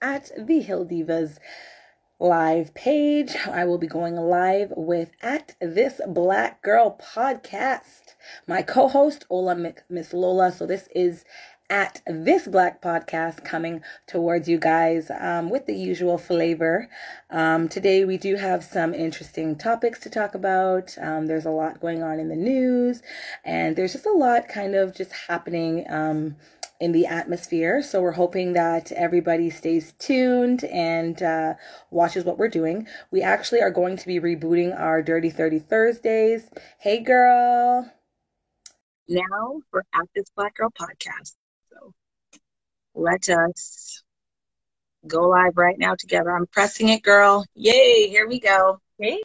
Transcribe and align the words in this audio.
at 0.00 0.30
the 0.36 0.64
HilDiva's 0.64 1.38
live 2.20 2.74
page. 2.74 3.36
I 3.46 3.64
will 3.64 3.78
be 3.78 3.86
going 3.86 4.16
live 4.16 4.72
with 4.76 5.12
at 5.22 5.54
this 5.60 6.00
Black 6.06 6.62
Girl 6.62 6.98
podcast. 7.00 8.14
My 8.46 8.62
co-host 8.62 9.24
Ola 9.30 9.56
Miss 9.88 10.12
Lola. 10.12 10.50
So 10.52 10.66
this 10.66 10.88
is 10.94 11.24
at 11.70 12.00
this 12.06 12.48
black 12.48 12.80
podcast 12.80 13.44
coming 13.44 13.82
towards 14.06 14.48
you 14.48 14.58
guys 14.58 15.10
um, 15.20 15.50
with 15.50 15.66
the 15.66 15.74
usual 15.74 16.16
flavor 16.16 16.88
um, 17.28 17.68
today 17.68 18.06
we 18.06 18.16
do 18.16 18.36
have 18.36 18.64
some 18.64 18.94
interesting 18.94 19.54
topics 19.54 19.98
to 20.00 20.08
talk 20.08 20.34
about 20.34 20.96
um, 20.98 21.26
there's 21.26 21.44
a 21.44 21.50
lot 21.50 21.78
going 21.78 22.02
on 22.02 22.18
in 22.18 22.30
the 22.30 22.36
news 22.36 23.02
and 23.44 23.76
there's 23.76 23.92
just 23.92 24.06
a 24.06 24.12
lot 24.12 24.48
kind 24.48 24.74
of 24.74 24.94
just 24.94 25.12
happening 25.28 25.84
um, 25.90 26.36
in 26.80 26.92
the 26.92 27.06
atmosphere. 27.06 27.82
So 27.82 28.00
we're 28.00 28.12
hoping 28.12 28.52
that 28.52 28.92
everybody 28.92 29.50
stays 29.50 29.92
tuned 29.98 30.64
and 30.64 31.22
uh, 31.22 31.54
watches 31.90 32.24
what 32.24 32.38
we're 32.38 32.48
doing. 32.48 32.86
We 33.10 33.22
actually 33.22 33.60
are 33.60 33.70
going 33.70 33.96
to 33.96 34.06
be 34.06 34.20
rebooting 34.20 34.78
our 34.78 35.02
Dirty 35.02 35.30
30 35.30 35.58
Thursdays. 35.58 36.48
Hey, 36.78 37.00
girl. 37.00 37.90
Now 39.08 39.62
for 39.70 39.84
At 39.94 40.06
This 40.14 40.30
Black 40.36 40.54
Girl 40.54 40.70
podcast. 40.70 41.34
So 41.70 41.92
let 42.94 43.28
us 43.28 44.02
go 45.06 45.28
live 45.28 45.56
right 45.56 45.78
now 45.78 45.94
together. 45.98 46.30
I'm 46.30 46.46
pressing 46.46 46.90
it, 46.90 47.02
girl. 47.02 47.44
Yay, 47.54 48.08
here 48.08 48.28
we 48.28 48.38
go. 48.38 48.80
Hey. 48.98 49.20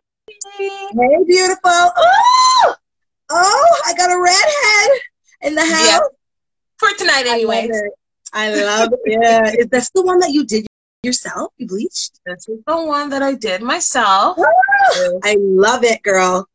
Hey, 0.57 1.17
beautiful. 1.27 1.59
Oh, 1.65 2.75
oh 3.29 3.81
I 3.85 3.93
got 3.95 4.09
a 4.09 4.19
redhead 4.19 5.01
in 5.41 5.55
the 5.55 5.65
house. 5.65 5.87
Yep 5.87 6.12
for 6.83 6.97
tonight, 6.97 7.25
anyway. 7.27 7.69
I 8.33 8.49
love 8.53 8.93
it. 8.93 8.99
Yeah, 9.21 9.51
is 9.57 9.67
this 9.67 9.89
the 9.91 10.03
one 10.03 10.19
that 10.19 10.31
you 10.31 10.45
did 10.45 10.65
yourself? 11.03 11.51
You 11.57 11.67
bleached? 11.67 12.19
This 12.25 12.47
is 12.47 12.59
the 12.65 12.83
one 12.83 13.09
that 13.09 13.21
I 13.21 13.35
did 13.35 13.61
myself. 13.61 14.37
Ah, 14.39 15.09
I 15.23 15.37
love 15.39 15.83
it, 15.83 16.01
girl. 16.03 16.47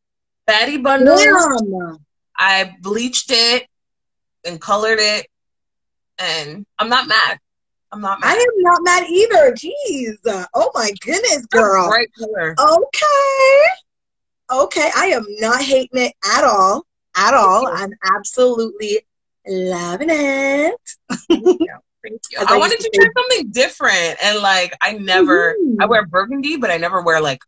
Fatty 0.46 0.78
bundles. 0.78 1.22
Yeah. 1.22 1.96
I 2.36 2.74
bleached 2.80 3.30
it 3.30 3.66
and 4.44 4.60
colored 4.60 4.98
it, 5.00 5.26
and 6.18 6.66
I'm 6.78 6.88
not 6.88 7.08
mad. 7.08 7.38
I'm 7.90 8.00
not 8.00 8.20
mad. 8.20 8.36
I 8.36 8.40
am 8.40 8.48
not 8.56 8.78
mad 8.82 9.04
either. 9.08 9.52
Jeez. 9.52 10.46
Oh 10.54 10.70
my 10.74 10.92
goodness, 11.00 11.46
girl. 11.46 11.88
Bright 11.88 12.10
color. 12.18 12.54
Okay. 12.58 13.62
Okay. 14.50 14.90
I 14.96 15.06
am 15.06 15.24
not 15.38 15.62
hating 15.62 16.00
it 16.00 16.12
at 16.24 16.44
all. 16.44 16.86
At 17.16 17.34
all. 17.34 17.66
I'm 17.66 17.92
absolutely 18.14 19.00
loving 19.48 20.08
it. 20.10 20.74
Thank 21.28 21.46
you. 21.46 21.78
Thank 22.02 22.20
you. 22.30 22.38
I, 22.38 22.54
I 22.54 22.58
wanted 22.58 22.80
to 22.80 22.90
try 22.94 23.06
something 23.16 23.50
different, 23.50 24.16
and 24.22 24.40
like 24.40 24.76
I 24.80 24.92
never, 24.92 25.54
mm-hmm. 25.54 25.82
I 25.82 25.86
wear 25.86 26.06
burgundy, 26.06 26.56
but 26.56 26.70
I 26.70 26.76
never 26.76 27.02
wear 27.02 27.20
like 27.20 27.40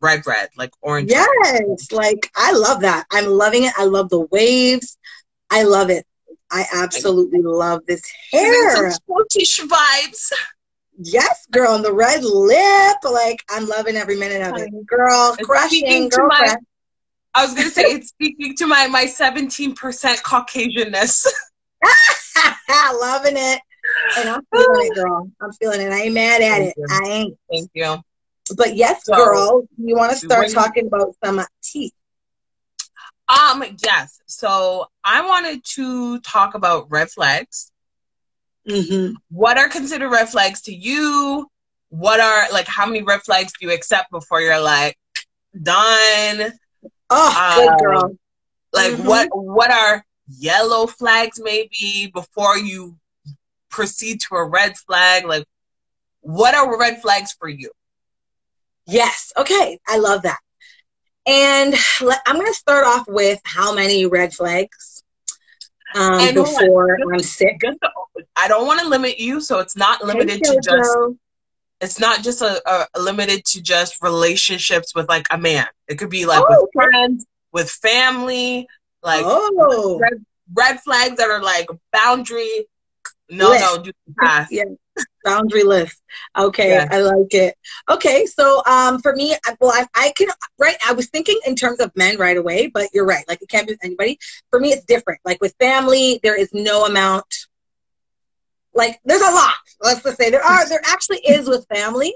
red, 0.00 0.26
red, 0.26 0.50
like 0.56 0.70
orange. 0.82 1.10
Yes, 1.10 1.28
red. 1.42 1.64
like 1.92 2.30
I 2.36 2.52
love 2.52 2.82
that. 2.82 3.06
I'm 3.10 3.26
loving 3.26 3.64
it. 3.64 3.72
I 3.76 3.84
love 3.84 4.08
the 4.10 4.20
waves. 4.20 4.98
I 5.50 5.64
love 5.64 5.90
it. 5.90 6.06
I 6.50 6.64
absolutely 6.74 7.42
love 7.42 7.86
this 7.86 8.02
hair. 8.32 8.90
Scottish 8.90 9.60
vibes. 9.60 10.32
Yes, 11.02 11.46
girl, 11.50 11.74
and 11.74 11.84
the 11.84 11.92
red 11.92 12.22
lip. 12.22 12.96
Like 13.04 13.42
I'm 13.48 13.66
loving 13.66 13.96
every 13.96 14.16
minute 14.16 14.42
of 14.42 14.60
it, 14.60 14.70
girl. 14.86 15.36
Crushing, 15.42 16.08
girlfriend. 16.08 16.58
I 17.34 17.44
was 17.44 17.54
gonna 17.54 17.70
say 17.70 17.82
it's 17.82 18.08
speaking 18.08 18.56
to 18.56 18.66
my 18.66 18.86
my 18.88 19.06
seventeen 19.06 19.74
percent 19.74 20.20
Caucasianness. 20.22 21.26
Loving 22.92 23.36
it, 23.36 23.60
and 24.18 24.28
I'm 24.28 24.42
feeling 24.52 24.86
it, 24.86 24.94
girl. 24.94 25.30
I'm 25.40 25.52
feeling 25.52 25.80
it. 25.80 25.92
I 25.92 26.02
ain't 26.02 26.14
mad 26.14 26.42
at 26.42 26.58
Thank 26.58 26.68
it. 26.68 26.74
You. 26.76 26.86
I 26.90 27.08
ain't. 27.08 27.38
Thank 27.50 27.70
you. 27.74 27.96
But 28.56 28.76
yes, 28.76 29.04
so, 29.04 29.14
girl, 29.14 29.68
you 29.76 29.96
want 29.96 30.12
to 30.12 30.18
start 30.18 30.50
talking 30.50 30.86
about 30.86 31.14
some 31.24 31.44
teeth? 31.62 31.92
Um, 33.28 33.64
yes. 33.84 34.20
So 34.26 34.86
I 35.04 35.26
wanted 35.26 35.64
to 35.74 36.20
talk 36.20 36.54
about 36.54 36.88
red 36.90 37.10
flags. 37.10 37.70
Mm-hmm. 38.68 39.14
What 39.30 39.56
are 39.56 39.68
considered 39.68 40.10
red 40.10 40.28
flags 40.28 40.62
to 40.62 40.74
you? 40.74 41.48
What 41.90 42.20
are 42.20 42.50
like 42.52 42.66
how 42.66 42.86
many 42.86 43.02
red 43.02 43.20
flags 43.22 43.52
do 43.58 43.66
you 43.66 43.72
accept 43.72 44.10
before 44.10 44.40
you're 44.40 44.60
like 44.60 44.96
done? 45.60 46.52
Oh, 47.10 47.54
good 47.56 47.68
um, 47.68 47.78
girl. 47.78 48.16
Like 48.72 48.92
mm-hmm. 48.92 49.06
what 49.06 49.28
what 49.32 49.70
are 49.70 50.04
yellow 50.28 50.86
flags 50.86 51.40
maybe 51.42 52.10
before 52.14 52.56
you 52.56 52.96
proceed 53.68 54.20
to 54.28 54.36
a 54.36 54.44
red 54.44 54.76
flag? 54.76 55.24
Like 55.24 55.44
what 56.20 56.54
are 56.54 56.78
red 56.78 57.02
flags 57.02 57.32
for 57.32 57.48
you? 57.48 57.70
Yes. 58.86 59.32
Okay. 59.36 59.78
I 59.86 59.98
love 59.98 60.22
that. 60.22 60.38
And 61.26 61.74
I'm 62.26 62.36
going 62.36 62.46
to 62.46 62.54
start 62.54 62.86
off 62.86 63.06
with 63.06 63.40
how 63.44 63.74
many 63.74 64.06
red 64.06 64.32
flags 64.32 65.04
um, 65.94 66.20
and 66.20 66.34
before 66.34 66.98
I'm 67.12 67.20
sick. 67.20 67.60
I 68.36 68.48
don't 68.48 68.66
want 68.66 68.80
to 68.80 68.88
limit 68.88 69.18
you, 69.18 69.40
so 69.40 69.58
it's 69.58 69.76
not 69.76 70.02
limited 70.02 70.42
to 70.44 70.60
just 70.62 70.98
it's 71.80 71.98
not 71.98 72.22
just 72.22 72.42
a, 72.42 72.60
a, 72.94 73.00
limited 73.00 73.44
to 73.46 73.62
just 73.62 74.02
relationships 74.02 74.94
with 74.94 75.08
like 75.08 75.26
a 75.30 75.38
man. 75.38 75.66
It 75.88 75.96
could 75.96 76.10
be 76.10 76.26
like 76.26 76.42
oh, 76.46 76.62
with 76.62 76.70
friends, 76.72 77.26
with 77.52 77.70
family, 77.70 78.68
like 79.02 79.22
oh. 79.24 79.98
red, 79.98 80.24
red, 80.52 80.80
flags 80.80 81.16
that 81.16 81.30
are 81.30 81.42
like 81.42 81.68
boundary. 81.92 82.66
No, 83.30 83.50
list. 83.50 83.64
no, 83.64 83.82
do 83.82 83.92
pass. 84.18 84.48
Yeah, 84.50 84.64
boundary 85.24 85.62
list. 85.62 86.02
Okay, 86.36 86.70
yeah. 86.70 86.88
I 86.90 87.00
like 87.00 87.32
it. 87.32 87.54
Okay, 87.88 88.26
so 88.26 88.62
um, 88.66 89.00
for 89.00 89.14
me, 89.14 89.34
well, 89.60 89.72
I, 89.72 89.86
I 89.94 90.12
can 90.16 90.28
right. 90.58 90.76
I 90.86 90.92
was 90.92 91.08
thinking 91.08 91.38
in 91.46 91.54
terms 91.54 91.80
of 91.80 91.92
men 91.96 92.18
right 92.18 92.36
away, 92.36 92.66
but 92.66 92.88
you're 92.92 93.06
right. 93.06 93.24
Like 93.28 93.40
it 93.40 93.48
can't 93.48 93.68
be 93.68 93.76
anybody. 93.82 94.18
For 94.50 94.60
me, 94.60 94.70
it's 94.70 94.84
different. 94.84 95.20
Like 95.24 95.40
with 95.40 95.54
family, 95.58 96.20
there 96.22 96.38
is 96.38 96.50
no 96.52 96.84
amount 96.84 97.26
like 98.74 99.00
there's 99.04 99.22
a 99.22 99.30
lot. 99.30 99.54
Let's 99.80 100.02
just 100.02 100.16
say 100.16 100.30
there 100.30 100.44
are. 100.44 100.68
There 100.68 100.82
actually 100.84 101.18
is 101.18 101.48
with 101.48 101.66
family. 101.68 102.14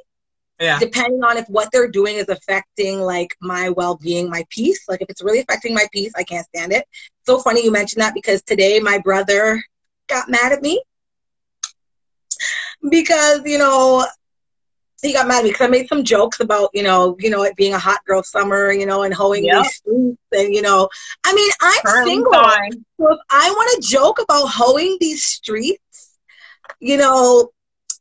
Yeah. 0.61 0.79
Depending 0.79 1.25
on 1.25 1.37
if 1.37 1.47
what 1.49 1.69
they're 1.73 1.91
doing 1.91 2.17
is 2.17 2.29
affecting 2.29 3.01
like 3.01 3.37
my 3.41 3.71
well 3.71 3.97
being, 3.97 4.31
my 4.31 4.45
peace. 4.51 4.85
Like 4.89 5.03
if 5.03 5.11
it's 5.11 5.23
really 5.23 5.41
affecting 5.41 5.75
my 5.75 5.87
peace, 5.93 6.13
I 6.17 6.23
can't 6.23 6.47
stand 6.47 6.73
it. 6.73 6.87
So 7.27 7.41
funny 7.41 7.65
you 7.65 7.73
mentioned 7.73 8.03
that 8.03 8.15
because 8.15 8.43
today 8.43 8.79
my 8.79 8.99
brother 8.99 9.63
got 10.09 10.29
mad 10.29 10.53
at 10.53 10.63
me 10.63 10.83
because 12.89 13.41
you 13.45 13.59
know 13.59 14.07
he 15.03 15.13
got 15.13 15.27
mad 15.27 15.39
at 15.39 15.45
me 15.45 15.51
because 15.51 15.67
I 15.67 15.71
made 15.71 15.89
some 15.89 16.05
jokes 16.05 16.41
about 16.41 16.71
you 16.73 16.83
know 16.83 17.17
you 17.19 17.31
know 17.31 17.43
it 17.43 17.57
being 17.57 17.75
a 17.75 17.79
hot 17.79 18.05
girl 18.07 18.23
summer 18.23 18.73
you 18.73 18.87
know 18.87 19.03
and 19.03 19.13
hoeing 19.13 19.45
yep. 19.45 19.63
these 19.63 19.75
streets 19.75 20.23
and 20.33 20.55
you 20.55 20.63
know 20.63 20.89
I 21.25 21.35
mean 21.35 21.51
I'm 21.61 22.07
single 22.07 22.33
fine. 22.33 22.73
so 23.01 23.13
if 23.13 23.19
I 23.31 23.51
want 23.51 23.83
to 23.83 23.89
joke 23.89 24.21
about 24.21 24.47
hoeing 24.47 24.97
these 25.01 25.25
streets 25.25 25.84
you 26.81 26.97
know, 26.97 27.51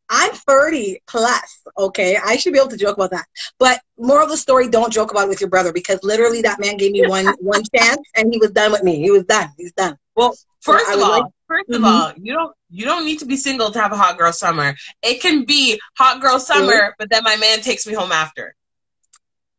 I'm 0.10 0.32
30 0.32 1.02
plus, 1.08 1.62
okay? 1.78 2.18
I 2.24 2.36
should 2.36 2.54
be 2.54 2.60
able 2.60 2.70
to 2.70 2.78
joke 2.78 2.98
about 2.98 3.12
that. 3.12 3.26
But 3.58 3.82
more 3.98 4.22
of 4.22 4.30
the 4.30 4.38
story, 4.38 4.70
don't 4.70 4.94
joke 4.94 5.12
about 5.12 5.26
it 5.26 5.30
with 5.30 5.42
your 5.42 5.50
brother 5.50 5.74
because 5.74 6.00
literally 6.04 6.42
that 6.42 6.60
man 6.60 6.78
gave 6.78 6.92
me 6.92 7.08
one 7.08 7.26
one 7.40 7.64
chance 7.76 8.02
and 8.16 8.32
he 8.32 8.38
was 8.38 8.52
done 8.52 8.72
with 8.72 8.84
me. 8.84 9.00
He 9.00 9.12
was 9.12 9.24
done. 9.24 9.50
He's 9.58 9.74
done. 9.74 9.98
Well, 10.16 10.36
first 10.62 10.86
so 10.88 10.96
of 10.96 11.04
all, 11.04 11.12
like, 11.12 11.24
1st 11.50 11.74
mm-hmm. 11.74 11.74
of 11.76 11.84
all, 11.84 12.14
you 12.18 12.34
don't 12.34 12.56
you 12.70 12.86
don't 12.86 13.06
need 13.06 13.20
to 13.20 13.26
be 13.26 13.38
single 13.38 13.72
to 13.72 13.80
have 13.80 13.92
a 13.92 13.98
hot 13.98 14.18
girl 14.18 14.32
summer. 14.32 14.76
It 15.02 15.22
can 15.22 15.46
be 15.46 15.80
hot 15.98 16.22
girl 16.22 16.40
summer, 16.40 16.74
mm-hmm. 16.74 16.92
but 17.00 17.10
then 17.10 17.24
my 17.24 17.36
man 17.38 17.62
takes 17.62 17.88
me 17.88 17.94
home 17.94 18.12
after. 18.12 18.56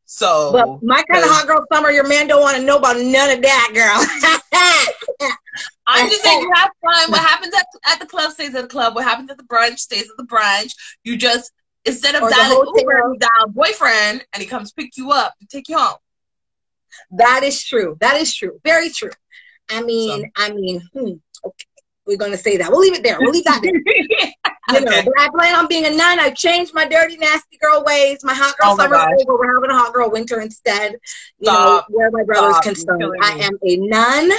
So, 0.07 0.53
but 0.53 0.83
my 0.83 1.03
kind 1.11 1.25
of 1.25 1.31
hot 1.31 1.47
girl 1.47 1.65
summer, 1.73 1.91
your 1.91 2.07
man 2.07 2.27
don't 2.27 2.43
want 2.43 2.57
to 2.57 2.63
know 2.63 2.77
about 2.77 2.97
none 2.97 3.31
of 3.31 3.43
that, 3.43 3.71
girl. 3.75 5.31
I'm 5.87 6.09
just 6.09 6.23
saying 6.23 6.41
you 6.41 6.51
have 6.55 6.71
fun. 6.83 7.11
What 7.11 7.21
happens 7.21 7.55
at, 7.55 7.67
at 7.87 8.01
the 8.01 8.07
club 8.07 8.33
stays 8.33 8.55
at 8.55 8.63
the 8.63 8.69
club. 8.69 8.95
What 8.95 9.05
happens 9.05 9.31
at 9.31 9.39
the 9.39 9.45
brunch 9.45 9.79
stays 9.79 10.03
at 10.11 10.17
the 10.17 10.25
brunch. 10.25 10.75
You 11.05 11.17
just 11.17 11.53
instead 11.85 12.15
of 12.15 12.23
or 12.23 12.31
dialing 12.31 12.73
Uber, 12.77 12.93
you 13.13 13.19
dial 13.19 13.49
boyfriend, 13.49 14.25
and 14.33 14.43
he 14.43 14.49
comes 14.49 14.73
pick 14.73 14.97
you 14.97 15.11
up 15.11 15.35
to 15.41 15.47
take 15.47 15.69
you 15.69 15.79
home. 15.79 15.97
That 17.13 17.43
is 17.43 17.63
true. 17.63 17.97
That 18.01 18.17
is 18.17 18.35
true. 18.35 18.61
Very 18.65 18.91
true. 18.91 19.11
I 19.71 19.83
mean, 19.83 20.23
so. 20.23 20.29
I 20.37 20.53
mean, 20.53 20.81
hmm, 20.93 21.13
okay. 21.45 21.67
We're 22.07 22.19
gonna 22.19 22.37
say 22.37 22.59
that. 22.59 22.71
We'll 22.71 22.81
leave 22.81 22.95
it 22.95 23.03
there. 23.03 23.17
We'll 23.19 23.31
leave 23.31 23.45
that 23.45 23.63
there. 23.63 24.53
You 24.71 24.81
know, 24.81 25.03
but 25.05 25.13
I 25.19 25.29
plan 25.29 25.55
on 25.57 25.69
being 25.69 25.85
a 25.85 25.91
nun. 25.91 26.19
I've 26.19 26.35
changed 26.35 26.73
my 26.75 26.87
dirty, 26.87 27.17
nasty 27.17 27.59
girl 27.59 27.85
ways. 27.85 28.21
My 28.25 28.35
hot 28.35 28.57
girl 28.59 28.73
oh 28.73 28.77
summer 28.77 28.97
over. 28.97 29.39
We're 29.39 29.55
having 29.55 29.71
a 29.71 29.79
hot 29.79 29.93
girl 29.93 30.11
winter 30.11 30.41
instead. 30.41 30.93
You 31.39 31.51
Stop. 31.51 31.89
know, 31.91 31.97
where 31.97 32.11
my 32.11 32.23
brother's 32.23 32.57
Stop. 32.57 32.65
concerned. 32.65 33.13
I 33.23 33.33
am 33.41 33.59
a 33.63 33.77
nun. 33.77 34.31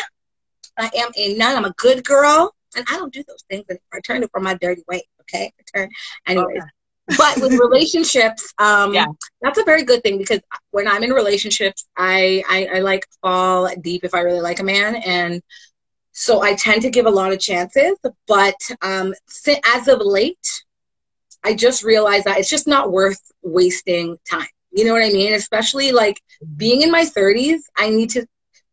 I 0.77 0.89
am 0.97 1.11
a 1.15 1.35
nun. 1.35 1.55
I'm 1.55 1.65
a 1.65 1.73
good 1.77 2.03
girl. 2.03 2.53
And 2.75 2.85
I 2.89 2.97
don't 2.97 3.13
do 3.13 3.23
those 3.27 3.43
things. 3.49 3.65
I 3.93 3.99
turn 4.01 4.23
it 4.23 4.31
from 4.31 4.43
my 4.43 4.55
dirty 4.55 4.83
way. 4.87 5.03
Okay. 5.21 5.53
I 5.59 5.79
turn 5.79 5.89
anyways. 6.27 6.57
Okay. 6.57 6.69
but 7.17 7.39
with 7.39 7.51
relationships, 7.51 8.51
um, 8.57 8.91
yeah. 8.91 9.05
that's 9.39 9.59
a 9.59 9.63
very 9.63 9.83
good 9.83 10.01
thing 10.01 10.17
because 10.17 10.39
when 10.71 10.87
I'm 10.87 11.03
in 11.03 11.11
relationships, 11.11 11.85
I, 11.95 12.43
I, 12.49 12.77
I 12.77 12.79
like 12.79 13.05
fall 13.21 13.69
deep 13.79 14.03
if 14.03 14.15
I 14.15 14.21
really 14.21 14.41
like 14.41 14.59
a 14.59 14.63
man. 14.63 14.95
And 14.95 15.43
so 16.17 16.41
I 16.41 16.55
tend 16.55 16.81
to 16.83 16.89
give 16.89 17.05
a 17.05 17.11
lot 17.11 17.33
of 17.33 17.41
chances, 17.41 17.97
but 18.25 18.55
um, 18.81 19.13
as 19.75 19.87
of 19.89 19.99
late, 19.99 20.47
I 21.43 21.53
just 21.53 21.83
realized 21.83 22.23
that 22.23 22.37
it's 22.37 22.49
just 22.49 22.69
not 22.69 22.89
worth 22.89 23.19
wasting 23.43 24.17
time. 24.29 24.47
You 24.71 24.85
know 24.85 24.93
what 24.93 25.03
I 25.03 25.09
mean? 25.09 25.33
Especially 25.33 25.91
like 25.91 26.21
being 26.55 26.83
in 26.83 26.89
my 26.89 27.03
30s, 27.03 27.63
I 27.75 27.89
need 27.89 28.11
to, 28.11 28.25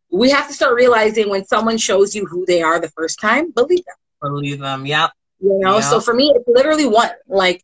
we 0.09 0.29
have 0.29 0.47
to 0.47 0.53
start 0.53 0.75
realizing 0.75 1.29
when 1.29 1.43
someone 1.43 1.77
shows 1.77 2.15
you 2.15 2.25
who 2.25 2.45
they 2.45 2.61
are 2.61 2.79
the 2.79 2.87
first 2.91 3.19
time, 3.19 3.51
believe 3.51 3.83
them. 3.83 3.95
Believe 4.21 4.59
them, 4.59 4.85
yep. 4.85 5.11
You 5.41 5.59
know, 5.59 5.75
yep. 5.75 5.83
so 5.83 5.99
for 5.99 6.13
me, 6.13 6.31
it's 6.33 6.47
literally 6.47 6.85
one, 6.85 7.11
like, 7.27 7.61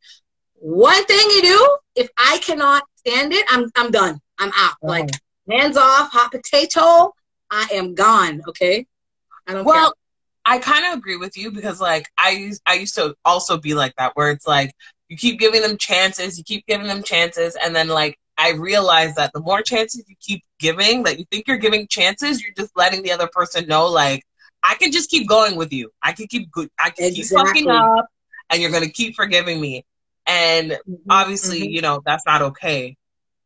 one 0.55 1.05
thing 1.05 1.25
you 1.35 1.41
do, 1.41 1.77
if 1.95 2.09
I 2.17 2.37
cannot 2.39 2.83
stand 2.97 3.31
it, 3.31 3.45
I'm, 3.47 3.71
I'm 3.77 3.91
done. 3.91 4.19
I'm 4.37 4.51
out. 4.53 4.75
Oh. 4.83 4.87
Like, 4.87 5.09
hands 5.49 5.77
off, 5.77 6.11
hot 6.11 6.31
potato, 6.31 7.13
I 7.49 7.69
am 7.71 7.95
gone, 7.95 8.41
okay? 8.45 8.85
I 9.49 9.53
don't 9.53 9.65
well, 9.65 9.93
care. 9.93 9.93
I 10.45 10.59
kind 10.59 10.85
of 10.85 10.97
agree 10.97 11.17
with 11.17 11.37
you 11.37 11.51
because 11.51 11.81
like 11.81 12.07
I 12.17 12.31
used 12.31 12.61
I 12.65 12.75
used 12.75 12.95
to 12.95 13.15
also 13.25 13.57
be 13.57 13.73
like 13.73 13.95
that 13.97 14.15
where 14.15 14.31
it's 14.31 14.47
like 14.47 14.73
you 15.09 15.17
keep 15.17 15.39
giving 15.39 15.61
them 15.61 15.77
chances, 15.77 16.37
you 16.37 16.43
keep 16.43 16.65
giving 16.67 16.87
them 16.87 17.03
chances, 17.03 17.57
and 17.61 17.75
then 17.75 17.87
like 17.87 18.17
I 18.37 18.51
realize 18.51 19.15
that 19.15 19.33
the 19.33 19.41
more 19.41 19.61
chances 19.61 20.05
you 20.07 20.15
keep 20.19 20.43
giving, 20.59 21.03
that 21.03 21.19
you 21.19 21.25
think 21.31 21.47
you're 21.47 21.57
giving 21.57 21.87
chances, 21.87 22.41
you're 22.41 22.53
just 22.55 22.71
letting 22.77 23.03
the 23.03 23.11
other 23.11 23.27
person 23.27 23.67
know 23.67 23.87
like 23.87 24.23
I 24.63 24.75
can 24.75 24.91
just 24.91 25.09
keep 25.09 25.27
going 25.27 25.55
with 25.55 25.73
you. 25.73 25.91
I 26.01 26.11
can 26.11 26.27
keep 26.27 26.51
good. 26.51 26.69
I 26.79 26.91
can 26.91 27.05
exactly. 27.05 27.53
keep 27.53 27.67
fucking 27.67 27.69
up, 27.69 28.07
and 28.49 28.61
you're 28.61 28.71
gonna 28.71 28.89
keep 28.89 29.15
forgiving 29.15 29.59
me. 29.59 29.85
And 30.25 30.71
mm-hmm. 30.71 30.93
obviously, 31.09 31.61
mm-hmm. 31.61 31.71
you 31.71 31.81
know 31.81 32.01
that's 32.05 32.25
not 32.25 32.41
okay. 32.41 32.97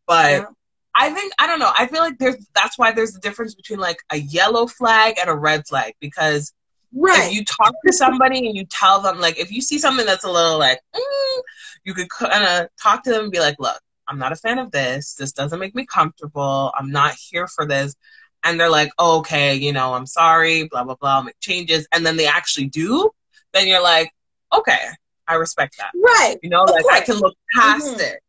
But 0.06 0.32
yeah. 0.32 0.46
I 0.96 1.10
think 1.10 1.34
I 1.40 1.48
don't 1.48 1.60
know. 1.60 1.72
I 1.78 1.88
feel 1.88 2.02
like 2.02 2.18
there's 2.20 2.36
that's 2.54 2.78
why 2.78 2.92
there's 2.92 3.16
a 3.16 3.20
difference 3.20 3.56
between 3.56 3.80
like 3.80 3.98
a 4.12 4.18
yellow 4.18 4.68
flag 4.68 5.16
and 5.20 5.30
a 5.30 5.36
red 5.36 5.68
flag 5.68 5.94
because 6.00 6.54
right. 6.94 7.28
if 7.28 7.34
you 7.34 7.44
talk 7.46 7.74
to 7.86 7.94
somebody 7.94 8.46
and 8.46 8.56
you 8.56 8.66
tell 8.66 9.02
them 9.02 9.20
like 9.20 9.40
if 9.40 9.52
you 9.52 9.62
see 9.62 9.80
something 9.80 10.06
that's 10.06 10.24
a 10.24 10.32
little 10.32 10.60
like 10.60 10.80
mm, 10.96 11.42
you 11.84 11.94
could 11.94 12.10
kind 12.10 12.46
of 12.46 12.68
talk 12.82 13.04
to 13.04 13.12
them 13.12 13.24
and 13.24 13.32
be 13.32 13.40
like, 13.40 13.56
look, 13.60 13.80
I'm 14.08 14.20
not 14.20 14.32
a 14.32 14.36
fan 14.36 14.60
of 14.60 14.72
this. 14.72 15.16
This 15.16 15.32
doesn't 15.32 15.60
make 15.60 15.76
me 15.76 15.86
comfortable. 15.86 16.72
I'm 16.78 16.92
not 16.92 17.16
here 17.16 17.48
for 17.48 17.66
this. 17.66 17.96
And 18.44 18.60
they're 18.60 18.70
like, 18.70 18.92
oh, 19.00 19.20
okay, 19.20 19.56
you 19.56 19.72
know, 19.72 19.94
I'm 19.94 20.06
sorry, 20.06 20.68
blah 20.68 20.84
blah 20.84 20.96
blah, 20.96 21.22
make 21.22 21.40
changes, 21.40 21.88
and 21.92 22.06
then 22.06 22.18
they 22.18 22.28
actually 22.28 22.68
do. 22.68 23.10
Then 23.54 23.68
you're 23.68 23.82
like, 23.82 24.12
okay, 24.52 24.90
I 25.28 25.36
respect 25.36 25.78
that. 25.78 25.92
Right. 25.96 26.38
You 26.44 26.50
know, 26.50 26.64
of 26.64 26.70
like 26.70 26.84
course. 26.84 26.96
I 26.96 27.02
can 27.02 27.16
look 27.16 27.36
past 27.54 27.88
mm-hmm. 27.88 28.02
it. 28.02 28.20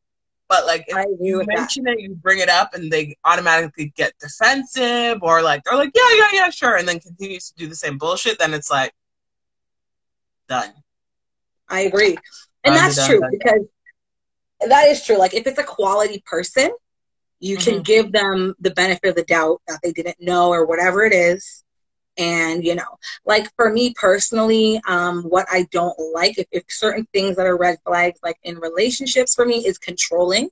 But 0.48 0.66
like 0.66 0.84
if 0.88 1.06
you 1.20 1.42
mention 1.46 1.84
that. 1.84 1.94
it, 1.94 2.00
you 2.00 2.14
bring 2.14 2.38
it 2.38 2.48
up, 2.48 2.74
and 2.74 2.90
they 2.90 3.16
automatically 3.24 3.92
get 3.96 4.12
defensive, 4.18 5.18
or 5.22 5.42
like 5.42 5.62
they're 5.64 5.76
like, 5.76 5.92
yeah, 5.94 6.16
yeah, 6.16 6.28
yeah, 6.32 6.50
sure, 6.50 6.76
and 6.76 6.86
then 6.86 7.00
continues 7.00 7.50
to 7.50 7.56
do 7.56 7.66
the 7.66 7.74
same 7.74 7.98
bullshit. 7.98 8.38
Then 8.38 8.52
it's 8.52 8.70
like 8.70 8.92
done. 10.48 10.72
I 11.68 11.80
agree, 11.80 12.16
and 12.62 12.74
that's 12.74 12.96
done, 12.96 13.08
true 13.08 13.20
done. 13.20 13.30
because 13.30 13.60
that 14.68 14.88
is 14.88 15.04
true. 15.04 15.18
Like 15.18 15.34
if 15.34 15.46
it's 15.46 15.58
a 15.58 15.64
quality 15.64 16.22
person, 16.26 16.70
you 17.40 17.56
mm-hmm. 17.56 17.70
can 17.70 17.82
give 17.82 18.12
them 18.12 18.54
the 18.60 18.70
benefit 18.70 19.08
of 19.08 19.14
the 19.16 19.24
doubt 19.24 19.62
that 19.66 19.80
they 19.82 19.92
didn't 19.92 20.20
know 20.20 20.50
or 20.50 20.66
whatever 20.66 21.04
it 21.04 21.14
is 21.14 21.63
and 22.16 22.64
you 22.64 22.74
know 22.74 22.98
like 23.26 23.50
for 23.56 23.72
me 23.72 23.92
personally 23.96 24.80
um 24.86 25.22
what 25.24 25.46
i 25.50 25.66
don't 25.70 25.98
like 26.14 26.38
if, 26.38 26.46
if 26.52 26.62
certain 26.68 27.06
things 27.12 27.36
that 27.36 27.46
are 27.46 27.56
red 27.56 27.76
flags 27.84 28.20
like 28.22 28.36
in 28.44 28.56
relationships 28.58 29.34
for 29.34 29.44
me 29.44 29.66
is 29.66 29.78
controlling. 29.78 30.48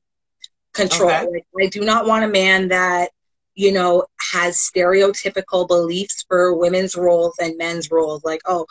Control. 0.75 1.11
Okay. 1.11 1.27
like 1.27 1.47
i 1.61 1.67
do 1.67 1.83
not 1.83 2.07
want 2.07 2.25
a 2.25 2.29
man 2.29 2.69
that 2.69 3.11
you 3.55 3.73
know 3.73 4.05
has 4.33 4.57
stereotypical 4.57 5.69
beliefs 5.69 6.25
for 6.27 6.57
women's 6.57 6.97
roles 6.97 7.35
and 7.41 7.57
men's 7.59 7.91
roles. 7.91 8.25
Like 8.25 8.41
oh 8.47 8.67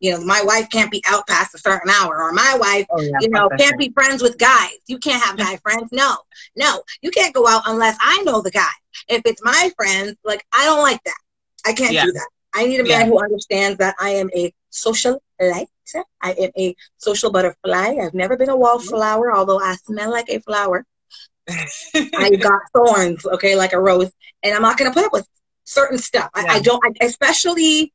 you 0.00 0.10
know 0.10 0.24
my 0.24 0.42
wife 0.42 0.68
can't 0.70 0.90
be 0.90 1.02
out 1.06 1.26
past 1.28 1.54
a 1.54 1.58
certain 1.58 1.90
hour 1.90 2.22
or 2.22 2.32
my 2.32 2.56
wife 2.58 2.86
oh, 2.90 3.00
yeah, 3.00 3.18
you 3.20 3.28
know 3.28 3.48
can't 3.56 3.78
be 3.78 3.90
friends 3.90 4.22
with 4.22 4.36
guys. 4.36 4.76
You 4.88 4.98
can't 4.98 5.22
have 5.22 5.38
guy 5.38 5.56
friends. 5.62 5.90
No 5.92 6.16
no 6.56 6.82
you 7.00 7.10
can't 7.10 7.34
go 7.34 7.46
out 7.46 7.62
unless 7.66 7.96
i 8.00 8.22
know 8.24 8.42
the 8.42 8.50
guy. 8.50 8.74
If 9.08 9.22
it's 9.24 9.42
my 9.44 9.70
friends 9.76 10.16
like 10.24 10.44
i 10.52 10.64
don't 10.64 10.82
like 10.82 11.02
that. 11.04 11.18
I 11.66 11.72
can't 11.72 11.92
yeah. 11.92 12.04
do 12.04 12.12
that. 12.12 12.28
I 12.54 12.66
need 12.66 12.80
a 12.80 12.84
man 12.84 13.00
yeah. 13.00 13.06
who 13.06 13.22
understands 13.22 13.78
that 13.78 13.96
I 13.98 14.10
am 14.10 14.30
a 14.34 14.52
social 14.70 15.22
light. 15.40 15.68
I 16.22 16.32
am 16.32 16.50
a 16.56 16.74
social 16.98 17.30
butterfly. 17.30 17.96
I've 18.00 18.14
never 18.14 18.36
been 18.36 18.48
a 18.48 18.56
wallflower, 18.56 19.34
although 19.34 19.60
I 19.60 19.74
smell 19.84 20.10
like 20.10 20.28
a 20.28 20.40
flower. 20.40 20.86
I 21.48 22.30
got 22.40 22.60
thorns, 22.72 23.26
okay, 23.26 23.54
like 23.54 23.74
a 23.74 23.80
rose, 23.80 24.10
and 24.42 24.54
I'm 24.54 24.62
not 24.62 24.78
going 24.78 24.90
to 24.90 24.94
put 24.94 25.04
up 25.04 25.12
with 25.12 25.28
certain 25.64 25.98
stuff. 25.98 26.30
Yeah. 26.36 26.44
I, 26.48 26.54
I, 26.54 26.60
don't, 26.60 26.82
I, 26.84 27.04
especially 27.04 27.92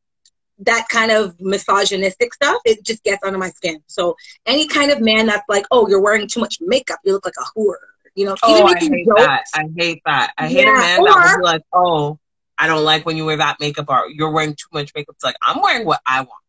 that 0.59 0.87
kind 0.89 1.11
of 1.11 1.39
misogynistic 1.39 2.33
stuff. 2.33 2.61
It 2.65 2.83
just 2.83 3.03
gets 3.03 3.23
under 3.23 3.39
my 3.39 3.49
skin. 3.49 3.81
So 3.87 4.15
any 4.45 4.67
kind 4.67 4.91
of 4.91 5.01
man 5.01 5.27
that's 5.27 5.47
like, 5.47 5.65
oh, 5.71 5.87
you're 5.87 6.01
wearing 6.01 6.27
too 6.27 6.41
much 6.41 6.57
makeup, 6.61 6.99
you 7.03 7.13
look 7.13 7.25
like 7.25 7.35
a 7.39 7.59
whore. 7.59 7.75
You 8.15 8.25
know, 8.25 8.35
oh, 8.43 8.65
I 8.65 8.77
hate 8.77 9.05
jokes, 9.07 9.21
that. 9.21 9.43
I 9.53 9.69
hate 9.77 10.01
that. 10.05 10.33
I 10.37 10.47
hate 10.47 10.65
yeah, 10.65 10.73
a 10.73 10.77
man 10.77 10.99
or, 10.99 11.05
that 11.05 11.15
was 11.15 11.37
like, 11.41 11.61
oh, 11.73 12.19
I 12.59 12.67
don't 12.67 12.83
like 12.83 13.05
when 13.05 13.15
you 13.15 13.25
wear 13.25 13.37
that 13.37 13.59
makeup 13.61 13.85
or 13.87 14.09
you're 14.09 14.31
wearing 14.31 14.51
too 14.51 14.67
much 14.73 14.91
makeup. 14.93 15.15
It's 15.15 15.23
like 15.23 15.37
I'm 15.41 15.61
wearing 15.61 15.85
what 15.85 16.01
I 16.05 16.19
want. 16.19 16.43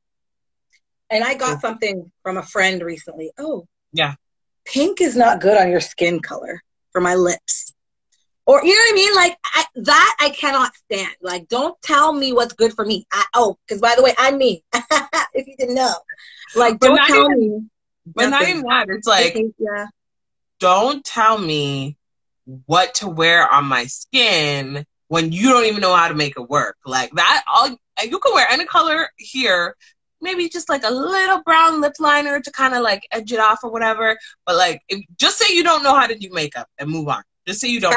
And 1.09 1.23
I 1.23 1.35
got 1.35 1.61
something 1.61 2.11
from 2.23 2.37
a 2.37 2.43
friend 2.43 2.83
recently. 2.83 3.31
Oh, 3.39 3.67
yeah. 3.93 4.15
Pink 4.65 5.01
is 5.01 5.17
not 5.17 5.41
good 5.41 5.57
on 5.57 5.71
your 5.71 5.81
skin 5.81 6.21
color 6.21 6.63
for 6.93 7.01
my 7.01 7.15
lips. 7.15 7.73
Or 8.45 8.65
you 8.65 8.75
know 8.75 8.81
what 8.81 8.93
I 8.93 8.95
mean? 8.95 9.15
Like 9.15 9.37
I, 9.45 9.65
that, 9.77 10.17
I 10.21 10.31
cannot 10.31 10.75
stand. 10.75 11.15
Like, 11.21 11.47
don't 11.47 11.81
tell 11.83 12.13
me 12.13 12.33
what's 12.33 12.55
good 12.55 12.73
for 12.75 12.85
me. 12.85 13.07
I, 13.13 13.25
oh, 13.35 13.57
because 13.67 13.81
by 13.81 13.95
the 13.97 14.03
way, 14.03 14.13
I'm 14.19 14.37
me. 14.39 14.65
if 14.73 15.47
you 15.47 15.55
didn't 15.57 15.77
know, 15.77 15.95
like, 16.57 16.81
don't 16.81 16.99
tell 17.07 17.31
even, 17.31 17.39
me. 17.39 17.61
But 18.07 18.31
nothing. 18.31 18.31
not 18.31 18.49
even 18.49 18.63
that. 18.63 18.87
It's 18.89 19.07
like, 19.07 19.33
think, 19.35 19.55
yeah. 19.59 19.87
Don't 20.59 21.05
tell 21.05 21.39
me 21.39 21.97
what 22.67 22.95
to 22.97 23.09
wear 23.09 23.49
on 23.49 23.67
my 23.67 23.87
skin 23.87 24.85
when 25.11 25.33
you 25.33 25.51
don't 25.51 25.65
even 25.65 25.81
know 25.81 25.95
how 25.95 26.07
to 26.07 26.15
make 26.15 26.35
it 26.37 26.49
work. 26.49 26.77
Like 26.87 27.11
that, 27.15 27.43
all 27.53 27.69
you 27.69 28.19
can 28.21 28.33
wear 28.33 28.47
any 28.49 28.65
color 28.65 29.09
here. 29.17 29.75
Maybe 30.21 30.49
just 30.49 30.69
like 30.69 30.85
a 30.85 30.91
little 30.91 31.43
brown 31.43 31.81
lip 31.81 31.95
liner 31.99 32.41
to 32.41 32.51
kind 32.53 32.75
of 32.75 32.83
like 32.83 33.03
edge 33.11 33.33
it 33.33 33.41
off 33.41 33.59
or 33.65 33.73
whatever. 33.73 34.17
But 34.47 34.55
like, 34.55 34.83
if, 34.89 35.01
just 35.19 35.37
say 35.37 35.53
you 35.53 35.65
don't 35.65 35.83
know 35.83 35.99
how 35.99 36.07
to 36.07 36.17
do 36.17 36.31
makeup 36.31 36.69
and 36.79 36.89
move 36.89 37.09
on. 37.09 37.25
Just 37.45 37.61
say 37.61 37.69
you 37.69 37.81
don't. 37.81 37.97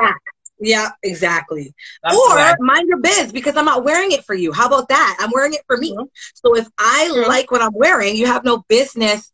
Yeah, 0.59 0.89
exactly. 1.03 1.75
That's 2.01 2.15
or 2.15 2.55
mind 2.65 2.87
your 2.87 2.97
biz 2.97 3.31
because 3.31 3.57
I'm 3.57 3.65
not 3.65 3.83
wearing 3.83 4.11
it 4.11 4.25
for 4.25 4.33
you. 4.33 4.51
How 4.51 4.65
about 4.65 4.87
that? 4.89 5.17
I'm 5.19 5.29
wearing 5.31 5.53
it 5.53 5.61
for 5.67 5.77
me. 5.77 5.91
Mm-hmm. 5.91 6.05
So 6.33 6.55
if 6.55 6.67
I 6.79 7.11
mm-hmm. 7.11 7.29
like 7.29 7.51
what 7.51 7.61
I'm 7.61 7.73
wearing, 7.75 8.15
you 8.15 8.25
have 8.25 8.43
no 8.43 8.63
business 8.67 9.31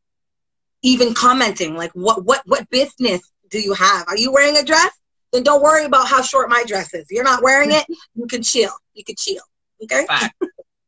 even 0.81 1.13
commenting. 1.13 1.77
Like, 1.77 1.91
what, 1.93 2.25
what, 2.25 2.41
what 2.45 2.69
business 2.69 3.21
do 3.49 3.61
you 3.61 3.73
have? 3.73 4.05
Are 4.09 4.17
you 4.17 4.33
wearing 4.33 4.57
a 4.57 4.63
dress? 4.63 4.91
Then 5.31 5.43
don't 5.43 5.61
worry 5.61 5.85
about 5.85 6.07
how 6.07 6.21
short 6.21 6.49
my 6.49 6.63
dress 6.67 6.93
is. 6.93 7.05
You're 7.09 7.23
not 7.23 7.43
wearing 7.43 7.71
it, 7.71 7.85
you 8.15 8.27
can 8.27 8.43
chill. 8.43 8.71
You 8.93 9.03
can 9.03 9.15
chill. 9.17 9.41
Okay? 9.83 10.05
Facts. 10.05 10.35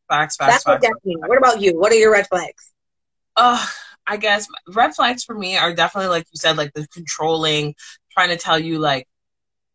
Facts, 0.10 0.36
facts, 0.36 0.51
That's 0.51 0.63
facts, 0.65 0.83
what 0.83 0.83
facts, 0.83 1.29
What 1.29 1.38
about 1.38 1.62
you? 1.62 1.79
What 1.79 1.93
are 1.93 1.95
your 1.95 2.12
red 2.12 2.27
flags? 2.27 2.74
Uh, 3.38 3.65
I 4.05 4.17
guess 4.17 4.45
red 4.67 4.93
flags 4.93 5.24
for 5.24 5.33
me 5.33 5.55
are 5.55 5.74
definitely 5.74 6.10
like 6.10 6.25
you 6.33 6.38
said, 6.38 6.57
like 6.57 6.74
the 6.74 6.86
controlling, 6.88 7.75
trying 8.12 8.27
to 8.27 8.36
tell 8.36 8.60
you 8.60 8.77
like 8.77 9.07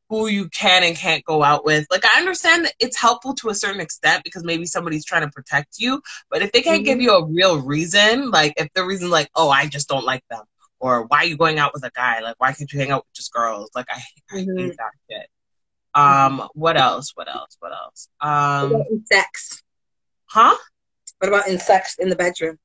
who 0.09 0.29
you 0.29 0.49
can 0.49 0.85
and 0.85 0.97
can't 0.97 1.25
go 1.25 1.43
out 1.43 1.65
with. 1.65 1.87
Like 1.91 2.05
I 2.05 2.19
understand 2.19 2.69
it's 2.79 3.01
helpful 3.01 3.35
to 3.37 3.49
a 3.49 3.55
certain 3.55 3.81
extent 3.81 4.25
because 4.25 4.45
maybe 4.45 4.67
somebody's 4.67 5.05
trying 5.05 5.23
to 5.23 5.31
protect 5.31 5.79
you, 5.79 6.03
but 6.31 6.43
if 6.43 6.53
they 6.53 6.61
can't 6.61 6.79
mm-hmm. 6.79 6.85
give 6.85 7.01
you 7.01 7.13
a 7.13 7.25
real 7.25 7.61
reason, 7.61 8.31
like 8.31 8.55
if 8.57 8.69
the 8.75 8.85
reason 8.85 9.11
like, 9.11 9.31
oh, 9.35 9.49
I 9.49 9.67
just 9.67 9.89
don't 9.89 10.05
like 10.05 10.23
them, 10.31 10.43
or 10.79 11.05
why 11.07 11.19
are 11.19 11.25
you 11.25 11.37
going 11.37 11.59
out 11.59 11.73
with 11.75 11.85
a 11.85 11.91
guy? 11.95 12.21
Like, 12.21 12.37
why 12.39 12.53
can't 12.53 12.71
you 12.73 12.79
hang 12.79 12.91
out 12.91 13.05
with 13.07 13.15
just 13.15 13.33
girls? 13.33 13.71
Like, 13.75 13.87
I, 13.91 14.03
I 14.31 14.37
mm-hmm. 14.41 14.59
hate 14.59 14.77
that 14.77 14.91
shit. 15.11 15.29
Um, 15.95 16.49
what 16.55 16.77
else? 16.77 17.13
What 17.15 17.29
else? 17.29 17.57
What 17.61 17.73
else? 17.73 18.09
Um, 18.21 18.73
what 18.73 18.87
sex? 19.07 19.63
Huh? 20.27 20.57
What 21.19 21.29
about 21.29 21.49
in 21.49 21.59
sex 21.59 21.97
in 21.99 22.11
the 22.11 22.17
bedroom? 22.17 22.59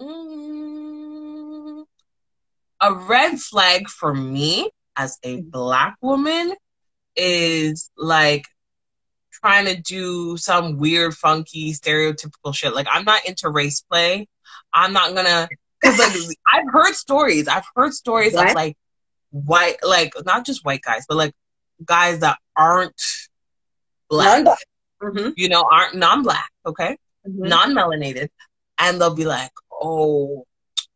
Mm, 0.00 1.84
a 2.80 2.94
red 2.94 3.40
flag 3.40 3.88
for 3.88 4.14
me 4.14 4.70
as 4.94 5.18
a 5.24 5.38
mm-hmm. 5.38 5.50
black 5.50 5.96
woman 6.00 6.54
is 7.16 7.90
like 7.96 8.44
trying 9.32 9.66
to 9.66 9.80
do 9.80 10.36
some 10.36 10.76
weird, 10.78 11.14
funky, 11.14 11.72
stereotypical 11.72 12.54
shit. 12.54 12.74
Like, 12.74 12.86
I'm 12.90 13.04
not 13.04 13.26
into 13.26 13.50
race 13.50 13.80
play. 13.80 14.28
I'm 14.72 14.92
not 14.92 15.14
gonna 15.14 15.48
because 15.92 16.28
like 16.28 16.38
I've 16.52 16.72
heard 16.72 16.94
stories. 16.94 17.48
I've 17.48 17.64
heard 17.74 17.92
stories 17.92 18.34
what? 18.34 18.48
of 18.48 18.54
like 18.54 18.76
white, 19.30 19.76
like 19.82 20.12
not 20.24 20.46
just 20.46 20.64
white 20.64 20.82
guys, 20.82 21.04
but 21.08 21.16
like 21.16 21.34
guys 21.84 22.20
that 22.20 22.38
aren't 22.56 23.00
black. 24.08 24.44
Mm-hmm. 25.02 25.30
You 25.36 25.48
know, 25.48 25.64
aren't 25.70 25.94
non-black. 25.94 26.50
Okay, 26.64 26.96
mm-hmm. 27.26 27.46
non-melanated, 27.46 28.28
and 28.78 29.00
they'll 29.00 29.14
be 29.14 29.26
like, 29.26 29.52
"Oh, 29.70 30.46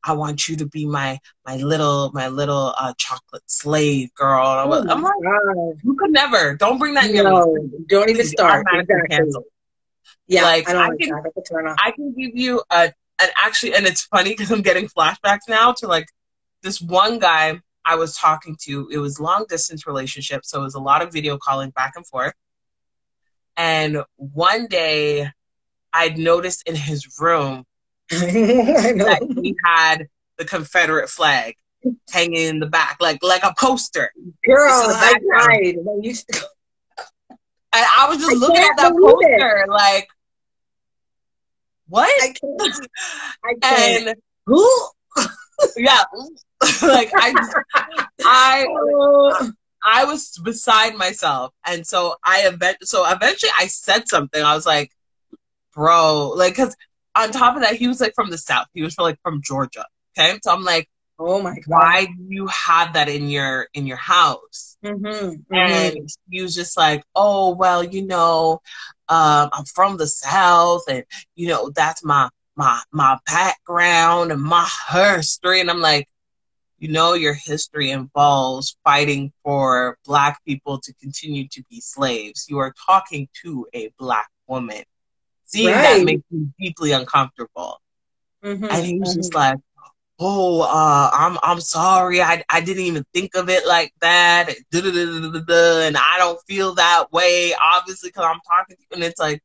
I 0.02 0.14
want 0.14 0.48
you 0.48 0.56
to 0.56 0.66
be 0.66 0.86
my 0.86 1.18
my 1.46 1.56
little 1.56 2.10
my 2.12 2.28
little 2.28 2.74
uh, 2.78 2.94
chocolate 2.96 3.42
slave 3.46 4.12
girl." 4.14 4.46
Oh 4.46 4.86
I'm 4.88 5.02
like, 5.02 5.12
God. 5.22 5.80
"You 5.84 5.94
could 5.96 6.12
never. 6.12 6.56
Don't 6.56 6.78
bring 6.78 6.94
that 6.94 7.10
no, 7.10 7.56
Don't 7.88 8.08
even 8.08 8.26
start. 8.26 8.66
Exactly. 8.72 9.42
Yeah, 10.26 10.44
like 10.44 10.68
I, 10.68 10.86
I 10.86 10.96
can, 10.96 11.76
I 11.80 11.90
can 11.90 12.14
give 12.14 12.36
you 12.36 12.62
a 12.70 12.92
and 13.20 13.30
actually, 13.42 13.74
and 13.74 13.86
it's 13.86 14.02
funny 14.02 14.30
because 14.30 14.50
I'm 14.50 14.62
getting 14.62 14.88
flashbacks 14.88 15.48
now 15.48 15.72
to 15.78 15.86
like 15.86 16.06
this 16.62 16.80
one 16.80 17.18
guy 17.18 17.60
I 17.84 17.96
was 17.96 18.16
talking 18.16 18.56
to. 18.62 18.88
It 18.92 18.98
was 18.98 19.20
long 19.20 19.46
distance 19.48 19.86
relationship, 19.86 20.44
so 20.44 20.60
it 20.60 20.64
was 20.64 20.74
a 20.74 20.80
lot 20.80 21.02
of 21.02 21.12
video 21.12 21.38
calling 21.38 21.70
back 21.70 21.92
and 21.96 22.06
forth. 22.06 22.34
And 23.56 24.02
one 24.16 24.66
day, 24.66 25.28
I'd 25.92 26.18
noticed 26.18 26.62
in 26.66 26.76
his 26.76 27.18
room 27.20 27.64
that 28.10 29.36
he 29.42 29.56
had 29.64 30.08
the 30.38 30.44
Confederate 30.44 31.08
flag 31.08 31.56
hanging 32.10 32.46
in 32.46 32.60
the 32.60 32.66
back, 32.66 32.98
like 33.00 33.22
like 33.22 33.42
a 33.42 33.54
poster. 33.58 34.12
Girl, 34.44 34.70
I 34.70 35.14
cried. 35.28 35.76
And 37.72 37.86
I 37.96 38.08
was 38.08 38.18
just 38.18 38.32
I 38.32 38.34
looking 38.34 38.64
at 38.64 38.76
that 38.78 38.92
poster, 39.00 39.64
it. 39.64 39.70
like, 39.70 40.08
what? 41.90 42.08
I 42.22 42.32
can't. 42.32 42.88
I 43.44 43.54
can't. 43.62 44.08
And 44.08 44.16
who? 44.46 44.88
yeah, 45.76 46.02
like 46.82 47.10
I, 47.14 47.34
I, 48.24 48.66
I 49.84 50.04
was 50.04 50.38
beside 50.42 50.94
myself, 50.96 51.52
and 51.66 51.86
so 51.86 52.16
I 52.24 52.42
event. 52.46 52.78
So 52.82 53.04
eventually, 53.06 53.52
I 53.58 53.66
said 53.66 54.08
something. 54.08 54.42
I 54.42 54.54
was 54.54 54.66
like, 54.66 54.92
"Bro," 55.74 56.34
like, 56.36 56.54
because 56.54 56.74
on 57.14 57.32
top 57.32 57.56
of 57.56 57.62
that, 57.62 57.76
he 57.76 57.88
was 57.88 58.00
like 58.00 58.14
from 58.14 58.30
the 58.30 58.38
south. 58.38 58.66
He 58.72 58.82
was 58.82 58.94
from, 58.94 59.04
like 59.04 59.18
from 59.22 59.42
Georgia. 59.42 59.84
Okay, 60.16 60.38
so 60.42 60.52
I'm 60.52 60.64
like, 60.64 60.88
Oh 61.22 61.42
my 61.42 61.54
god! 61.54 61.64
Why 61.66 62.06
do 62.06 62.26
you 62.28 62.46
have 62.46 62.94
that 62.94 63.10
in 63.10 63.28
your 63.28 63.68
in 63.74 63.86
your 63.86 63.98
house? 63.98 64.78
Mm-hmm, 64.82 65.06
mm-hmm. 65.06 65.54
And 65.54 66.08
he 66.30 66.40
was 66.40 66.54
just 66.54 66.78
like, 66.78 67.04
"Oh 67.14 67.54
well, 67.54 67.84
you 67.84 68.06
know, 68.06 68.62
um, 69.10 69.50
I'm 69.52 69.64
from 69.64 69.96
the 69.96 70.06
south, 70.06 70.84
and 70.88 71.04
you 71.34 71.48
know 71.48 71.70
that's 71.74 72.04
my 72.04 72.30
my 72.56 72.80
my 72.92 73.18
background 73.26 74.32
and 74.32 74.40
my 74.40 74.68
history." 74.90 75.60
And 75.60 75.70
I'm 75.70 75.80
like, 75.80 76.08
you 76.78 76.88
know, 76.88 77.14
your 77.14 77.34
history 77.34 77.90
involves 77.90 78.76
fighting 78.84 79.32
for 79.42 79.98
black 80.06 80.42
people 80.44 80.78
to 80.78 80.94
continue 80.94 81.48
to 81.48 81.62
be 81.68 81.80
slaves. 81.80 82.46
You 82.48 82.58
are 82.58 82.72
talking 82.86 83.28
to 83.42 83.66
a 83.74 83.92
black 83.98 84.28
woman. 84.46 84.84
Seeing 85.44 85.74
right. 85.74 85.98
that 85.98 86.04
makes 86.04 86.22
me 86.30 86.46
deeply 86.58 86.92
uncomfortable. 86.92 87.80
Mm-hmm, 88.44 88.64
and 88.64 88.86
he 88.86 88.98
was 88.98 89.10
mm-hmm. 89.10 89.18
just 89.18 89.34
like, 89.34 89.58
oh, 90.20 90.60
uh, 90.60 91.10
I'm 91.12 91.38
I'm 91.42 91.60
sorry, 91.60 92.20
I 92.20 92.44
I 92.48 92.60
didn't 92.60 92.84
even 92.84 93.04
think 93.14 93.34
of 93.34 93.48
it 93.48 93.66
like 93.66 93.92
that, 94.00 94.54
and 94.72 95.96
I 95.96 96.16
don't 96.18 96.40
feel 96.46 96.74
that 96.74 97.10
way, 97.10 97.54
obviously, 97.60 98.10
because 98.10 98.26
I'm 98.26 98.40
talking 98.46 98.76
to 98.76 98.82
you, 98.82 98.94
and 98.94 99.04
it's 99.04 99.18
like, 99.18 99.42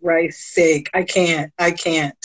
right, 0.00 0.32
sick, 0.32 0.90
I 0.94 1.02
can't, 1.04 1.52
I 1.58 1.72
can't. 1.72 2.16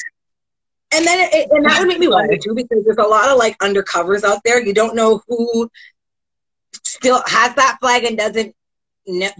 And 0.91 1.05
then, 1.05 1.29
it, 1.31 1.51
and 1.51 1.65
that 1.65 1.79
would 1.79 1.87
make 1.87 1.99
me 1.99 2.07
wonder 2.07 2.37
too, 2.37 2.55
because 2.55 2.83
there's 2.83 2.97
a 2.97 3.03
lot 3.03 3.29
of 3.29 3.37
like 3.37 3.57
undercovers 3.59 4.23
out 4.23 4.39
there. 4.43 4.65
You 4.65 4.73
don't 4.73 4.95
know 4.95 5.21
who 5.27 5.69
still 6.83 7.21
has 7.27 7.53
that 7.55 7.77
flag 7.79 8.05
and 8.05 8.17
doesn't 8.17 8.55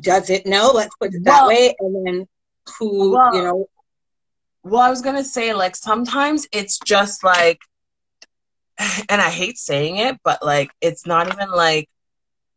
doesn't 0.02 0.46
know. 0.46 0.72
Let's 0.74 0.96
put 0.98 1.14
it 1.14 1.24
that 1.24 1.42
well, 1.42 1.48
way, 1.48 1.76
and 1.80 2.06
then 2.06 2.28
who 2.78 3.12
well, 3.14 3.36
you 3.36 3.42
know. 3.42 3.66
Well, 4.62 4.82
I 4.82 4.90
was 4.90 5.02
gonna 5.02 5.24
say, 5.24 5.54
like 5.54 5.76
sometimes 5.76 6.48
it's 6.52 6.78
just 6.86 7.24
like 7.24 7.60
and 9.10 9.22
I 9.22 9.30
hate 9.30 9.58
saying 9.58 9.98
it, 9.98 10.18
but 10.24 10.44
like 10.44 10.72
it's 10.82 11.06
not 11.06 11.32
even 11.34 11.52
like 11.52 11.90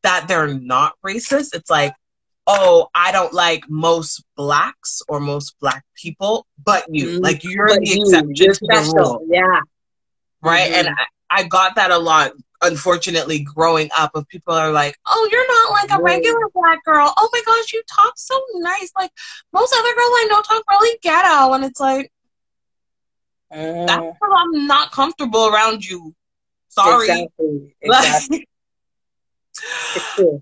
that 0.02 0.26
they're 0.28 0.54
not 0.54 0.94
racist. 1.04 1.54
It's 1.54 1.70
like, 1.70 1.94
oh, 2.46 2.88
I 2.94 3.12
don't 3.12 3.32
like 3.32 3.68
most 3.68 4.24
blacks 4.36 5.02
or 5.08 5.20
most 5.20 5.56
black 5.60 5.84
people, 5.96 6.46
but 6.64 6.84
you. 6.88 7.06
Mm-hmm. 7.06 7.24
Like 7.24 7.44
you're 7.44 7.68
but 7.68 7.80
the 7.80 7.88
you, 7.88 8.02
exception 8.02 8.32
you're 8.34 8.54
to 8.54 8.54
special. 8.54 8.92
the 8.92 9.00
rule. 9.00 9.26
Yeah. 9.28 9.60
Right. 10.42 10.70
Mm-hmm. 10.70 10.86
And 10.86 10.88
I, 11.30 11.40
I, 11.40 11.42
got 11.44 11.76
that 11.76 11.90
a 11.92 11.98
lot, 11.98 12.32
unfortunately, 12.62 13.40
growing 13.40 13.90
up 13.96 14.10
of 14.14 14.26
people 14.28 14.54
are 14.54 14.72
like, 14.72 14.96
Oh, 15.06 15.28
you're 15.30 15.46
not 15.48 15.70
like 15.70 15.98
a 15.98 16.02
regular 16.02 16.48
black 16.52 16.84
girl. 16.84 17.12
Oh 17.16 17.28
my 17.32 17.42
gosh, 17.46 17.72
you 17.72 17.82
talk 17.88 18.14
so 18.16 18.40
nice. 18.56 18.92
Like 18.98 19.12
most 19.52 19.72
other 19.72 19.94
girls 19.94 19.96
I 19.98 20.26
know 20.30 20.42
talk 20.42 20.64
really 20.68 20.98
ghetto. 21.02 21.52
And 21.52 21.64
it's 21.64 21.80
like 21.80 22.11
that's 23.52 24.02
because 24.02 24.16
uh. 24.22 24.34
I'm 24.36 24.66
not 24.66 24.92
comfortable 24.92 25.48
around 25.48 25.84
you. 25.84 26.14
Sorry. 26.68 27.08
Exactly. 27.10 27.76
exactly. 27.82 28.46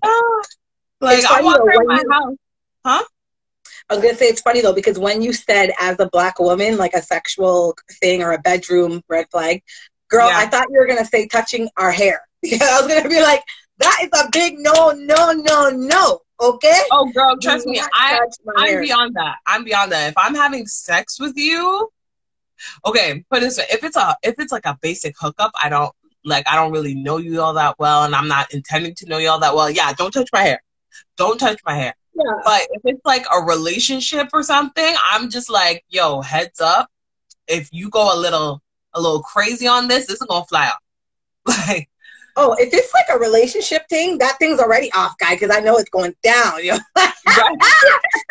like 1.01 1.25
I 1.25 1.41
walk 1.41 1.59
around 1.59 1.87
my 1.87 2.01
you, 2.01 2.11
house. 2.11 2.35
Huh? 2.85 3.03
I 3.89 3.95
was 3.95 4.03
gonna 4.03 4.15
say 4.15 4.27
it's 4.27 4.41
funny 4.41 4.61
though 4.61 4.73
because 4.73 4.97
when 4.97 5.21
you 5.21 5.33
said 5.33 5.71
as 5.79 5.99
a 5.99 6.07
black 6.07 6.39
woman, 6.39 6.77
like 6.77 6.93
a 6.93 7.01
sexual 7.01 7.75
thing 7.99 8.23
or 8.23 8.31
a 8.31 8.39
bedroom 8.39 9.01
red 9.09 9.27
flag, 9.29 9.61
girl, 10.09 10.29
yeah. 10.29 10.37
I 10.37 10.45
thought 10.45 10.67
you 10.69 10.79
were 10.79 10.87
gonna 10.87 11.05
say 11.05 11.27
touching 11.27 11.69
our 11.77 11.91
hair. 11.91 12.21
I 12.45 12.81
was 12.81 12.87
gonna 12.87 13.09
be 13.09 13.21
like, 13.21 13.43
that 13.79 13.99
is 14.03 14.21
a 14.21 14.29
big 14.31 14.55
no, 14.57 14.91
no, 14.91 15.33
no, 15.33 15.69
no. 15.69 16.19
Okay. 16.39 16.79
Oh, 16.91 17.11
girl, 17.11 17.37
trust 17.39 17.67
me, 17.67 17.79
I, 17.93 18.19
I'm 18.57 18.65
hair. 18.65 18.81
beyond 18.81 19.15
that. 19.15 19.35
I'm 19.45 19.63
beyond 19.63 19.91
that. 19.91 20.09
If 20.09 20.17
I'm 20.17 20.33
having 20.33 20.65
sex 20.65 21.19
with 21.19 21.33
you, 21.35 21.89
okay 22.85 23.23
put 23.29 23.41
this 23.41 23.57
way 23.57 23.65
if 23.71 23.83
it's 23.83 23.97
a 23.97 24.15
if 24.23 24.35
it's 24.39 24.51
like 24.51 24.65
a 24.65 24.77
basic 24.81 25.15
hookup 25.19 25.51
i 25.61 25.69
don't 25.69 25.93
like 26.23 26.47
i 26.47 26.55
don't 26.55 26.71
really 26.71 26.95
know 26.95 27.17
you 27.17 27.41
all 27.41 27.53
that 27.53 27.77
well 27.79 28.03
and 28.03 28.15
i'm 28.15 28.27
not 28.27 28.53
intending 28.53 28.93
to 28.93 29.07
know 29.07 29.17
you 29.17 29.29
all 29.29 29.39
that 29.39 29.55
well 29.55 29.69
yeah 29.69 29.93
don't 29.93 30.11
touch 30.11 30.29
my 30.33 30.43
hair 30.43 30.61
don't 31.17 31.39
touch 31.39 31.59
my 31.65 31.75
hair 31.75 31.93
yeah. 32.13 32.23
but 32.43 32.61
if 32.71 32.81
it's 32.85 33.05
like 33.05 33.25
a 33.33 33.43
relationship 33.43 34.27
or 34.33 34.43
something 34.43 34.95
i'm 35.11 35.29
just 35.29 35.49
like 35.49 35.83
yo 35.89 36.21
heads 36.21 36.61
up 36.61 36.89
if 37.47 37.69
you 37.71 37.89
go 37.89 38.15
a 38.15 38.17
little 38.19 38.61
a 38.93 39.01
little 39.01 39.21
crazy 39.21 39.67
on 39.67 39.87
this 39.87 40.07
this 40.07 40.21
is 40.21 40.27
gonna 40.27 40.45
fly 40.45 40.67
off 40.67 40.79
like 41.67 41.89
oh, 42.37 42.55
if 42.59 42.73
it's 42.73 42.93
like 42.93 43.05
a 43.13 43.19
relationship 43.19 43.87
thing, 43.89 44.17
that 44.19 44.37
thing's 44.39 44.59
already 44.59 44.91
off, 44.93 45.17
guy, 45.17 45.35
because 45.35 45.55
I 45.55 45.59
know 45.59 45.77
it's 45.77 45.89
going 45.89 46.15
down. 46.23 46.63
You 46.63 46.73
know, 46.95 47.05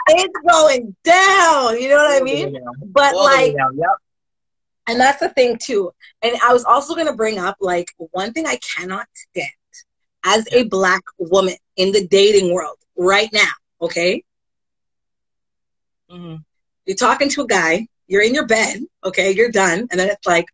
it's 0.09 0.39
going 0.49 0.97
down. 1.05 1.81
You 1.81 1.89
know 1.91 1.97
what 1.97 2.21
I 2.21 2.25
mean? 2.25 2.59
But 2.87 3.15
All 3.15 3.25
like, 3.25 3.55
yep. 3.55 3.91
And 4.90 5.00
that's 5.00 5.20
the 5.20 5.28
thing 5.28 5.56
too. 5.56 5.92
And 6.20 6.37
I 6.42 6.52
was 6.52 6.64
also 6.64 6.94
going 6.94 7.06
to 7.06 7.12
bring 7.12 7.38
up 7.38 7.56
like 7.61 7.92
one 7.97 8.32
thing 8.32 8.44
I 8.44 8.59
cannot 8.76 9.06
stand 9.14 9.49
as 10.25 10.49
a 10.52 10.64
black 10.64 11.02
woman 11.16 11.54
in 11.76 11.92
the 11.92 12.09
dating 12.09 12.52
world 12.52 12.76
right 12.97 13.28
now. 13.32 13.52
Okay. 13.80 14.25
Mm-hmm. 16.11 16.37
You're 16.87 16.97
talking 16.97 17.28
to 17.28 17.42
a 17.42 17.47
guy, 17.47 17.87
you're 18.09 18.23
in 18.23 18.35
your 18.35 18.49
bed, 18.49 18.80
okay, 19.04 19.30
you're 19.30 19.52
done. 19.52 19.87
And 19.92 20.00
then 20.00 20.09
it's 20.11 20.26
like, 20.26 20.47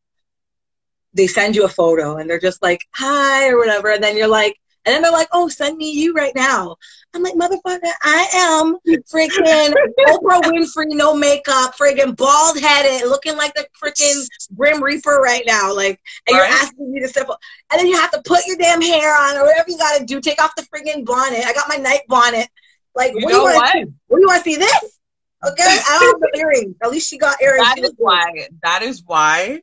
they 1.14 1.26
send 1.26 1.56
you 1.56 1.64
a 1.64 1.68
photo 1.68 2.18
and 2.18 2.28
they're 2.28 2.38
just 2.38 2.62
like, 2.62 2.80
hi, 2.94 3.48
or 3.48 3.56
whatever. 3.56 3.90
And 3.90 4.04
then 4.04 4.18
you're 4.18 4.28
like, 4.28 4.60
and 4.86 4.94
then 4.94 5.02
they're 5.02 5.10
like, 5.10 5.28
oh, 5.32 5.48
send 5.48 5.76
me 5.76 5.90
you 5.90 6.14
right 6.14 6.32
now. 6.36 6.76
I'm 7.12 7.22
like, 7.22 7.34
motherfucker, 7.34 7.90
I 8.02 8.28
am 8.34 8.76
freaking 9.12 9.74
Oprah 10.06 10.42
Winfrey, 10.42 10.94
no 10.94 11.14
makeup, 11.16 11.74
freaking 11.76 12.16
bald 12.16 12.60
headed, 12.60 13.08
looking 13.08 13.36
like 13.36 13.52
the 13.54 13.66
freaking 13.82 14.26
Grim 14.56 14.80
Reaper 14.80 15.20
right 15.20 15.42
now. 15.44 15.74
Like, 15.74 16.00
and 16.28 16.36
right. 16.36 16.48
you're 16.48 16.56
asking 16.56 16.92
me 16.92 17.00
to 17.00 17.08
step 17.08 17.28
up. 17.28 17.40
And 17.72 17.80
then 17.80 17.88
you 17.88 17.96
have 17.96 18.12
to 18.12 18.22
put 18.24 18.46
your 18.46 18.56
damn 18.58 18.80
hair 18.80 19.12
on 19.20 19.36
or 19.36 19.42
whatever 19.42 19.68
you 19.70 19.76
got 19.76 19.98
to 19.98 20.04
do. 20.04 20.20
Take 20.20 20.40
off 20.40 20.54
the 20.54 20.62
freaking 20.62 21.04
bonnet. 21.04 21.44
I 21.44 21.52
got 21.52 21.68
my 21.68 21.76
night 21.76 22.02
bonnet. 22.08 22.48
Like, 22.94 23.12
you 23.16 23.24
what, 23.24 23.30
do 23.30 23.36
you 23.36 23.42
what? 23.42 23.72
See? 23.72 23.84
what 24.06 24.18
do 24.18 24.20
you 24.22 24.28
want 24.28 24.44
to 24.44 24.50
see 24.50 24.56
this? 24.56 24.98
Okay, 25.44 25.64
I 25.64 25.98
don't 26.00 26.22
have 26.22 26.32
the 26.32 26.38
earrings. 26.38 26.76
At 26.82 26.90
least 26.90 27.10
she 27.10 27.18
got 27.18 27.42
earrings. 27.42 27.66
That 27.66 27.78
is 27.78 27.94
why. 27.98 28.48
That 28.62 28.82
is 28.82 29.02
why 29.04 29.62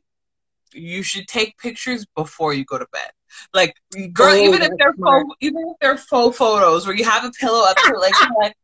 you 0.74 1.02
should 1.02 1.26
take 1.28 1.56
pictures 1.58 2.04
before 2.14 2.52
you 2.52 2.64
go 2.64 2.78
to 2.78 2.86
bed. 2.92 3.10
Like, 3.52 3.74
girl, 4.12 4.32
oh, 4.32 4.36
even 4.36 4.62
if 4.62 4.72
they're 4.78 4.94
faux, 4.94 5.34
even 5.40 5.68
if 5.68 5.76
they're 5.80 5.96
faux 5.96 6.36
photos 6.36 6.86
where 6.86 6.96
you 6.96 7.04
have 7.04 7.24
a 7.24 7.30
pillow 7.30 7.64
up 7.64 7.76
to 7.76 7.98
like, 7.98 8.14
like 8.40 8.56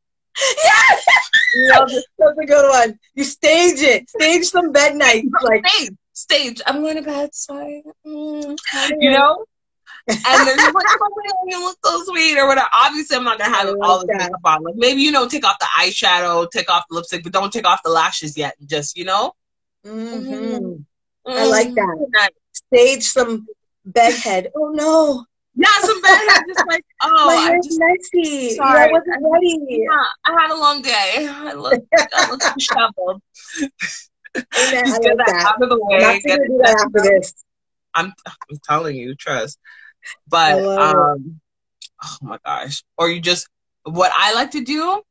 yes, 1.55 2.05
that's 2.19 2.39
a 2.39 2.47
good 2.47 2.69
one. 2.69 2.99
You 3.15 3.25
stage 3.25 3.81
it, 3.81 4.09
stage 4.09 4.45
some 4.45 4.73
bed 4.73 4.97
nights, 4.97 5.29
like 5.43 5.67
stage, 5.67 5.91
stage. 6.13 6.63
I'm 6.67 6.81
going 6.81 6.97
to 6.97 7.03
bed, 7.03 7.35
sorry. 7.35 7.83
Mm, 8.07 8.59
you 8.99 9.11
know. 9.11 9.45
and 10.09 10.49
then 10.49 10.59
you're 10.59 10.73
like, 10.73 10.87
oh, 10.89 11.47
you 11.47 11.63
look 11.63 11.79
so 11.85 12.03
sweet 12.05 12.39
or 12.39 12.49
whatever. 12.49 12.69
Obviously, 12.73 13.17
I'm 13.17 13.25
not 13.25 13.39
gonna 13.39 13.55
have 13.55 13.75
all 13.83 14.01
the 14.01 14.07
makeup 14.07 14.41
on. 14.45 14.63
Like 14.63 14.75
maybe 14.77 15.03
you 15.03 15.13
know, 15.13 15.29
take 15.29 15.45
off 15.45 15.59
the 15.59 15.67
eyeshadow, 15.79 16.51
take 16.51 16.71
off 16.71 16.85
the 16.89 16.97
lipstick, 16.97 17.23
but 17.23 17.33
don't 17.33 17.53
take 17.53 17.67
off 17.67 17.83
the 17.85 17.91
lashes 17.91 18.37
yet. 18.37 18.55
Just 18.65 18.97
you 18.97 19.05
know. 19.05 19.35
Mm-hmm. 19.87 20.33
Mm-hmm. 20.33 21.33
I 21.33 21.47
like 21.47 21.75
that. 21.75 22.31
Stage 22.53 23.05
some 23.05 23.47
bedhead. 23.85 24.51
Oh 24.55 24.71
no. 24.75 25.25
Yeah, 25.55 25.69
some 25.81 26.01
bedhead. 26.01 26.43
Just 26.49 26.65
like, 26.69 26.85
oh, 27.03 27.27
My 27.27 27.53
I 27.53 27.57
just 27.63 27.81
messy. 27.81 28.51
Sorry, 28.51 28.89
I 28.89 28.93
wasn't 28.93 29.25
ready. 29.33 29.59
Yeah, 29.69 30.05
I 30.25 30.41
had 30.41 30.51
a 30.51 30.59
long 30.59 30.83
day. 30.83 31.29
I 31.29 31.53
look, 31.55 31.83
I 32.15 32.31
look 32.31 32.41
disheveled. 32.55 33.23
Amen. 34.37 34.87
Just 34.87 35.03
get 35.03 35.17
that, 35.17 35.27
that, 35.27 35.47
out 35.47 35.63
of 35.63 35.69
the 35.69 35.79
way. 35.79 36.05
I'm 36.05 36.21
get 36.21 36.41
do 36.47 36.61
that 36.63 36.87
after 36.87 37.03
this. 37.03 37.35
I'm, 37.95 38.13
I'm 38.27 38.59
telling 38.65 38.97
you, 38.97 39.15
trust. 39.15 39.59
But 40.29 40.63
um, 40.63 41.41
oh 42.03 42.17
my 42.23 42.39
gosh, 42.45 42.83
or 42.97 43.11
you 43.11 43.21
just 43.21 43.49
what 43.85 44.13
I 44.15 44.35
like 44.35 44.53
to 44.53 44.65
do 44.65 45.03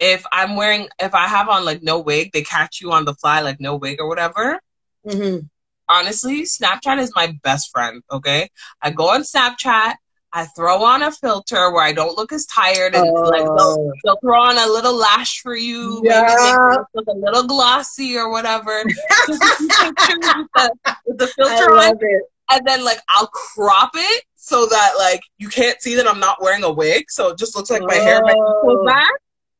if 0.00 0.24
I'm 0.32 0.56
wearing 0.56 0.88
if 0.98 1.14
I 1.14 1.26
have 1.26 1.48
on 1.48 1.64
like 1.64 1.82
no 1.82 2.00
wig, 2.00 2.32
they 2.32 2.42
catch 2.42 2.80
you 2.80 2.92
on 2.92 3.04
the 3.04 3.14
fly 3.14 3.40
like 3.40 3.60
no 3.60 3.76
wig 3.76 4.00
or 4.00 4.08
whatever. 4.08 4.60
Mm-hmm. 5.06 5.46
Honestly, 5.88 6.42
Snapchat 6.42 6.98
is 6.98 7.12
my 7.14 7.36
best 7.42 7.70
friend. 7.70 8.02
Okay, 8.10 8.48
I 8.80 8.90
go 8.90 9.10
on 9.10 9.22
Snapchat. 9.22 9.94
I 10.36 10.46
throw 10.46 10.82
on 10.82 11.00
a 11.04 11.12
filter 11.12 11.72
where 11.72 11.84
I 11.84 11.92
don't 11.92 12.18
look 12.18 12.32
as 12.32 12.44
tired, 12.46 12.96
and 12.96 13.06
oh. 13.06 13.20
like 13.20 13.44
they'll, 13.44 13.56
oh. 13.58 13.92
they'll, 14.02 14.18
throw 14.20 14.40
on 14.40 14.58
a 14.58 14.66
little 14.66 14.96
lash 14.96 15.40
for 15.40 15.54
you, 15.54 16.02
yeah. 16.02 16.76
look 16.92 17.06
a 17.06 17.16
little 17.16 17.44
glossy 17.44 18.16
or 18.16 18.30
whatever. 18.30 18.82
with, 18.84 19.38
the, 19.38 20.74
with 21.06 21.18
the 21.18 21.26
filter 21.28 21.74
on, 21.74 21.96
it. 22.00 22.22
and 22.50 22.66
then 22.66 22.84
like 22.84 22.98
I'll 23.08 23.28
crop 23.28 23.92
it 23.94 24.24
so 24.34 24.66
that 24.66 24.94
like 24.98 25.20
you 25.38 25.48
can't 25.48 25.80
see 25.80 25.94
that 25.94 26.08
I'm 26.08 26.18
not 26.18 26.42
wearing 26.42 26.64
a 26.64 26.72
wig, 26.72 27.10
so 27.10 27.28
it 27.28 27.38
just 27.38 27.54
looks 27.54 27.70
like 27.70 27.82
my 27.82 27.96
oh. 27.96 28.02
hair 28.02 28.20
might 28.22 28.36
pulled 28.62 28.86
back. 28.86 29.12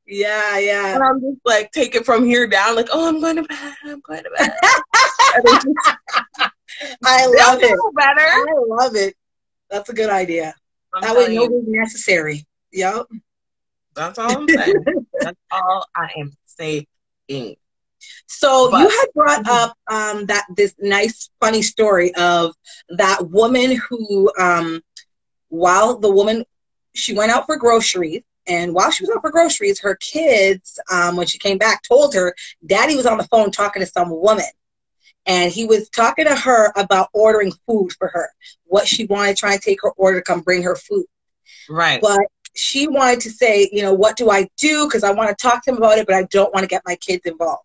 Yeah, 0.07 0.59
yeah. 0.59 0.95
And 0.95 1.03
I'm 1.03 1.21
just 1.21 1.41
like 1.45 1.71
take 1.71 1.95
it 1.95 2.05
from 2.05 2.25
here 2.25 2.47
down, 2.47 2.77
like, 2.77 2.89
oh, 2.93 3.09
I'm 3.09 3.21
going 3.21 3.37
to 3.37 3.43
bed. 3.45 3.75
I'm 3.85 4.01
going 4.01 4.25
to 4.25 4.31
bed. 4.37 4.51
I 7.05 7.27
love 7.27 7.59
it. 7.63 7.79
Better. 7.95 8.21
I 8.21 8.55
love 8.67 8.97
it. 8.97 9.15
That's 9.71 9.89
a 9.89 9.95
good 9.95 10.11
idea. 10.11 10.55
I'm 10.93 11.03
that 11.03 11.17
way, 11.17 11.35
no 11.35 11.49
necessary. 11.67 12.47
Yep. 12.73 13.07
That's 13.95 14.19
all 14.19 14.39
I'm 14.39 14.49
saying. 14.49 14.85
That's 15.21 15.39
all 15.51 15.87
I 15.95 16.09
am 16.17 16.33
saying. 16.47 16.87
So 18.27 18.71
but, 18.71 18.81
you 18.81 18.89
had 18.89 19.07
brought 19.15 19.49
up 19.49 19.79
um, 19.89 20.27
that 20.27 20.45
this 20.57 20.75
nice, 20.79 21.31
funny 21.41 21.63
story 21.63 22.15
of 22.15 22.55
that 22.91 23.31
woman 23.31 23.77
who, 23.77 24.31
um, 24.39 24.83
while 25.49 25.99
the 25.99 26.11
woman 26.11 26.45
she 26.95 27.15
went 27.15 27.33
out 27.33 27.47
for 27.47 27.57
groceries, 27.57 28.23
and 28.47 28.75
while 28.75 28.91
she 28.91 29.05
was 29.05 29.11
out 29.15 29.23
for 29.23 29.31
groceries, 29.31 29.81
her 29.81 29.97
kids, 29.97 30.79
um, 30.93 31.17
when 31.17 31.27
she 31.27 31.39
came 31.39 31.59
back, 31.59 31.83
told 31.83 32.15
her 32.15 32.35
daddy 32.67 32.95
was 32.95 33.07
on 33.07 33.19
the 33.19 33.25
phone 33.25 33.51
talking 33.51 33.81
to 33.81 33.87
some 33.87 34.11
woman. 34.11 34.45
And 35.27 35.51
he 35.51 35.65
was 35.65 35.89
talking 35.89 36.27
to 36.27 36.35
her 36.35 36.73
about 36.77 37.09
ordering 37.13 37.53
food 37.67 37.93
for 37.99 38.09
her, 38.09 38.29
what 38.67 38.87
she 38.87 39.07
wanted, 39.07 39.37
try 39.37 39.53
and 39.55 39.63
take 39.63 39.79
her 39.83 39.91
order 39.93 40.21
to 40.21 40.25
come 40.25 40.41
bring 40.41 40.63
her 40.63 40.77
food. 40.77 41.07
Right. 41.69 42.01
But 42.01 42.21
she 42.55 42.87
wanted 42.89 43.21
to 43.21 43.31
say, 43.31 43.69
you 43.73 43.83
know, 43.83 43.95
what 43.95 44.17
do 44.17 44.31
I 44.31 44.49
do? 44.59 44.87
Because 44.87 45.03
I 45.03 45.13
want 45.13 45.31
to 45.31 45.43
talk 45.43 45.65
to 45.65 45.71
him 45.71 45.79
about 45.79 45.99
it, 45.99 46.07
but 46.07 46.15
I 46.15 46.25
don't 46.25 46.53
want 46.53 46.65
to 46.65 46.69
get 46.69 46.83
my 46.87 46.97
kids 46.97 47.23
involved. 47.25 47.63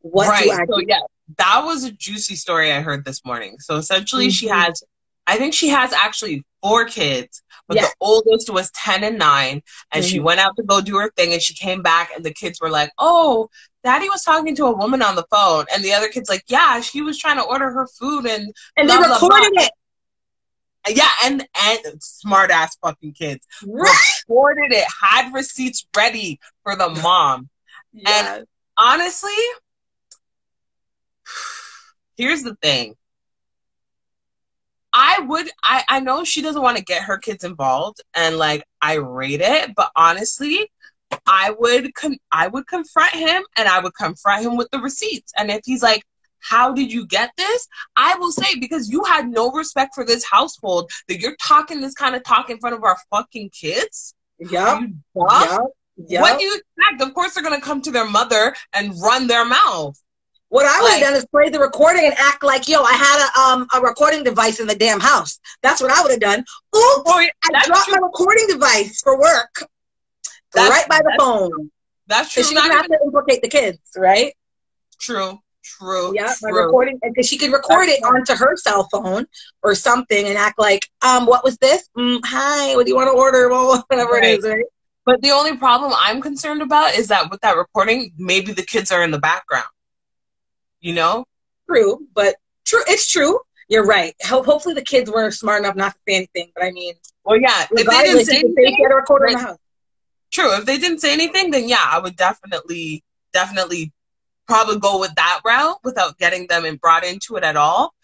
What 0.00 0.28
right. 0.28 0.44
do 0.44 0.50
I 0.50 0.66
so, 0.66 0.78
do? 0.78 0.84
Yeah, 0.86 1.00
that 1.36 1.62
was 1.64 1.84
a 1.84 1.92
juicy 1.92 2.36
story 2.36 2.72
I 2.72 2.80
heard 2.80 3.04
this 3.04 3.24
morning. 3.24 3.58
So 3.60 3.76
essentially, 3.76 4.26
mm-hmm. 4.26 4.30
she 4.30 4.48
has, 4.48 4.82
I 5.26 5.36
think 5.36 5.54
she 5.54 5.68
has 5.68 5.92
actually 5.92 6.44
four 6.62 6.86
kids, 6.86 7.42
but 7.68 7.76
the 7.76 7.88
oldest 8.00 8.50
was 8.50 8.70
10 8.72 9.04
and 9.04 9.18
9 9.18 9.50
and 9.50 9.62
mm-hmm. 9.92 10.02
she 10.02 10.18
went 10.20 10.40
out 10.40 10.56
to 10.56 10.62
go 10.62 10.80
do 10.80 10.96
her 10.96 11.10
thing 11.10 11.32
and 11.32 11.42
she 11.42 11.54
came 11.54 11.82
back 11.82 12.10
and 12.14 12.24
the 12.24 12.32
kids 12.32 12.60
were 12.60 12.70
like 12.70 12.90
oh 12.98 13.48
daddy 13.84 14.08
was 14.08 14.22
talking 14.22 14.54
to 14.56 14.66
a 14.66 14.76
woman 14.76 15.02
on 15.02 15.14
the 15.14 15.24
phone 15.30 15.64
and 15.72 15.84
the 15.84 15.92
other 15.92 16.08
kids 16.08 16.28
like 16.28 16.44
yeah 16.48 16.80
she 16.80 17.00
was 17.02 17.18
trying 17.18 17.36
to 17.36 17.44
order 17.44 17.70
her 17.70 17.86
food 17.86 18.26
and 18.26 18.54
and 18.76 18.88
blah, 18.88 18.96
they 18.96 19.08
recorded 19.08 19.18
blah, 19.20 19.50
blah. 19.52 19.64
it 19.64 19.70
yeah, 20.90 21.10
and 21.24 21.46
and 21.54 22.02
smart 22.02 22.50
ass 22.50 22.76
fucking 22.76 23.12
kids 23.12 23.46
right. 23.66 23.94
recorded 24.28 24.72
it, 24.72 24.84
had 25.02 25.32
receipts 25.32 25.86
ready 25.96 26.40
for 26.62 26.76
the 26.76 26.88
mom. 26.88 27.48
And 28.06 28.46
honestly, 28.76 29.30
here's 32.16 32.42
the 32.42 32.54
thing. 32.56 32.94
I 34.92 35.20
would 35.20 35.48
I 35.62 35.84
I 35.88 36.00
know 36.00 36.24
she 36.24 36.42
doesn't 36.42 36.62
want 36.62 36.78
to 36.78 36.84
get 36.84 37.02
her 37.02 37.18
kids 37.18 37.44
involved 37.44 38.00
and 38.14 38.36
like 38.36 38.64
I 38.80 38.94
rate 38.94 39.40
it, 39.42 39.74
but 39.74 39.90
honestly, 39.94 40.70
I 41.26 41.54
would 41.58 41.94
con- 41.94 42.18
I 42.32 42.48
would 42.48 42.66
confront 42.66 43.12
him 43.12 43.42
and 43.56 43.68
I 43.68 43.80
would 43.80 43.94
confront 43.94 44.44
him 44.44 44.56
with 44.56 44.68
the 44.70 44.78
receipts. 44.78 45.32
And 45.36 45.50
if 45.50 45.60
he's 45.64 45.82
like, 45.82 46.04
"How 46.40 46.72
did 46.72 46.92
you 46.92 47.06
get 47.06 47.30
this?" 47.36 47.68
I 47.96 48.14
will 48.16 48.32
say 48.32 48.58
because 48.58 48.90
you 48.90 49.04
had 49.04 49.28
no 49.28 49.50
respect 49.50 49.94
for 49.94 50.04
this 50.04 50.24
household 50.24 50.90
that 51.08 51.20
you're 51.20 51.36
talking 51.42 51.80
this 51.80 51.94
kind 51.94 52.14
of 52.14 52.24
talk 52.24 52.50
in 52.50 52.58
front 52.58 52.76
of 52.76 52.84
our 52.84 52.96
fucking 53.10 53.50
kids. 53.50 54.14
Yeah. 54.38 54.80
Yep. 55.14 55.60
Yep. 56.06 56.22
What 56.22 56.38
do 56.38 56.44
you 56.44 56.54
expect? 56.54 57.02
Of 57.02 57.14
course, 57.14 57.34
they're 57.34 57.42
gonna 57.42 57.60
come 57.60 57.82
to 57.82 57.90
their 57.90 58.08
mother 58.08 58.54
and 58.72 58.94
run 59.00 59.26
their 59.26 59.44
mouth. 59.44 60.00
What 60.50 60.64
I 60.64 60.80
would 60.80 60.92
have 60.92 61.00
done 61.00 61.14
is 61.14 61.26
play 61.26 61.50
the 61.50 61.58
recording 61.58 62.06
and 62.06 62.14
act 62.16 62.42
like, 62.42 62.68
yo, 62.68 62.82
I 62.82 62.92
had 62.92 63.28
a 63.28 63.40
um 63.40 63.66
a 63.74 63.80
recording 63.80 64.24
device 64.24 64.60
in 64.60 64.66
the 64.66 64.74
damn 64.74 65.00
house. 65.00 65.38
That's 65.62 65.82
what 65.82 65.90
I 65.90 66.00
would 66.02 66.10
have 66.10 66.20
done. 66.20 66.40
Oops, 66.74 67.02
I 67.06 67.30
dropped 67.66 67.84
true. 67.84 68.00
my 68.00 68.06
recording 68.06 68.46
device 68.48 69.00
for 69.02 69.20
work. 69.20 69.68
That's, 70.54 70.70
right 70.70 70.88
by 70.88 70.98
the 70.98 71.14
phone. 71.18 71.70
That's 72.06 72.32
true. 72.32 72.42
She 72.42 72.54
doesn't 72.54 72.70
have 72.70 72.86
to 72.86 72.98
implicate 73.04 73.42
the 73.42 73.48
kids, 73.48 73.78
right? 73.96 74.32
True. 75.00 75.38
True. 75.62 76.14
Yeah, 76.14 76.32
true. 76.38 76.64
recording 76.64 76.98
because 77.02 77.28
she 77.28 77.36
could 77.36 77.52
record 77.52 77.88
That's 77.88 77.98
it 77.98 78.04
onto 78.04 78.34
her 78.34 78.56
cell 78.56 78.88
phone 78.90 79.26
or 79.62 79.74
something 79.74 80.26
and 80.26 80.38
act 80.38 80.58
like, 80.58 80.88
um, 81.02 81.26
what 81.26 81.44
was 81.44 81.58
this? 81.58 81.88
Mm, 81.96 82.20
hi, 82.24 82.74
what 82.74 82.86
do 82.86 82.90
you 82.90 82.96
want 82.96 83.08
to 83.08 83.18
order? 83.18 83.50
Well, 83.50 83.84
whatever 83.88 84.12
right. 84.12 84.24
it 84.24 84.38
is, 84.38 84.44
right? 84.44 84.64
But 85.04 85.20
the 85.20 85.30
only 85.30 85.56
problem 85.58 85.92
I'm 85.96 86.22
concerned 86.22 86.62
about 86.62 86.94
is 86.94 87.08
that 87.08 87.30
with 87.30 87.40
that 87.42 87.56
recording, 87.56 88.12
maybe 88.16 88.52
the 88.52 88.62
kids 88.62 88.90
are 88.90 89.02
in 89.02 89.10
the 89.10 89.18
background 89.18 89.66
you 90.80 90.94
know? 90.94 91.24
True, 91.68 92.06
but 92.14 92.36
true. 92.64 92.82
It's 92.86 93.10
true. 93.10 93.38
You're 93.68 93.84
right. 93.84 94.14
hopefully 94.24 94.74
the 94.74 94.82
kids 94.82 95.10
were 95.10 95.30
smart 95.30 95.62
enough 95.62 95.76
not 95.76 95.92
to 95.92 95.98
say 96.08 96.16
anything. 96.16 96.50
But 96.54 96.64
I 96.64 96.70
mean, 96.70 96.94
well, 97.24 97.38
yeah. 97.38 97.66
If 97.70 97.86
they 97.86 98.02
didn't 98.04 98.24
say 98.24 98.38
anything, 98.38 98.54
they 98.54 98.70
get 98.72 98.90
a 98.90 98.94
recorder 98.94 99.26
in 99.26 99.32
the 99.34 99.38
house. 99.40 99.58
True. 100.30 100.56
If 100.56 100.66
they 100.66 100.78
didn't 100.78 101.00
say 101.00 101.12
anything, 101.12 101.50
then 101.50 101.68
yeah, 101.68 101.84
I 101.84 101.98
would 101.98 102.16
definitely, 102.16 103.04
definitely, 103.32 103.92
probably 104.46 104.78
go 104.78 104.98
with 104.98 105.14
that 105.14 105.40
route 105.44 105.78
without 105.84 106.18
getting 106.18 106.46
them 106.46 106.64
and 106.64 106.80
brought 106.80 107.04
into 107.04 107.36
it 107.36 107.44
at 107.44 107.56
all. 107.56 107.94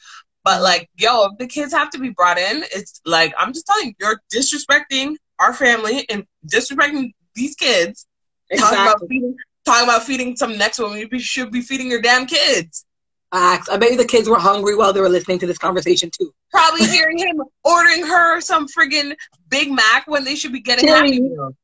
But 0.44 0.56
mm-hmm. 0.56 0.62
like, 0.62 0.90
yo, 0.96 1.26
if 1.26 1.38
the 1.38 1.46
kids 1.46 1.72
have 1.72 1.90
to 1.90 1.98
be 1.98 2.10
brought 2.10 2.38
in, 2.38 2.64
it's 2.72 3.00
like 3.04 3.34
I'm 3.38 3.52
just 3.52 3.66
telling 3.66 3.88
you, 3.88 3.94
you're 4.00 4.20
disrespecting 4.32 5.16
our 5.38 5.52
family 5.52 6.06
and 6.08 6.24
disrespecting 6.46 7.12
these 7.34 7.56
kids. 7.56 8.06
Exactly. 8.50 8.76
Talking 8.76 8.92
about 8.92 9.08
feeding, 9.08 9.36
talking 9.64 9.84
about 9.84 10.02
feeding 10.02 10.36
some 10.36 10.58
next 10.58 10.78
woman, 10.78 11.08
you 11.10 11.18
should 11.18 11.50
be 11.50 11.62
feeding 11.62 11.90
your 11.90 12.02
damn 12.02 12.26
kids. 12.26 12.84
Facts. 13.32 13.68
I 13.68 13.78
bet 13.78 13.98
the 13.98 14.04
kids 14.04 14.28
were 14.28 14.38
hungry 14.38 14.76
while 14.76 14.92
they 14.92 15.00
were 15.00 15.08
listening 15.08 15.40
to 15.40 15.46
this 15.46 15.58
conversation 15.58 16.10
too. 16.16 16.32
Probably 16.52 16.86
hearing 16.90 17.18
him 17.18 17.42
ordering 17.64 18.06
her 18.06 18.40
some 18.40 18.68
friggin' 18.68 19.16
Big 19.48 19.72
Mac 19.72 20.06
when 20.06 20.22
they 20.22 20.36
should 20.36 20.52
be 20.52 20.60
getting 20.60 20.88
Happy 20.88 21.20
Meals. 21.20 21.54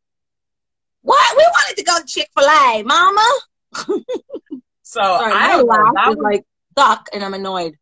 What? 1.02 1.36
We 1.36 1.42
wanted 1.42 1.76
to 1.78 1.84
go 1.84 1.98
to 1.98 2.06
Chick 2.06 2.28
Fil 2.36 2.48
A, 2.48 2.82
Mama. 2.82 3.38
so 4.82 5.00
Sorry, 5.00 5.32
I 5.32 5.48
don't 5.48 5.66
know. 5.66 5.92
That 5.94 6.08
was 6.08 6.18
like 6.18 6.44
stuck, 6.72 7.08
and 7.12 7.24
I'm 7.24 7.34
annoyed. 7.34 7.76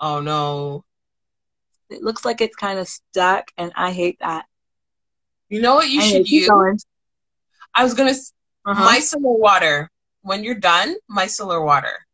Oh 0.00 0.20
no! 0.20 0.84
It 1.90 2.02
looks 2.02 2.24
like 2.24 2.40
it's 2.40 2.56
kind 2.56 2.78
of 2.78 2.88
stuck, 2.88 3.50
and 3.56 3.72
I 3.76 3.92
hate 3.92 4.18
that. 4.20 4.46
You 5.48 5.60
know 5.60 5.74
what 5.74 5.88
you 5.88 6.00
anyway, 6.00 6.18
should 6.18 6.28
use? 6.28 6.48
Going. 6.48 6.78
I 7.74 7.84
was 7.84 7.94
gonna 7.94 8.14
uh-huh. 8.66 8.88
micellar 8.88 9.38
water. 9.38 9.90
When 10.22 10.44
you're 10.44 10.54
done, 10.54 10.94
micellar 11.10 11.64
water. 11.64 12.06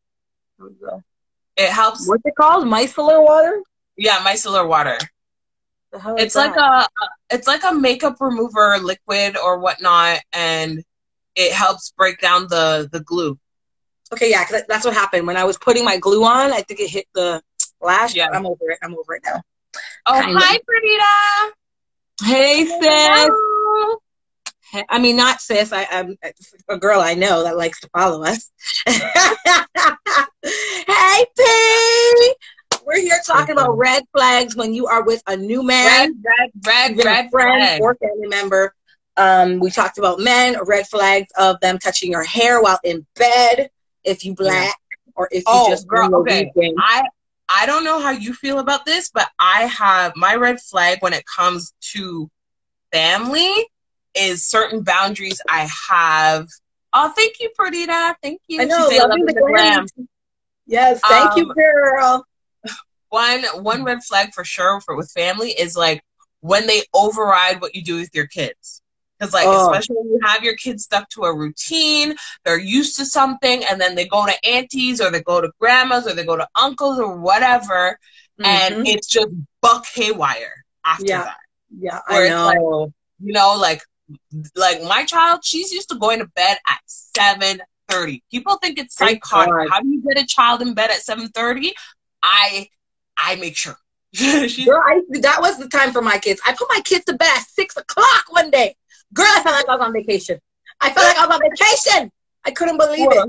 It 1.57 1.69
helps. 1.69 2.09
What's 2.09 2.23
it 2.25 2.35
called? 2.37 2.67
Micellar 2.67 3.23
water? 3.23 3.63
Yeah, 3.97 4.19
micellar 4.19 4.67
water. 4.67 4.99
It's 5.93 6.35
that? 6.35 6.55
like 6.55 6.57
a 6.57 6.89
it's 7.31 7.47
like 7.47 7.63
a 7.65 7.75
makeup 7.75 8.17
remover 8.21 8.79
liquid 8.79 9.37
or 9.37 9.59
whatnot, 9.59 10.21
and 10.33 10.83
it 11.35 11.53
helps 11.53 11.93
break 11.97 12.21
down 12.21 12.47
the 12.49 12.89
the 12.91 13.01
glue. 13.01 13.39
Okay, 14.13 14.31
yeah, 14.31 14.45
cause 14.45 14.63
that's 14.69 14.85
what 14.85 14.95
happened 14.95 15.27
when 15.27 15.37
I 15.37 15.45
was 15.45 15.59
putting 15.59 15.85
my 15.85 15.99
glue 15.99 16.25
on. 16.25 16.53
I 16.53 16.63
think 16.63 16.81
it 16.81 16.91
hit 16.91 17.07
the 17.15 17.43
lash. 17.81 18.15
Yeah, 18.15 18.29
I'm 18.33 18.47
over 18.47 18.71
it. 18.71 18.79
I'm 18.83 18.95
over 18.95 19.15
it 19.15 19.23
now. 19.25 19.41
Oh, 20.07 20.13
kind 20.13 20.37
hi, 20.39 20.59
Perdita. 20.67 21.55
Hey, 22.25 22.67
sis. 22.67 23.31
I 24.89 24.99
mean, 24.99 25.17
not 25.17 25.41
sis. 25.41 25.73
I, 25.73 25.87
am 25.91 26.17
a 26.69 26.79
girl 26.79 27.01
I 27.01 27.15
know 27.15 27.45
that 27.45 27.57
likes 27.57 27.81
to 27.81 27.89
follow 27.97 28.25
us. 28.25 28.51
hey, 28.87 29.01
P. 31.37 32.35
We're 32.89 33.03
here 33.03 33.21
talking 33.27 33.53
about 33.53 33.77
red 33.77 34.03
flags 34.17 34.57
when 34.57 34.73
you 34.73 34.87
are 34.87 35.05
with 35.05 35.23
a 35.27 35.37
new 35.37 35.63
man, 35.63 36.23
red, 36.25 36.51
red, 36.67 36.97
red, 36.97 37.05
red 37.05 37.31
friend 37.31 37.61
flag. 37.61 37.83
or 37.83 37.95
family 37.97 38.29
member. 38.29 38.75
Um, 39.19 39.61
we 39.61 39.71
talked 39.71 39.99
about 39.99 40.21
men, 40.21 40.57
red 40.65 40.87
flags 40.89 41.27
of 41.37 41.61
them 41.61 41.79
touching 41.79 42.11
your 42.11 42.25
hair 42.25 42.63
while 42.63 42.81
in 42.83 43.07
bed, 43.15 43.69
if 44.05 44.25
you 44.25 44.35
black 44.35 44.75
or 45.15 45.29
if 45.31 45.41
you 45.41 45.45
oh, 45.49 45.69
just 45.69 45.87
girl, 45.87 46.15
okay. 46.15 46.51
I 46.79 47.03
I 47.47 47.67
don't 47.67 47.85
know 47.85 48.01
how 48.01 48.13
you 48.13 48.33
feel 48.33 48.59
about 48.59 48.87
this, 48.87 49.11
but 49.13 49.29
I 49.39 49.65
have 49.65 50.15
my 50.17 50.37
red 50.37 50.59
flag 50.59 51.03
when 51.03 51.13
it 51.13 51.25
comes 51.27 51.75
to 51.93 52.31
family 52.91 53.53
is 54.15 54.47
certain 54.47 54.83
boundaries 54.83 55.43
I 55.47 55.69
have. 55.91 56.49
Oh, 56.95 57.13
thank 57.15 57.39
you, 57.39 57.51
Perdita. 57.55 58.17
Thank 58.23 58.41
you. 58.49 58.63
I 58.63 58.65
know, 58.65 58.89
loving 58.89 59.27
the 59.27 59.35
gram. 59.35 59.85
Yes, 60.67 61.03
thank 61.07 61.33
um, 61.33 61.39
you, 61.39 61.55
girl. 61.55 62.25
One 63.11 63.45
one 63.63 63.85
red 63.85 64.03
flag 64.05 64.35
for 64.35 64.45
sure 64.45 64.81
for 64.81 64.97
with 64.97 65.11
family 65.11 65.51
is 65.51 65.77
like 65.77 66.03
when 66.41 66.67
they 66.67 66.83
override 66.95 67.61
what 67.61 67.75
you 67.75 67.83
do 67.83 67.97
with 67.97 68.11
your 68.15 68.27
kids. 68.27 68.83
Because, 69.19 69.35
like, 69.35 69.47
oh. 69.49 69.71
especially 69.71 69.97
when 69.97 70.11
you 70.11 70.21
have 70.23 70.45
your 70.45 70.55
kids 70.55 70.85
stuck 70.85 71.09
to 71.11 71.23
a 71.23 71.37
routine, 71.37 72.15
they're 72.45 72.57
used 72.57 72.97
to 72.97 73.05
something, 73.05 73.65
and 73.65 73.81
then 73.81 73.97
they 73.97 74.07
go 74.07 74.25
to 74.25 74.47
aunties 74.47 75.01
or 75.01 75.11
they 75.11 75.23
go 75.23 75.41
to 75.41 75.51
grandmas 75.59 76.07
or 76.07 76.15
they 76.15 76.25
go 76.25 76.37
to 76.37 76.47
uncles 76.55 77.01
or 77.01 77.17
whatever, 77.17 77.99
mm-hmm. 78.41 78.45
and 78.45 78.87
it's 78.87 79.09
just 79.09 79.27
buck 79.61 79.85
haywire 79.93 80.65
after 80.85 81.05
yeah. 81.05 81.25
that. 81.25 81.37
Yeah, 81.77 82.01
Where 82.07 82.27
I 82.27 82.29
know. 82.29 82.47
Like, 82.47 82.93
you 83.21 83.33
know, 83.33 83.57
like, 83.59 83.83
like 84.55 84.83
my 84.85 85.05
child, 85.05 85.41
she's 85.45 85.73
used 85.73 85.89
to 85.89 85.99
going 85.99 86.21
to 86.21 86.27
bed 86.37 86.57
at 86.69 86.79
seven 86.87 87.61
thirty. 87.89 88.23
People 88.31 88.57
think 88.63 88.79
it's 88.79 88.95
psychotic. 88.95 89.69
How 89.69 89.81
do 89.81 89.89
you 89.89 90.01
get 90.01 90.23
a 90.23 90.27
child 90.27 90.63
in 90.63 90.75
bed 90.75 90.91
at 90.91 91.03
seven 91.03 91.27
thirty? 91.29 91.75
I 92.23 92.69
I 93.19 93.37
make 93.37 93.57
sure. 93.57 93.77
Girl, 94.19 94.83
I, 94.87 95.03
that 95.21 95.39
was 95.41 95.59
the 95.59 95.69
time 95.69 95.93
for 95.93 96.01
my 96.01 96.19
kids. 96.19 96.41
I 96.47 96.53
put 96.53 96.69
my 96.71 96.81
kids 96.85 97.05
to 97.07 97.15
bed 97.15 97.39
six 97.49 97.77
o'clock 97.77 98.25
one 98.31 98.51
day. 98.51 98.75
Girl, 99.13 99.27
I 99.29 99.43
felt 99.43 99.57
like 99.57 99.69
I 99.69 99.77
was 99.77 99.87
on 99.87 99.93
vacation. 99.93 100.39
I 100.81 100.91
felt 100.91 101.07
like 101.07 101.19
I 101.19 101.27
was 101.27 101.37
on 101.37 101.51
vacation. 101.51 102.13
I 102.45 102.51
couldn't 102.51 102.79
believe 102.79 103.09
it. 103.11 103.29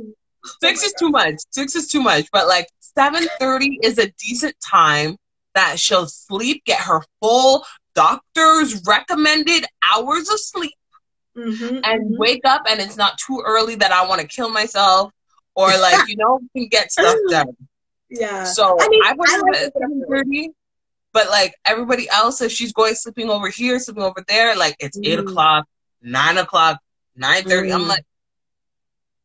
Six 0.61 0.83
oh 0.83 0.85
is 0.85 0.93
God. 0.93 0.99
too 0.99 1.09
much. 1.09 1.35
Six 1.49 1.75
is 1.75 1.87
too 1.87 2.01
much. 2.01 2.27
But 2.31 2.47
like 2.47 2.67
seven 2.79 3.27
thirty 3.39 3.79
is 3.83 3.97
a 3.97 4.09
decent 4.11 4.55
time 4.65 5.17
that 5.55 5.79
she'll 5.79 6.07
sleep, 6.07 6.63
get 6.65 6.79
her 6.79 7.01
full 7.21 7.65
doctor's 7.95 8.81
recommended 8.85 9.65
hours 9.83 10.29
of 10.29 10.39
sleep, 10.39 10.75
mm-hmm, 11.35 11.79
and 11.83 12.05
mm-hmm. 12.05 12.17
wake 12.17 12.41
up, 12.45 12.63
and 12.69 12.79
it's 12.79 12.95
not 12.95 13.17
too 13.17 13.43
early 13.45 13.75
that 13.75 13.91
I 13.91 14.07
want 14.07 14.21
to 14.21 14.27
kill 14.27 14.49
myself 14.49 15.11
or 15.55 15.67
like 15.67 15.99
you 16.07 16.15
know 16.15 16.39
can 16.55 16.67
get 16.67 16.91
stuff 16.91 17.17
done. 17.29 17.55
Yeah. 18.09 18.43
So 18.43 18.77
I, 18.79 18.87
mean, 18.89 19.01
I 19.05 19.13
went 19.13 19.53
to 19.53 19.65
at 19.65 19.73
seven 19.73 20.03
thirty. 20.07 20.51
But 21.11 21.27
like 21.29 21.55
everybody 21.65 22.07
else, 22.07 22.39
if 22.39 22.51
she's 22.51 22.71
going 22.71 22.93
sleeping 22.93 23.31
over 23.31 23.49
here, 23.49 23.79
sleeping 23.79 24.03
over 24.03 24.23
there, 24.27 24.55
like 24.55 24.75
it's 24.79 24.95
mm. 24.95 25.07
eight 25.07 25.17
o'clock, 25.17 25.65
nine 26.03 26.37
o'clock, 26.37 26.79
nine 27.15 27.43
thirty. 27.43 27.69
Mm. 27.69 27.73
I'm 27.75 27.87
like, 27.87 28.05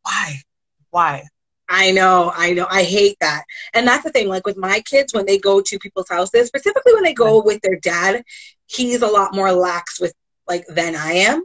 why? 0.03 0.41
Why? 0.89 1.25
I 1.69 1.91
know, 1.91 2.33
I 2.35 2.55
know. 2.55 2.67
I 2.71 2.85
hate 2.85 3.19
that. 3.21 3.45
And 3.75 3.87
that's 3.87 4.03
the 4.03 4.11
thing, 4.11 4.29
like 4.29 4.47
with 4.47 4.57
my 4.57 4.81
kids, 4.81 5.13
when 5.13 5.27
they 5.27 5.39
go 5.39 5.61
to 5.61 5.79
people's 5.79 6.09
houses, 6.09 6.49
specifically 6.49 6.95
when 6.95 7.05
they 7.05 7.13
go 7.13 7.43
with 7.43 7.61
their 7.61 7.77
dad, 7.77 8.23
he's 8.67 9.03
a 9.03 9.07
lot 9.07 9.35
more 9.35 9.53
lax 9.53 10.01
with 10.01 10.15
like 10.49 10.65
than 10.69 10.97
I 10.97 11.13
am. 11.13 11.43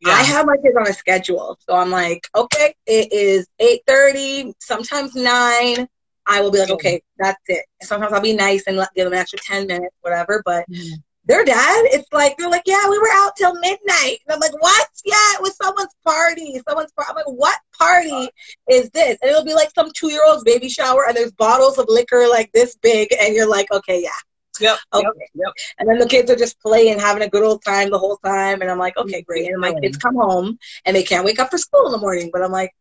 Yeah. 0.00 0.14
I 0.14 0.22
have 0.24 0.46
my 0.46 0.56
kids 0.56 0.76
on 0.76 0.88
a 0.88 0.92
schedule. 0.92 1.58
So 1.60 1.76
I'm 1.76 1.92
like, 1.92 2.26
okay, 2.34 2.74
it 2.86 3.12
is 3.12 3.46
eight 3.60 3.82
thirty, 3.86 4.52
sometimes 4.58 5.14
nine. 5.14 5.86
I 6.26 6.40
will 6.40 6.50
be 6.50 6.58
like, 6.58 6.70
okay, 6.70 7.02
that's 7.18 7.42
it. 7.46 7.64
Sometimes 7.82 8.12
I'll 8.12 8.20
be 8.20 8.34
nice 8.34 8.64
and 8.66 8.76
let, 8.76 8.92
give 8.94 9.04
them 9.04 9.12
an 9.12 9.18
extra 9.18 9.38
10 9.38 9.66
minutes, 9.66 9.94
whatever. 10.00 10.42
But 10.44 10.68
mm. 10.70 10.90
their 11.24 11.44
dad, 11.44 11.84
it's 11.86 12.08
like, 12.12 12.36
they're 12.36 12.50
like, 12.50 12.64
yeah, 12.66 12.88
we 12.88 12.98
were 12.98 13.10
out 13.12 13.36
till 13.36 13.54
midnight. 13.54 14.18
And 14.26 14.34
I'm 14.34 14.40
like, 14.40 14.60
what? 14.60 14.88
Yeah, 15.04 15.34
it 15.34 15.42
was 15.42 15.56
someone's 15.56 15.94
party. 16.04 16.60
Someone's 16.68 16.92
party. 16.92 17.10
I'm 17.10 17.16
like, 17.16 17.26
what 17.26 17.58
party 17.78 18.28
is 18.68 18.90
this? 18.90 19.18
And 19.22 19.30
it'll 19.30 19.44
be 19.44 19.54
like 19.54 19.70
some 19.74 19.90
two 19.94 20.10
year 20.10 20.22
old's 20.26 20.44
baby 20.44 20.68
shower 20.68 21.06
and 21.06 21.16
there's 21.16 21.32
bottles 21.32 21.78
of 21.78 21.86
liquor 21.88 22.26
like 22.28 22.50
this 22.52 22.76
big. 22.76 23.14
And 23.20 23.34
you're 23.34 23.48
like, 23.48 23.70
okay, 23.70 24.02
yeah. 24.02 24.10
Yep, 24.58 24.78
okay. 24.94 25.04
Yep, 25.04 25.30
yep. 25.34 25.52
And 25.78 25.88
then 25.88 25.98
the 25.98 26.08
kids 26.08 26.30
are 26.30 26.36
just 26.36 26.58
playing, 26.60 26.98
having 26.98 27.22
a 27.22 27.28
good 27.28 27.44
old 27.44 27.62
time 27.62 27.90
the 27.90 27.98
whole 27.98 28.16
time. 28.24 28.62
And 28.62 28.70
I'm 28.70 28.78
like, 28.78 28.96
okay, 28.96 29.22
great. 29.22 29.50
And 29.50 29.60
my 29.60 29.74
kids 29.80 29.96
come 29.98 30.14
home 30.14 30.58
and 30.84 30.96
they 30.96 31.02
can't 31.02 31.24
wake 31.24 31.38
up 31.38 31.50
for 31.50 31.58
school 31.58 31.86
in 31.86 31.92
the 31.92 31.98
morning. 31.98 32.30
But 32.32 32.42
I'm 32.42 32.52
like, 32.52 32.72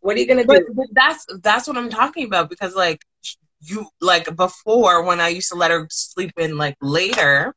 what 0.00 0.16
are 0.16 0.20
you 0.20 0.26
gonna 0.26 0.44
do? 0.44 0.66
But 0.74 0.86
that's 0.92 1.26
that's 1.42 1.68
what 1.68 1.76
I'm 1.76 1.90
talking 1.90 2.26
about 2.26 2.50
because 2.50 2.74
like 2.74 3.02
you 3.60 3.88
like 4.00 4.34
before 4.36 5.02
when 5.04 5.20
I 5.20 5.28
used 5.28 5.50
to 5.50 5.56
let 5.56 5.70
her 5.70 5.86
sleep 5.90 6.32
in 6.38 6.56
like 6.56 6.76
later, 6.80 7.54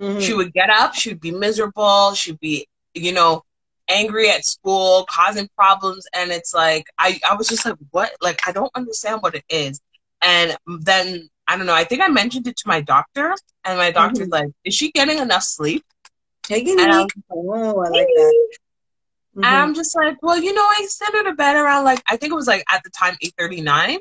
mm-hmm. 0.00 0.20
she 0.20 0.34
would 0.34 0.52
get 0.52 0.70
up, 0.70 0.94
she'd 0.94 1.20
be 1.20 1.30
miserable, 1.30 2.14
she'd 2.14 2.40
be 2.40 2.66
you 2.94 3.12
know 3.12 3.42
angry 3.88 4.30
at 4.30 4.44
school, 4.44 5.04
causing 5.10 5.48
problems, 5.56 6.06
and 6.14 6.30
it's 6.30 6.54
like 6.54 6.84
I 6.98 7.20
I 7.28 7.34
was 7.34 7.48
just 7.48 7.64
like 7.64 7.76
what 7.90 8.12
like 8.20 8.46
I 8.46 8.52
don't 8.52 8.70
understand 8.74 9.22
what 9.22 9.34
it 9.34 9.44
is, 9.48 9.80
and 10.22 10.56
then 10.80 11.28
I 11.46 11.56
don't 11.56 11.66
know. 11.66 11.74
I 11.74 11.84
think 11.84 12.02
I 12.02 12.08
mentioned 12.08 12.46
it 12.46 12.56
to 12.58 12.68
my 12.68 12.80
doctor, 12.80 13.34
and 13.64 13.78
my 13.78 13.90
doctor's 13.90 14.28
mm-hmm. 14.28 14.46
like, 14.46 14.50
"Is 14.64 14.74
she 14.74 14.92
getting 14.92 15.18
enough 15.18 15.42
sleep?" 15.42 15.84
Taking 16.42 16.80
and 16.80 17.10
oh, 17.30 17.80
I 17.80 17.88
like 17.90 18.06
that. 18.06 18.56
Mm-hmm. 19.36 19.44
And 19.44 19.54
I'm 19.54 19.74
just 19.74 19.94
like, 19.96 20.22
well, 20.22 20.38
you 20.38 20.52
know, 20.52 20.62
I 20.64 20.86
sent 20.88 21.14
her 21.14 21.24
to 21.24 21.34
bed 21.34 21.56
around 21.56 21.84
like 21.84 22.02
I 22.08 22.16
think 22.16 22.32
it 22.32 22.36
was 22.36 22.48
like 22.48 22.64
at 22.70 22.82
the 22.82 22.90
time 22.90 23.16
eight 23.22 23.34
thirty 23.38 23.60
nine. 23.60 23.98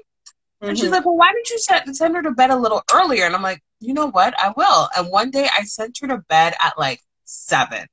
And 0.61 0.77
she's 0.77 0.85
mm-hmm. 0.85 0.95
like, 0.95 1.05
well, 1.05 1.15
why 1.15 1.31
didn't 1.31 1.49
you 1.51 1.59
send, 1.59 1.95
send 1.95 2.15
her 2.15 2.21
to 2.21 2.31
bed 2.31 2.49
a 2.49 2.57
little 2.57 2.83
earlier? 2.93 3.25
And 3.25 3.33
I'm 3.33 3.41
like, 3.41 3.63
you 3.79 3.93
know 3.93 4.09
what? 4.09 4.37
I 4.37 4.53
will. 4.57 4.89
And 4.97 5.09
one 5.09 5.31
day 5.31 5.47
I 5.57 5.63
sent 5.63 5.97
her 6.01 6.07
to 6.07 6.17
bed 6.17 6.53
at 6.61 6.77
like 6.77 6.99
seven. 7.23 7.85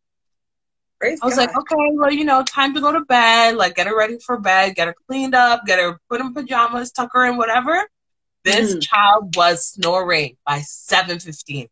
Praise 0.99 1.21
I 1.23 1.27
was 1.27 1.37
God. 1.37 1.43
like, 1.43 1.57
okay, 1.57 1.77
well, 1.93 2.11
you 2.11 2.25
know, 2.25 2.43
time 2.43 2.75
to 2.75 2.81
go 2.81 2.91
to 2.91 3.03
bed. 3.03 3.55
Like, 3.55 3.77
get 3.77 3.87
her 3.87 3.97
ready 3.97 4.19
for 4.19 4.39
bed, 4.39 4.75
get 4.75 4.89
her 4.89 4.97
cleaned 5.07 5.35
up, 5.35 5.65
get 5.67 5.79
her 5.79 6.01
put 6.09 6.21
in 6.21 6.33
pajamas, 6.33 6.91
tuck 6.91 7.11
her 7.13 7.27
in, 7.27 7.37
whatever. 7.37 7.87
This 8.43 8.71
mm-hmm. 8.71 8.81
child 8.81 9.37
was 9.37 9.67
snoring 9.67 10.37
by 10.45 10.61
seven 10.61 11.21
fifteen. 11.21 11.69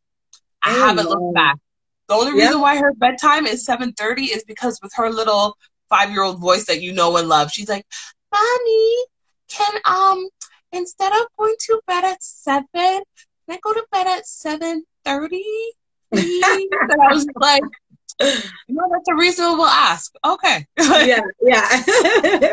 I 0.62 0.76
oh, 0.76 0.86
haven't 0.86 1.08
looked 1.08 1.34
back. 1.34 1.56
The 2.08 2.14
only 2.14 2.32
reason 2.32 2.60
why 2.60 2.76
her 2.76 2.92
bedtime 2.94 3.46
is 3.46 3.66
7:30 3.66 4.34
is 4.34 4.44
because 4.44 4.78
with 4.82 4.92
her 4.94 5.10
little 5.10 5.56
five-year-old 5.88 6.40
voice 6.40 6.66
that 6.66 6.82
you 6.82 6.92
know 6.92 7.16
and 7.16 7.28
love, 7.28 7.50
she's 7.50 7.68
like, 7.68 7.86
"Mommy, 8.32 8.96
can 9.48 9.80
um 9.84 10.28
instead 10.72 11.12
of 11.12 11.26
going 11.38 11.54
to 11.60 11.80
bed 11.86 12.04
at 12.04 12.22
seven, 12.22 12.64
can 12.74 13.02
I 13.50 13.58
go 13.62 13.72
to 13.72 13.84
bed 13.90 14.06
at 14.06 14.24
7:30?" 14.24 15.40
and 16.12 17.02
I 17.02 17.12
was 17.12 17.26
like, 17.36 17.62
know, 18.20 18.88
that's 18.90 19.08
a 19.08 19.14
reasonable 19.14 19.66
ask. 19.66 20.14
Okay. 20.24 20.66
yeah, 20.78 21.20
yeah. 21.42 21.82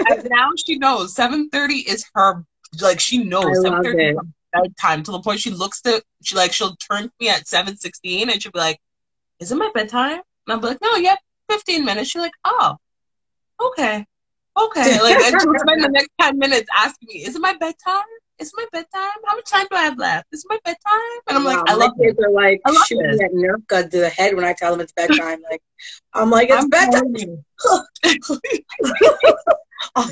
and 0.09 0.29
now 0.29 0.51
she 0.65 0.77
knows 0.77 1.15
7:30 1.15 1.87
is 1.87 2.05
her 2.15 2.43
like 2.81 2.99
she 2.99 3.23
knows 3.23 3.63
7:30 3.63 4.15
bedtime 4.53 5.01
to 5.03 5.11
the 5.11 5.21
point 5.21 5.39
she 5.39 5.49
looks 5.49 5.81
to 5.81 6.03
she 6.23 6.35
like 6.35 6.51
she'll 6.51 6.75
turn 6.75 7.03
to 7.03 7.11
me 7.19 7.29
at 7.29 7.45
7:16 7.45 8.31
and 8.31 8.41
she'll 8.41 8.51
be 8.51 8.59
like 8.59 8.79
is 9.41 9.51
it 9.51 9.55
my 9.55 9.69
bedtime? 9.73 10.21
And 10.47 10.53
I'm 10.53 10.61
like, 10.61 10.77
no, 10.81 10.95
yeah, 10.95 11.17
15 11.49 11.83
minutes. 11.83 12.09
She's 12.09 12.21
like, 12.21 12.31
oh, 12.45 12.77
okay. 13.59 14.05
Okay. 14.57 14.99
Like, 15.01 15.15
and 15.15 15.41
she'll 15.41 15.59
spend 15.59 15.83
the 15.83 15.89
next 15.89 16.09
10 16.21 16.37
minutes 16.37 16.69
asking 16.75 17.09
me, 17.11 17.25
is 17.25 17.35
it 17.35 17.39
my 17.39 17.53
bedtime? 17.53 18.03
Is 18.39 18.49
it 18.49 18.53
my 18.57 18.65
bedtime? 18.71 19.11
How 19.25 19.35
much 19.35 19.49
time 19.49 19.67
do 19.69 19.75
I 19.75 19.83
have 19.83 19.97
left? 19.97 20.27
Is 20.31 20.45
it 20.45 20.49
my 20.49 20.59
bedtime? 20.63 21.19
And 21.27 21.37
I'm 21.37 21.43
wow, 21.43 21.51
like, 21.51 21.69
I 21.69 21.73
love 21.75 21.91
kids 21.99 22.17
it. 22.17 22.25
are 22.25 22.31
like 22.31 22.61
shooting 22.85 23.17
that 23.17 23.33
Nerf 23.33 23.67
gun 23.67 23.89
to 23.89 23.97
the 23.97 24.09
head 24.09 24.35
when 24.35 24.45
I 24.45 24.53
tell 24.53 24.71
them 24.71 24.81
it's 24.81 24.93
bedtime. 24.93 25.41
like, 25.49 25.61
I'm 26.13 26.29
like, 26.29 26.49
it's 26.49 26.63
I'm 26.63 26.69
bedtime. 26.69 27.13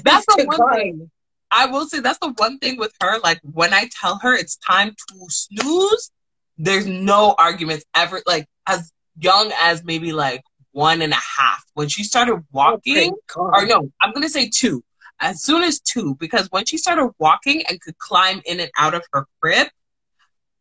that's 0.03 0.25
the 0.25 0.43
one 0.45 0.57
God. 0.57 0.75
thing. 0.75 1.09
I 1.51 1.65
will 1.65 1.87
say 1.87 1.99
that's 1.99 2.19
the 2.19 2.33
one 2.37 2.59
thing 2.59 2.77
with 2.77 2.93
her. 3.01 3.19
Like 3.19 3.39
when 3.43 3.73
I 3.73 3.89
tell 3.99 4.19
her 4.19 4.35
it's 4.35 4.57
time 4.57 4.95
to 5.09 5.25
snooze, 5.29 6.11
there's 6.57 6.85
no 6.85 7.33
arguments 7.37 7.85
ever. 7.95 8.21
Like 8.27 8.45
as 8.67 8.91
young 9.19 9.51
as 9.59 9.83
maybe 9.83 10.11
like 10.11 10.43
one 10.71 11.01
and 11.01 11.13
a 11.13 11.17
half. 11.37 11.63
When 11.73 11.87
she 11.87 12.03
started 12.03 12.43
walking, 12.51 13.13
oh, 13.35 13.51
or 13.53 13.65
no, 13.65 13.91
I'm 14.01 14.13
gonna 14.13 14.29
say 14.29 14.49
two. 14.49 14.83
As 15.21 15.43
soon 15.43 15.63
as 15.63 15.79
two, 15.79 16.15
because 16.15 16.47
when 16.49 16.65
she 16.65 16.77
started 16.77 17.11
walking 17.19 17.63
and 17.67 17.81
could 17.81 17.97
climb 17.97 18.41
in 18.45 18.59
and 18.59 18.71
out 18.77 18.93
of 18.93 19.03
her 19.11 19.25
crib, 19.41 19.67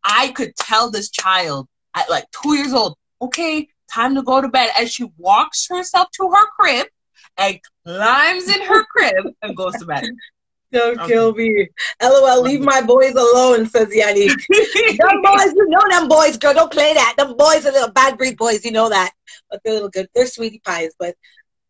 I 0.02 0.28
could 0.28 0.56
tell 0.56 0.90
this 0.90 1.10
child 1.10 1.68
at 1.94 2.10
like 2.10 2.24
two 2.42 2.54
years 2.54 2.72
old, 2.72 2.96
okay, 3.22 3.68
time 3.92 4.14
to 4.16 4.22
go 4.22 4.40
to 4.40 4.48
bed. 4.48 4.70
As 4.78 4.92
she 4.92 5.06
walks 5.16 5.66
herself 5.68 6.08
to 6.14 6.30
her 6.30 6.46
crib 6.58 6.86
and 7.36 7.60
climbs 7.84 8.48
in 8.48 8.62
her 8.62 8.84
crib 8.84 9.26
and 9.42 9.56
goes 9.56 9.74
to 9.74 9.86
bed. 9.86 10.04
Don't 10.70 11.00
okay. 11.00 11.12
kill 11.12 11.32
me. 11.34 11.68
LOL, 12.02 12.42
leave 12.42 12.60
my 12.60 12.82
boys 12.82 13.14
alone, 13.14 13.66
says 13.66 13.88
Yanni. 13.94 14.28
them 14.48 15.22
boys, 15.22 15.52
you 15.56 15.66
know 15.68 15.88
them 15.88 16.08
boys, 16.08 16.36
girl. 16.36 16.54
Don't 16.54 16.72
play 16.72 16.92
that. 16.92 17.14
Them 17.16 17.36
boys 17.36 17.64
are 17.64 17.72
little 17.72 17.90
bad 17.90 18.18
breed 18.18 18.36
boys, 18.36 18.64
you 18.64 18.72
know 18.72 18.88
that. 18.90 19.12
But 19.50 19.60
they're 19.64 19.74
little 19.74 19.88
good. 19.88 20.08
They're 20.14 20.26
sweetie 20.26 20.60
pies. 20.64 20.92
But 20.98 21.14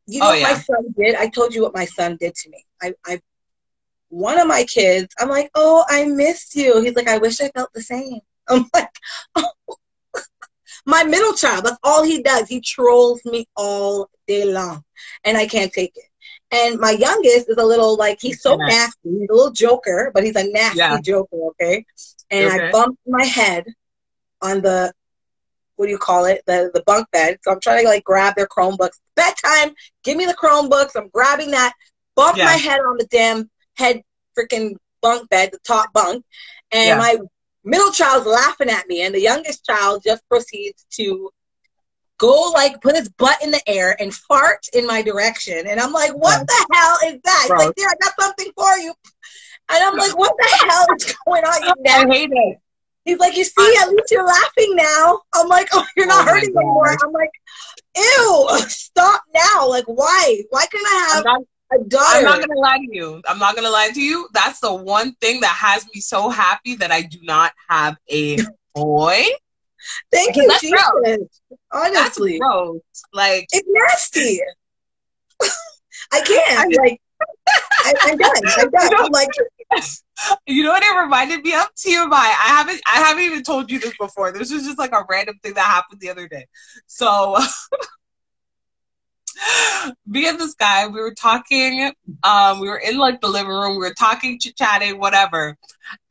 you 0.06 0.20
know 0.20 0.26
oh, 0.26 0.30
what 0.30 0.40
yeah. 0.40 0.52
my 0.52 0.58
son 0.58 0.94
did? 0.98 1.14
I 1.14 1.28
told 1.28 1.54
you 1.54 1.62
what 1.62 1.74
my 1.74 1.84
son 1.84 2.16
did 2.18 2.34
to 2.34 2.50
me. 2.50 2.64
I, 2.82 2.94
I 3.06 3.20
one 4.08 4.40
of 4.40 4.48
my 4.48 4.64
kids, 4.64 5.14
I'm 5.18 5.28
like, 5.28 5.50
oh, 5.54 5.84
I 5.88 6.04
missed 6.06 6.54
you. 6.54 6.80
He's 6.80 6.96
like, 6.96 7.08
I 7.08 7.18
wish 7.18 7.40
I 7.40 7.50
felt 7.50 7.70
the 7.74 7.82
same. 7.82 8.20
I'm 8.48 8.66
like, 8.74 8.88
oh. 9.36 9.50
my 10.86 11.04
middle 11.04 11.34
child, 11.34 11.64
that's 11.64 11.78
all 11.82 12.02
he 12.02 12.22
does. 12.22 12.48
He 12.48 12.60
trolls 12.60 13.20
me 13.24 13.46
all 13.56 14.08
day 14.26 14.44
long. 14.44 14.82
And 15.24 15.36
I 15.36 15.46
can't 15.46 15.72
take 15.72 15.92
it. 15.94 16.07
And 16.50 16.78
my 16.80 16.92
youngest 16.92 17.48
is 17.48 17.56
a 17.58 17.64
little 17.64 17.96
like 17.96 18.18
he's 18.20 18.40
so 18.40 18.58
yeah. 18.58 18.66
nasty. 18.66 19.10
He's 19.10 19.28
a 19.28 19.34
little 19.34 19.52
joker, 19.52 20.10
but 20.14 20.24
he's 20.24 20.36
a 20.36 20.50
nasty 20.50 20.78
yeah. 20.78 21.00
joker. 21.00 21.36
Okay. 21.50 21.84
And 22.30 22.46
okay. 22.46 22.68
I 22.68 22.72
bumped 22.72 23.00
my 23.06 23.24
head 23.24 23.66
on 24.40 24.62
the 24.62 24.92
what 25.76 25.86
do 25.86 25.92
you 25.92 25.98
call 25.98 26.24
it? 26.24 26.42
The 26.46 26.70
the 26.72 26.82
bunk 26.84 27.10
bed. 27.10 27.38
So 27.42 27.52
I'm 27.52 27.60
trying 27.60 27.84
to 27.84 27.88
like 27.88 28.04
grab 28.04 28.34
their 28.34 28.46
Chromebooks. 28.46 28.98
Bedtime. 29.14 29.74
Give 30.04 30.16
me 30.16 30.24
the 30.24 30.34
Chromebooks. 30.34 30.96
I'm 30.96 31.08
grabbing 31.08 31.50
that. 31.52 31.74
Bump 32.16 32.36
yeah. 32.36 32.46
my 32.46 32.52
head 32.52 32.80
on 32.80 32.96
the 32.98 33.06
damn 33.06 33.50
head 33.76 34.02
freaking 34.36 34.74
bunk 35.00 35.28
bed, 35.28 35.50
the 35.52 35.58
top 35.66 35.92
bunk, 35.92 36.24
and 36.72 36.98
my 36.98 37.16
middle 37.64 37.92
child's 37.92 38.26
laughing 38.26 38.70
at 38.70 38.88
me, 38.88 39.02
and 39.02 39.14
the 39.14 39.20
youngest 39.20 39.64
child 39.64 40.02
just 40.04 40.26
proceeds 40.28 40.84
to 40.90 41.30
go 42.18 42.50
like 42.54 42.80
put 42.80 42.96
his 42.96 43.08
butt 43.08 43.42
in 43.42 43.50
the 43.50 43.62
air 43.68 43.96
and 44.00 44.12
fart 44.12 44.66
in 44.74 44.86
my 44.86 45.02
direction. 45.02 45.66
And 45.66 45.80
I'm 45.80 45.92
like, 45.92 46.12
what 46.12 46.46
the 46.46 46.66
hell 46.72 46.98
is 47.06 47.20
that? 47.24 47.42
He's 47.42 47.50
like, 47.50 47.74
there, 47.76 47.88
I 47.88 47.94
got 48.02 48.12
something 48.20 48.52
for 48.56 48.76
you. 48.76 48.92
And 49.70 49.84
I'm 49.84 49.96
like, 49.96 50.16
what 50.16 50.34
the 50.36 50.66
hell 50.68 50.86
is 50.96 51.16
going 51.26 51.44
on? 51.44 51.62
You 51.62 51.74
I 51.86 52.06
hate 52.12 52.30
it. 52.32 52.58
He's 53.04 53.18
like, 53.18 53.36
you 53.36 53.44
see, 53.44 53.74
at 53.80 53.88
least 53.88 54.10
you're 54.10 54.26
laughing 54.26 54.76
now. 54.76 55.20
I'm 55.34 55.48
like, 55.48 55.68
oh, 55.72 55.84
you're 55.96 56.06
not 56.06 56.28
oh 56.28 56.30
hurting 56.30 56.54
anymore. 56.54 56.94
I'm 57.02 57.12
like, 57.12 57.30
ew, 57.96 58.48
stop 58.68 59.22
now. 59.34 59.66
Like, 59.66 59.84
why? 59.86 60.42
Why 60.50 60.66
can't 60.66 60.86
I 60.86 61.14
have 61.14 61.24
not, 61.24 61.40
a 61.72 61.84
daughter? 61.84 62.18
I'm 62.18 62.24
not 62.24 62.40
gonna 62.40 62.60
lie 62.60 62.78
to 62.78 62.88
you. 62.94 63.22
I'm 63.26 63.38
not 63.38 63.56
gonna 63.56 63.70
lie 63.70 63.90
to 63.94 64.02
you. 64.02 64.28
That's 64.34 64.60
the 64.60 64.74
one 64.74 65.14
thing 65.22 65.40
that 65.40 65.56
has 65.58 65.86
me 65.94 66.02
so 66.02 66.28
happy 66.28 66.74
that 66.76 66.90
I 66.90 67.00
do 67.00 67.18
not 67.22 67.52
have 67.70 67.96
a 68.10 68.38
boy. 68.74 69.24
Thank 70.12 70.36
you, 70.36 70.46
that's 70.48 70.60
Jesus. 70.60 70.80
Gross. 70.92 71.58
Honestly, 71.72 72.38
that's 72.38 72.50
gross. 72.50 72.80
Like 73.12 73.46
it's 73.52 73.68
nasty. 73.70 74.40
I 76.12 76.20
can't. 76.20 76.58
I, 76.58 76.82
like 76.82 77.00
I, 77.84 78.10
am 78.10 78.16
done. 78.16 78.32
I'm 78.58 78.70
done. 78.70 79.04
I'm 79.04 79.08
like. 79.12 79.28
You 80.46 80.64
know 80.64 80.70
what 80.70 80.82
it 80.82 80.98
reminded 80.98 81.42
me 81.42 81.54
of? 81.54 81.72
TMI. 81.76 82.10
I 82.12 82.48
haven't 82.48 82.80
I 82.86 83.00
haven't 83.00 83.22
even 83.22 83.42
told 83.42 83.70
you 83.70 83.78
this 83.78 83.96
before. 83.98 84.32
This 84.32 84.52
was 84.52 84.64
just 84.64 84.78
like 84.78 84.92
a 84.92 85.04
random 85.08 85.38
thing 85.42 85.54
that 85.54 85.64
happened 85.64 86.00
the 86.00 86.10
other 86.10 86.26
day. 86.26 86.46
So 86.86 87.38
me 90.06 90.28
and 90.28 90.38
this 90.38 90.54
guy, 90.54 90.86
we 90.86 91.00
were 91.00 91.14
talking, 91.14 91.92
um, 92.22 92.60
we 92.60 92.68
were 92.68 92.78
in 92.78 92.98
like 92.98 93.20
the 93.20 93.28
living 93.28 93.52
room, 93.52 93.72
we 93.72 93.78
were 93.78 93.94
talking, 93.94 94.38
chit 94.38 94.56
chatting, 94.56 94.98
whatever. 94.98 95.56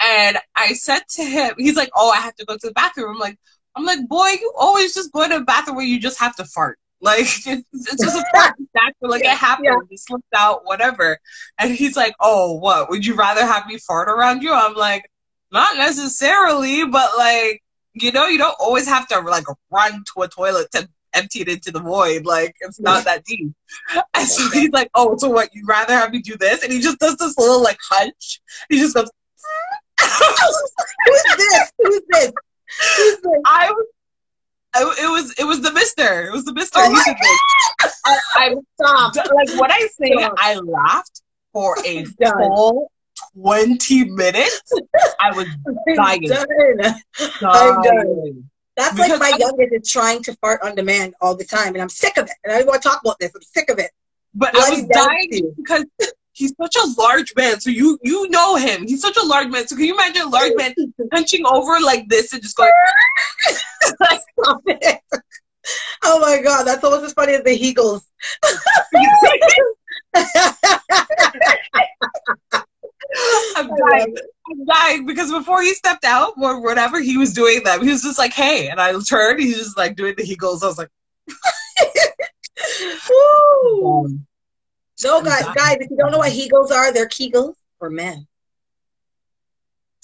And 0.02 0.38
I 0.56 0.74
said 0.74 1.02
to 1.16 1.24
him, 1.24 1.54
he's 1.58 1.76
like, 1.76 1.90
Oh, 1.96 2.10
I 2.10 2.18
have 2.18 2.36
to 2.36 2.46
go 2.46 2.56
to 2.56 2.68
the 2.68 2.74
bathroom. 2.74 3.16
I'm 3.16 3.20
like, 3.20 3.38
I'm 3.78 3.86
like, 3.86 4.08
boy, 4.08 4.28
you 4.28 4.52
always 4.58 4.96
just 4.96 5.12
go 5.12 5.28
to 5.28 5.40
the 5.40 5.46
bathroom 5.46 5.78
where 5.78 5.86
you 5.86 6.00
just 6.00 6.20
have 6.20 6.36
to 6.38 6.46
fart. 6.46 6.80
Like 7.00 7.22
it's, 7.22 7.46
it's 7.48 8.04
just 8.04 8.18
a 8.18 8.26
fart. 8.34 8.56
Natural. 8.74 9.12
Like 9.12 9.24
it 9.24 9.38
happened. 9.38 9.66
Yeah. 9.66 9.78
It 9.90 10.00
slipped 10.00 10.24
out, 10.36 10.66
whatever. 10.66 11.20
And 11.60 11.74
he's 11.74 11.96
like, 11.96 12.16
Oh, 12.20 12.54
what? 12.54 12.90
Would 12.90 13.06
you 13.06 13.16
rather 13.16 13.46
have 13.46 13.68
me 13.68 13.78
fart 13.78 14.10
around 14.10 14.42
you? 14.42 14.52
I'm 14.52 14.74
like, 14.74 15.10
not 15.52 15.78
necessarily, 15.78 16.86
but 16.86 17.12
like, 17.18 17.62
you 17.94 18.12
know, 18.12 18.28
you 18.28 18.38
don't 18.38 18.56
always 18.60 18.88
have 18.88 19.08
to 19.10 19.20
like 19.20 19.46
run 19.72 20.04
to 20.16 20.24
a 20.24 20.28
toilet 20.28 20.72
to 20.72 20.90
empty 21.14 21.42
it 21.42 21.48
into 21.48 21.72
the 21.72 21.80
void. 21.80 22.26
Like 22.26 22.56
it's 22.62 22.80
not 22.80 23.06
that 23.06 23.24
deep. 23.26 23.54
And 24.16 24.28
so 24.28 24.50
he's 24.52 24.72
like, 24.72 24.90
Oh, 24.96 25.16
so 25.18 25.30
what, 25.30 25.50
you'd 25.54 25.68
rather 25.68 25.94
have 25.94 26.12
me 26.12 26.22
do 26.22 26.36
this? 26.38 26.64
And 26.64 26.74
he 26.74 26.80
just 26.80 27.00
does 27.00 27.16
this 27.18 27.38
little 27.38 27.62
like 27.62 27.78
hunch. 27.88 28.42
He 28.70 28.80
just 28.80 28.96
goes 28.96 29.10
Who's 30.02 31.24
this? 31.38 31.72
Who's 31.78 32.02
this? 32.10 32.32
I 33.46 33.72
was. 33.72 33.88
it 35.00 35.10
was 35.10 35.34
it 35.40 35.44
was 35.46 35.62
the 35.62 35.72
Mister. 35.72 36.28
It 36.28 36.32
was 36.32 36.46
the 36.46 36.54
Mister. 36.54 36.80
Oh 36.80 36.92
my 36.92 37.04
God! 37.06 37.92
I, 38.06 38.20
I 38.36 38.56
stopped. 38.76 39.18
Like 39.36 39.60
when 39.60 39.72
I 39.72 39.88
say 40.00 40.14
I 40.38 40.56
laughed 40.64 41.22
for 41.54 41.78
a 41.86 42.06
full 42.06 42.92
twenty 43.34 44.06
minutes, 44.06 44.72
I 45.20 45.32
was 45.36 45.48
dying. 45.96 46.22
Done. 46.24 47.02
I'm 47.42 47.82
done. 47.82 48.50
That's 48.76 48.94
because 48.94 49.20
like 49.20 49.32
my 49.32 49.32
I, 49.34 49.38
youngest 49.40 49.74
is 49.74 49.90
trying 49.90 50.22
to 50.24 50.36
fart 50.36 50.62
on 50.62 50.76
demand 50.76 51.16
all 51.20 51.36
the 51.36 51.46
time, 51.46 51.74
and 51.74 51.82
I'm 51.82 51.90
sick 51.90 52.18
of 52.18 52.26
it. 52.26 52.36
And 52.44 52.54
I 52.54 52.60
don't 52.60 52.68
want 52.68 52.82
to 52.84 52.88
talk 52.88 53.02
about 53.02 53.18
this. 53.20 53.32
I'm 53.34 53.42
sick 53.42 53.70
of 53.70 53.80
it. 53.80 53.90
But 54.36 54.56
I 54.56 54.70
was 54.70 54.86
dying 54.86 55.54
because 55.58 55.86
he's 56.38 56.54
such 56.62 56.76
a 56.76 57.02
large 57.02 57.34
man. 57.36 57.60
So 57.60 57.72
you 57.72 58.00
you 58.04 58.30
know 58.30 58.56
him. 58.56 58.88
He's 58.88 59.02
such 59.02 59.18
a 59.18 59.26
large 59.26 59.50
man. 59.50 59.68
So 59.68 59.76
can 59.76 59.86
you 59.86 59.94
imagine 59.94 60.24
a 60.24 60.30
large 60.30 60.54
man 60.56 60.74
punching 61.12 61.46
over 61.46 61.80
like 61.82 62.08
this 62.08 62.32
and 62.32 62.42
just 62.42 62.56
going? 62.56 62.72
Stop 64.40 64.62
it. 64.68 65.02
Oh 66.04 66.20
my 66.20 66.42
god, 66.42 66.64
that's 66.64 66.84
almost 66.84 67.06
as 67.06 67.14
funny 67.14 67.34
as 67.34 67.44
the 67.44 67.60
Kegels. 67.60 68.04
I'm 73.56 73.68
dying. 73.68 74.16
I'm 74.50 74.66
dying 74.66 75.06
because 75.06 75.32
before 75.32 75.62
he 75.62 75.74
stepped 75.74 76.06
out 76.06 76.34
or 76.38 76.62
whatever 76.62 77.02
he 77.02 77.18
was 77.18 77.34
doing 77.34 77.64
them, 77.64 77.84
he 77.84 77.90
was 77.90 78.04
just 78.04 78.20
like, 78.20 78.34
"Hey," 78.34 78.70
and 78.70 78.80
I 78.80 78.94
turned. 79.02 79.40
He's 79.40 79.58
just 79.58 79.78
like 79.78 79.96
doing 79.96 80.14
the 80.16 80.24
Kegels. 80.24 80.64
I 80.64 80.68
was 80.68 80.78
like, 80.78 80.90
Woo. 83.10 83.10
Oh 83.10 84.08
No, 85.04 85.22
guys, 85.22 85.46
guys, 85.56 85.78
if 85.80 85.92
you 85.92 85.98
don't 85.98 86.12
know 86.12 86.18
what 86.18 86.32
Kegels 86.32 86.72
are, 86.72 86.92
they're 86.92 87.08
Kegels 87.08 87.56
for 87.78 87.90
men. 87.90 88.28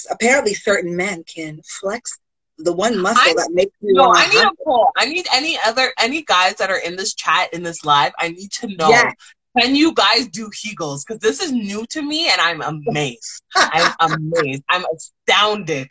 Apparently, 0.10 0.54
certain 0.54 0.96
men 0.96 1.24
can 1.24 1.62
flex 1.64 2.20
the 2.58 2.74
one 2.74 3.00
muscle 3.00 3.22
I, 3.22 3.34
that 3.36 3.52
makes 3.54 3.76
you. 3.82 3.94
No, 3.94 4.14
I 4.14 4.28
need 4.28 4.44
a 4.44 4.52
poll. 4.64 4.92
I 4.98 5.06
need 5.06 5.26
any 5.34 5.58
other 5.66 5.92
any 6.00 6.24
guys 6.24 6.56
that 6.56 6.70
are 6.70 6.78
in 6.78 6.96
this 6.96 7.14
chat 7.14 7.54
in 7.54 7.64
this 7.64 7.84
live. 7.84 8.12
I 8.20 8.30
need 8.30 8.52
to 8.52 8.68
know. 8.68 8.90
Yes. 8.90 9.14
Can 9.58 9.76
you 9.76 9.94
guys 9.94 10.28
do 10.28 10.50
Kegels? 10.50 11.04
Because 11.06 11.22
this 11.22 11.40
is 11.40 11.52
new 11.52 11.86
to 11.92 12.02
me, 12.02 12.30
and 12.30 12.42
I'm 12.42 12.62
amazed. 12.62 13.44
I'm 13.56 13.94
amazed. 14.00 14.64
I'm 14.70 14.84
astounded. 14.86 15.88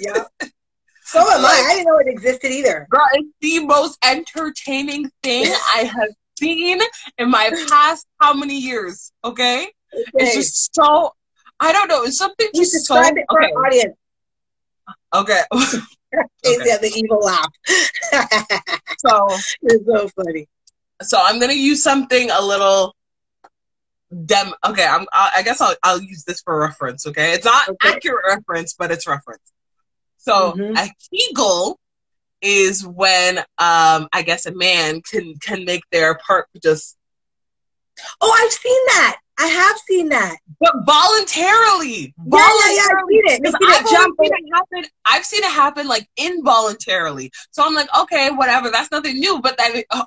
yeah. 0.00 0.24
So 1.04 1.20
am 1.20 1.42
like, 1.42 1.52
I. 1.52 1.68
I 1.70 1.74
didn't 1.74 1.86
know 1.86 1.98
it 1.98 2.08
existed 2.08 2.50
either. 2.50 2.86
Girl, 2.90 3.06
it's 3.12 3.28
the 3.40 3.64
most 3.64 3.98
entertaining 4.04 5.10
thing 5.22 5.46
I 5.74 5.84
have 5.84 6.08
seen 6.44 6.80
in 7.18 7.30
my 7.30 7.50
past 7.68 8.06
how 8.20 8.34
many 8.34 8.58
years? 8.58 9.12
Okay, 9.24 9.62
okay. 9.92 10.10
it's 10.14 10.34
just 10.34 10.74
so 10.74 11.12
I 11.60 11.72
don't 11.72 11.88
know. 11.88 12.02
It's 12.04 12.18
something 12.18 12.48
you 12.52 12.62
just 12.62 12.86
so 12.86 12.96
it 13.00 13.24
for 13.28 13.42
okay. 13.42 13.52
audience. 13.52 13.96
Okay. 15.14 15.40
okay. 15.54 15.78
Yeah, 16.44 16.78
the 16.78 16.92
evil 16.94 17.18
laugh. 17.18 17.52
so 18.98 19.26
it's 19.62 19.86
so 19.86 20.08
funny. 20.08 20.48
So 21.02 21.18
I'm 21.20 21.40
gonna 21.40 21.52
use 21.52 21.82
something 21.82 22.30
a 22.30 22.40
little 22.40 22.94
dem. 24.26 24.52
Okay, 24.66 24.86
I'm. 24.86 25.06
I 25.12 25.42
guess 25.44 25.60
I'll 25.60 25.76
I'll 25.82 26.02
use 26.02 26.24
this 26.24 26.40
for 26.42 26.58
reference. 26.58 27.06
Okay, 27.06 27.32
it's 27.32 27.44
not 27.44 27.68
okay. 27.68 27.94
accurate 27.94 28.24
reference, 28.26 28.74
but 28.74 28.90
it's 28.90 29.06
reference. 29.06 29.52
So 30.18 30.52
mm-hmm. 30.52 30.76
a 30.76 30.90
Kegel 31.10 31.78
is 32.44 32.86
when 32.86 33.38
um 33.38 34.08
I 34.12 34.22
guess 34.24 34.46
a 34.46 34.54
man 34.54 35.00
can 35.00 35.34
can 35.40 35.64
make 35.64 35.82
their 35.90 36.16
part 36.16 36.46
just 36.62 36.96
Oh, 38.20 38.32
I've 38.36 38.52
seen 38.52 38.86
that. 38.86 39.16
I 39.38 39.46
have 39.46 39.76
seen 39.88 40.08
that. 40.10 40.36
But 40.60 40.72
voluntarily. 40.86 42.14
Yeah, 42.16 42.24
voluntarily. 42.26 43.20
yeah, 43.24 43.38
yeah. 43.42 43.50
I've 43.50 43.54
seen 43.60 43.70
it. 43.70 43.76
I've 43.76 43.90
jump. 43.90 44.16
Seen 44.20 44.30
it 44.32 44.54
happen. 44.54 44.90
I've 45.04 45.24
seen 45.24 45.42
it 45.42 45.50
happen 45.50 45.88
like 45.88 46.08
involuntarily. 46.16 47.32
So 47.50 47.64
I'm 47.64 47.74
like, 47.74 47.88
okay, 48.02 48.30
whatever. 48.30 48.70
That's 48.70 48.90
nothing 48.90 49.18
new. 49.18 49.40
But 49.40 49.56
then 49.58 49.82
uh, 49.90 50.04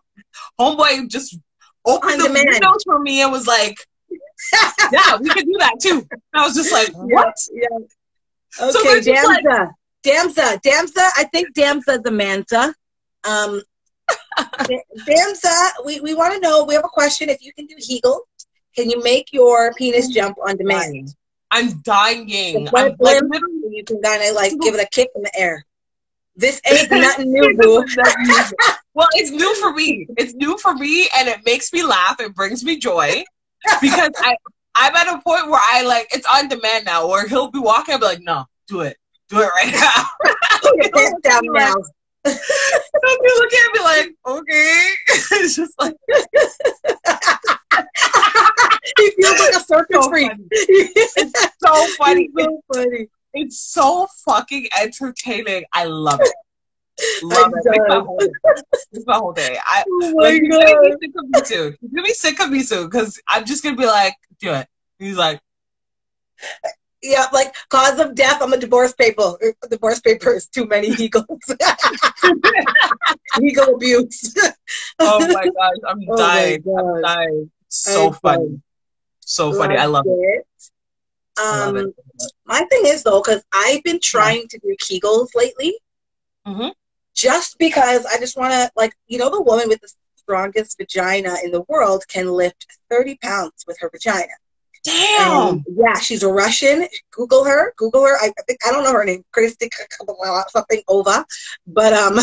homeboy 0.60 1.10
just 1.10 1.38
opened 1.86 2.22
On 2.22 2.34
the 2.34 2.34
windows 2.34 2.84
for 2.86 3.00
me 3.00 3.22
and 3.22 3.32
was 3.32 3.48
like, 3.48 3.76
yeah, 4.92 5.18
we 5.18 5.30
can 5.30 5.46
do 5.46 5.56
that 5.60 5.76
too. 5.82 6.06
And 6.10 6.22
I 6.34 6.46
was 6.46 6.56
just 6.56 6.72
like, 6.72 6.92
what? 6.94 7.34
Yeah. 7.52 7.64
yeah. 8.60 8.66
Okay, 8.66 9.02
so. 9.02 9.28
Like, 9.28 9.44
Damsa. 10.08 10.62
Damsa. 10.62 11.10
I 11.18 11.26
think 11.32 11.54
Damsa 11.54 12.02
the 12.02 12.12
Mansa. 12.12 12.74
Um, 13.24 13.62
Damsa, 14.40 15.70
we, 15.86 16.00
we 16.00 16.14
want 16.14 16.34
to 16.34 16.40
know, 16.40 16.64
we 16.64 16.76
have 16.76 16.86
a 16.86 16.90
question. 16.90 17.30
If 17.30 17.42
you 17.42 17.52
can 17.54 17.66
do 17.66 17.76
Kegel, 17.76 18.22
can 18.76 18.90
you 18.90 19.04
make 19.04 19.34
your 19.34 19.74
penis 19.74 20.08
jump 20.08 20.38
on 20.46 20.56
demand? 20.58 21.14
I'm 21.52 21.82
dying. 21.82 22.68
I'm 22.76 22.96
like, 23.00 23.24
you 23.70 23.84
can 23.84 24.02
kind 24.02 24.24
of 24.24 24.36
like 24.36 24.54
give 24.62 24.76
it 24.76 24.82
a 24.82 24.88
kick 24.92 25.10
in 25.16 25.24
the 25.24 25.32
air. 25.38 25.66
This 26.36 26.62
ain't 26.70 26.92
nothing 26.92 27.34
new, 27.34 27.58
boo. 27.58 27.84
well, 28.94 29.08
it's 29.14 29.32
new 29.32 29.56
for 29.56 29.74
me. 29.74 30.08
It's 30.18 30.34
new 30.36 30.58
for 30.58 30.74
me, 30.74 31.10
and 31.18 31.28
it 31.28 31.40
makes 31.46 31.74
me 31.74 31.84
laugh. 31.84 32.20
It 32.20 32.36
brings 32.36 32.64
me 32.64 32.78
joy 32.78 33.24
because 33.82 34.12
I 34.18 34.36
I'm 34.76 34.96
at 34.96 35.08
a 35.08 35.22
point 35.22 35.50
where 35.50 35.62
I 35.64 35.84
like 35.84 36.08
it's 36.12 36.28
on 36.32 36.48
demand 36.48 36.86
now. 36.86 37.08
Where 37.08 37.28
he'll 37.28 37.50
be 37.50 37.60
walking, 37.60 37.94
I'll 37.94 38.00
be 38.00 38.06
like, 38.06 38.22
no, 38.22 38.46
do 38.68 38.82
it, 38.82 38.98
do 39.30 39.40
it 39.40 39.50
right 39.62 39.74
now. 39.74 40.04
Put 40.62 40.76
your 40.78 40.92
pants 40.92 41.22
down 41.24 41.42
now. 41.46 41.76
He'll 42.26 42.34
be 42.34 43.32
looking 43.36 43.60
at 43.66 43.72
me 43.74 43.80
like, 43.82 44.16
okay. 44.26 44.84
it's 45.32 45.56
just 45.56 45.74
like 45.80 45.96
he 48.98 49.12
feels 49.12 49.40
like 49.40 49.56
a 49.56 49.60
circus 49.60 50.04
so 50.04 50.10
freak. 50.10 50.32
It's 50.52 51.54
so 51.64 51.88
funny. 51.98 52.30
It's 52.36 52.46
so 52.46 52.62
funny. 52.74 53.08
It's 53.34 53.60
so 53.60 54.08
fucking 54.26 54.68
entertaining. 54.80 55.66
I 55.74 55.84
love 55.86 56.20
it. 56.22 56.34
Love 57.24 57.52
it. 57.54 57.64
It's 57.66 57.88
my, 57.88 58.00
whole 58.00 58.18
day. 58.18 58.30
it's 58.92 59.06
my 59.06 59.16
whole 59.16 59.34
day. 59.34 59.58
I, 59.64 59.84
oh 59.88 60.14
my 60.16 60.24
like, 60.24 60.42
God. 60.50 60.64
He's 60.64 60.64
gonna 60.64 60.82
be 60.82 60.96
sick 61.02 61.12
of 61.18 61.30
me 61.30 61.46
soon. 61.46 61.78
He's 61.82 61.92
gonna 61.92 62.08
be 62.08 62.14
sick 62.14 62.40
of 62.40 62.50
me 62.50 62.62
soon 62.62 62.86
because 62.86 63.20
I'm 63.28 63.46
just 63.46 63.64
gonna 63.64 63.76
be 63.76 63.86
like, 63.86 64.16
do 64.40 64.54
it. 64.54 64.68
He's 64.98 65.18
like, 65.18 65.40
yeah, 67.02 67.28
like 67.32 67.54
cause 67.70 68.00
of 68.00 68.16
death 68.16 68.42
on 68.42 68.50
the 68.50 68.58
divorce 68.58 68.94
paper. 68.94 69.34
Divorce 69.70 70.00
papers. 70.00 70.48
Too 70.48 70.66
many 70.66 70.90
Kegels. 70.90 71.26
Kegel 73.40 73.76
abuse. 73.76 74.36
oh 75.00 75.20
my 75.34 75.46
gosh, 75.46 75.76
I'm 75.88 76.00
oh 76.10 76.18
dying. 76.18 76.64
I'm 76.68 77.02
dying. 77.02 77.52
So 77.68 78.08
I'm 78.08 78.14
funny. 78.14 78.46
Fun. 78.48 78.64
So 79.20 79.54
funny. 79.54 79.76
Love 79.76 79.84
I 79.84 79.86
love 79.86 80.06
it. 80.08 80.46
it. 81.38 81.42
Um, 81.42 81.76
love 81.76 81.86
it. 81.86 81.96
my 82.46 82.62
thing 82.70 82.82
is 82.86 83.04
though, 83.04 83.22
because 83.22 83.44
I've 83.54 83.84
been 83.84 84.00
trying 84.02 84.48
to 84.50 84.60
do 84.60 84.76
Kegels 84.82 85.30
lately. 85.36 85.78
Mm-hmm. 86.48 86.70
just 87.14 87.58
because 87.58 88.06
I 88.06 88.18
just 88.20 88.38
want 88.38 88.54
to, 88.54 88.72
like, 88.78 88.94
you 89.08 89.18
know, 89.18 89.30
the 89.30 89.42
woman 89.42 89.68
with 89.68 89.82
the 89.82 89.92
strongest 90.16 90.78
vagina 90.78 91.36
in 91.44 91.52
the 91.52 91.64
world 91.68 92.06
can 92.08 92.32
lift 92.32 92.66
30 92.90 93.18
pounds 93.22 93.66
with 93.68 93.78
her 93.82 93.90
vagina. 93.90 94.32
Damn. 94.88 95.66
Yeah, 95.68 96.00
she's 96.00 96.24
a 96.24 96.32
Russian. 96.32 96.88
Google 97.12 97.44
her. 97.44 97.74
Google 97.76 98.04
her. 98.04 98.16
I, 98.16 98.28
I 98.28 98.42
think 98.48 98.60
I 98.66 98.72
don't 98.72 98.84
know 98.84 98.94
her 98.94 99.04
name. 99.04 99.24
Kristik 99.36 99.72
something 100.50 100.82
Ova, 100.88 101.26
but 101.68 101.94
um, 101.94 102.18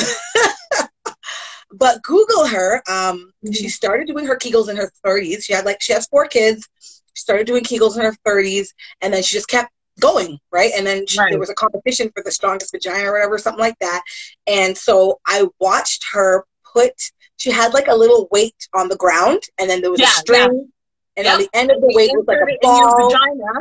but 1.72 2.02
Google 2.02 2.46
her. 2.46 2.76
Um, 2.88 3.32
mm-hmm. 3.44 3.52
she 3.52 3.68
started 3.68 4.06
doing 4.06 4.24
her 4.26 4.36
Kegels 4.36 4.70
in 4.70 4.76
her 4.76 4.90
30s. 5.04 5.44
She 5.44 5.52
had 5.52 5.66
like 5.66 5.82
she 5.82 5.92
has 5.92 6.06
four 6.06 6.26
kids. 6.26 6.66
She 6.80 7.20
started 7.20 7.46
doing 7.46 7.64
Kegels 7.64 7.96
in 7.96 8.04
her 8.04 8.16
30s, 8.26 8.68
and 9.02 9.12
then 9.12 9.22
she 9.22 9.36
just 9.36 9.48
kept 9.48 9.70
going 10.00 10.36
right 10.50 10.72
and 10.76 10.84
then 10.84 11.06
she, 11.06 11.20
right. 11.20 11.30
there 11.30 11.38
was 11.38 11.50
a 11.50 11.54
competition 11.54 12.10
for 12.12 12.20
the 12.24 12.30
strongest 12.32 12.72
vagina 12.72 13.08
or 13.08 13.12
whatever 13.12 13.38
something 13.38 13.60
like 13.60 13.78
that 13.78 14.02
and 14.48 14.76
so 14.76 15.20
i 15.24 15.46
watched 15.60 16.04
her 16.12 16.44
put 16.72 16.92
she 17.36 17.48
had 17.48 17.72
like 17.72 17.86
a 17.86 17.94
little 17.94 18.26
weight 18.32 18.56
on 18.74 18.88
the 18.88 18.96
ground 18.96 19.40
and 19.60 19.70
then 19.70 19.80
there 19.80 19.92
was 19.92 20.00
yeah, 20.00 20.06
a 20.06 20.10
string 20.10 20.52
yeah. 20.52 20.73
And 21.16 21.24
yep. 21.24 21.34
on 21.34 21.40
the 21.40 21.48
end 21.54 21.70
of 21.70 21.80
the 21.80 21.92
weight 21.94 22.10
was 22.14 22.24
like 22.26 22.38
a 22.38 22.58
ball 22.62 23.08
vagina, 23.08 23.60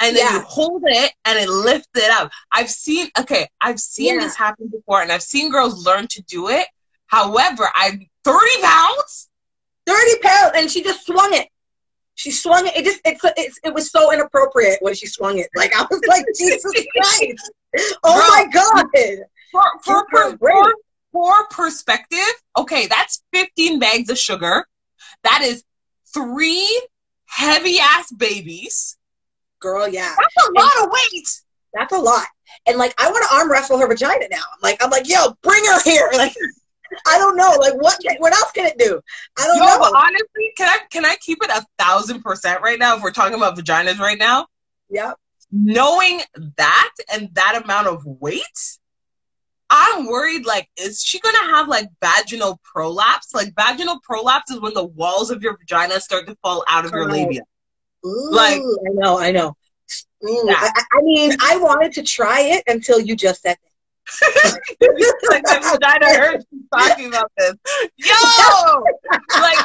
and 0.00 0.16
then 0.16 0.26
yeah. 0.26 0.34
you 0.34 0.40
hold 0.40 0.82
it 0.86 1.12
and 1.24 1.38
it 1.38 1.48
lifts 1.48 1.88
it 1.94 2.10
up 2.10 2.30
i've 2.52 2.70
seen 2.70 3.08
okay 3.18 3.48
i've 3.60 3.78
seen 3.78 4.18
this 4.18 4.36
happen 4.36 4.68
before 4.68 5.02
and 5.02 5.12
i've 5.12 5.22
seen 5.22 5.50
girls 5.50 5.86
learn 5.86 6.06
to 6.08 6.22
do 6.22 6.48
it 6.48 6.66
however 7.06 7.68
i'm 7.74 8.06
30 8.24 8.62
pounds 8.62 9.28
30 9.86 10.20
pounds 10.22 10.52
and 10.56 10.70
she 10.70 10.82
just 10.82 11.06
swung 11.06 11.32
it 11.32 11.48
she 12.14 12.30
swung 12.30 12.66
it. 12.66 12.76
It 12.76 12.84
just 12.84 13.00
it, 13.04 13.18
it, 13.36 13.52
it 13.64 13.74
was 13.74 13.90
so 13.90 14.12
inappropriate 14.12 14.78
when 14.80 14.94
she 14.94 15.06
swung 15.06 15.38
it. 15.38 15.48
Like 15.54 15.72
I 15.76 15.84
was 15.90 16.00
like, 16.08 16.24
Jesus 16.36 16.72
Christ! 16.72 17.52
Oh 18.04 18.14
Bro, 18.14 18.28
my 18.28 18.46
God! 18.52 18.86
For 19.50 19.62
for, 19.84 20.06
for, 20.10 20.38
for, 20.38 20.74
for 21.12 21.46
perspective, 21.50 22.18
okay, 22.56 22.86
that's 22.86 23.22
15 23.32 23.78
bags 23.78 24.10
of 24.10 24.18
sugar. 24.18 24.66
That 25.22 25.42
is 25.42 25.64
three 26.12 26.86
heavy 27.34 27.78
ass 27.80 28.12
babies. 28.12 28.96
Girl, 29.60 29.88
yeah. 29.88 30.14
That's 30.16 30.48
a 30.48 30.52
lot 30.52 30.72
and, 30.76 30.86
of 30.86 30.92
weight. 30.92 31.28
That's 31.72 31.92
a 31.92 31.98
lot. 31.98 32.26
And 32.66 32.78
like 32.78 32.94
I 32.98 33.10
want 33.10 33.24
to 33.28 33.36
arm 33.36 33.50
wrestle 33.50 33.78
her 33.78 33.88
vagina 33.88 34.26
now. 34.30 34.36
I'm 34.36 34.60
like, 34.62 34.82
I'm 34.82 34.90
like, 34.90 35.08
yo, 35.08 35.34
bring 35.42 35.64
her 35.64 35.82
here. 35.82 36.10
Like 36.16 36.34
I 37.06 37.18
don't 37.18 37.36
know. 37.36 37.56
Like 37.58 37.74
what? 37.74 37.98
What 38.18 38.32
else 38.34 38.52
can 38.52 38.66
it 38.66 38.78
do? 38.78 39.00
I 39.38 39.46
don't 39.46 39.56
Yo, 39.56 39.64
know. 39.64 39.98
Honestly, 39.98 40.52
can 40.56 40.68
I 40.68 40.78
can 40.90 41.04
I 41.04 41.16
keep 41.20 41.38
it 41.42 41.50
a 41.50 41.64
thousand 41.76 42.22
percent 42.22 42.60
right 42.62 42.78
now? 42.78 42.96
If 42.96 43.02
we're 43.02 43.10
talking 43.10 43.34
about 43.34 43.58
vaginas 43.58 43.98
right 43.98 44.18
now. 44.18 44.46
Yep. 44.90 45.16
Knowing 45.50 46.20
that 46.56 46.90
and 47.12 47.30
that 47.34 47.60
amount 47.64 47.88
of 47.88 48.04
weight, 48.04 48.78
I'm 49.74 50.06
worried. 50.06 50.46
Like, 50.46 50.68
is 50.76 51.02
she 51.02 51.18
gonna 51.18 51.50
have 51.50 51.68
like 51.68 51.88
vaginal 52.00 52.60
prolapse? 52.62 53.34
Like, 53.34 53.52
vaginal 53.56 53.98
prolapse 54.04 54.52
is 54.52 54.60
when 54.60 54.72
the 54.72 54.84
walls 54.84 55.30
of 55.32 55.42
your 55.42 55.56
vagina 55.58 56.00
start 56.00 56.28
to 56.28 56.36
fall 56.36 56.64
out 56.68 56.84
of 56.84 56.92
your 56.92 57.10
labia. 57.10 57.42
Ooh, 58.06 58.28
like, 58.30 58.60
I 58.60 58.90
know, 58.92 59.18
I 59.18 59.32
know. 59.32 59.56
Mm, 60.22 60.48
I, 60.48 60.82
I 60.92 61.02
mean, 61.02 61.32
I 61.40 61.56
wanted 61.56 61.92
to 61.94 62.02
try 62.02 62.40
it 62.40 62.62
until 62.68 63.00
you 63.00 63.16
just 63.16 63.42
said 63.42 63.56
that 63.62 63.74
like 65.30 65.42
my 65.44 65.58
vagina 65.72 66.06
hurts 66.14 66.44
talking 66.72 67.08
about 67.08 67.32
this. 67.36 67.54
Yo, 67.96 68.14
like 69.40 69.58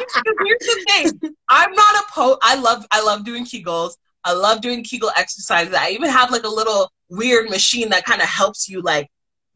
here's 0.45 0.59
the 0.59 0.85
thing. 0.87 1.35
I'm 1.49 1.71
not 1.73 1.95
a 1.95 2.03
po. 2.11 2.37
I 2.41 2.55
love 2.55 2.85
I 2.91 3.03
love 3.03 3.25
doing 3.25 3.45
Kegels. 3.45 3.93
I 4.23 4.33
love 4.33 4.61
doing 4.61 4.83
Kegel 4.83 5.11
exercises. 5.15 5.73
I 5.73 5.89
even 5.89 6.09
have 6.09 6.31
like 6.31 6.43
a 6.43 6.49
little 6.49 6.91
weird 7.09 7.49
machine 7.49 7.89
that 7.89 8.05
kind 8.05 8.21
of 8.21 8.27
helps 8.27 8.69
you 8.69 8.81
like 8.81 9.09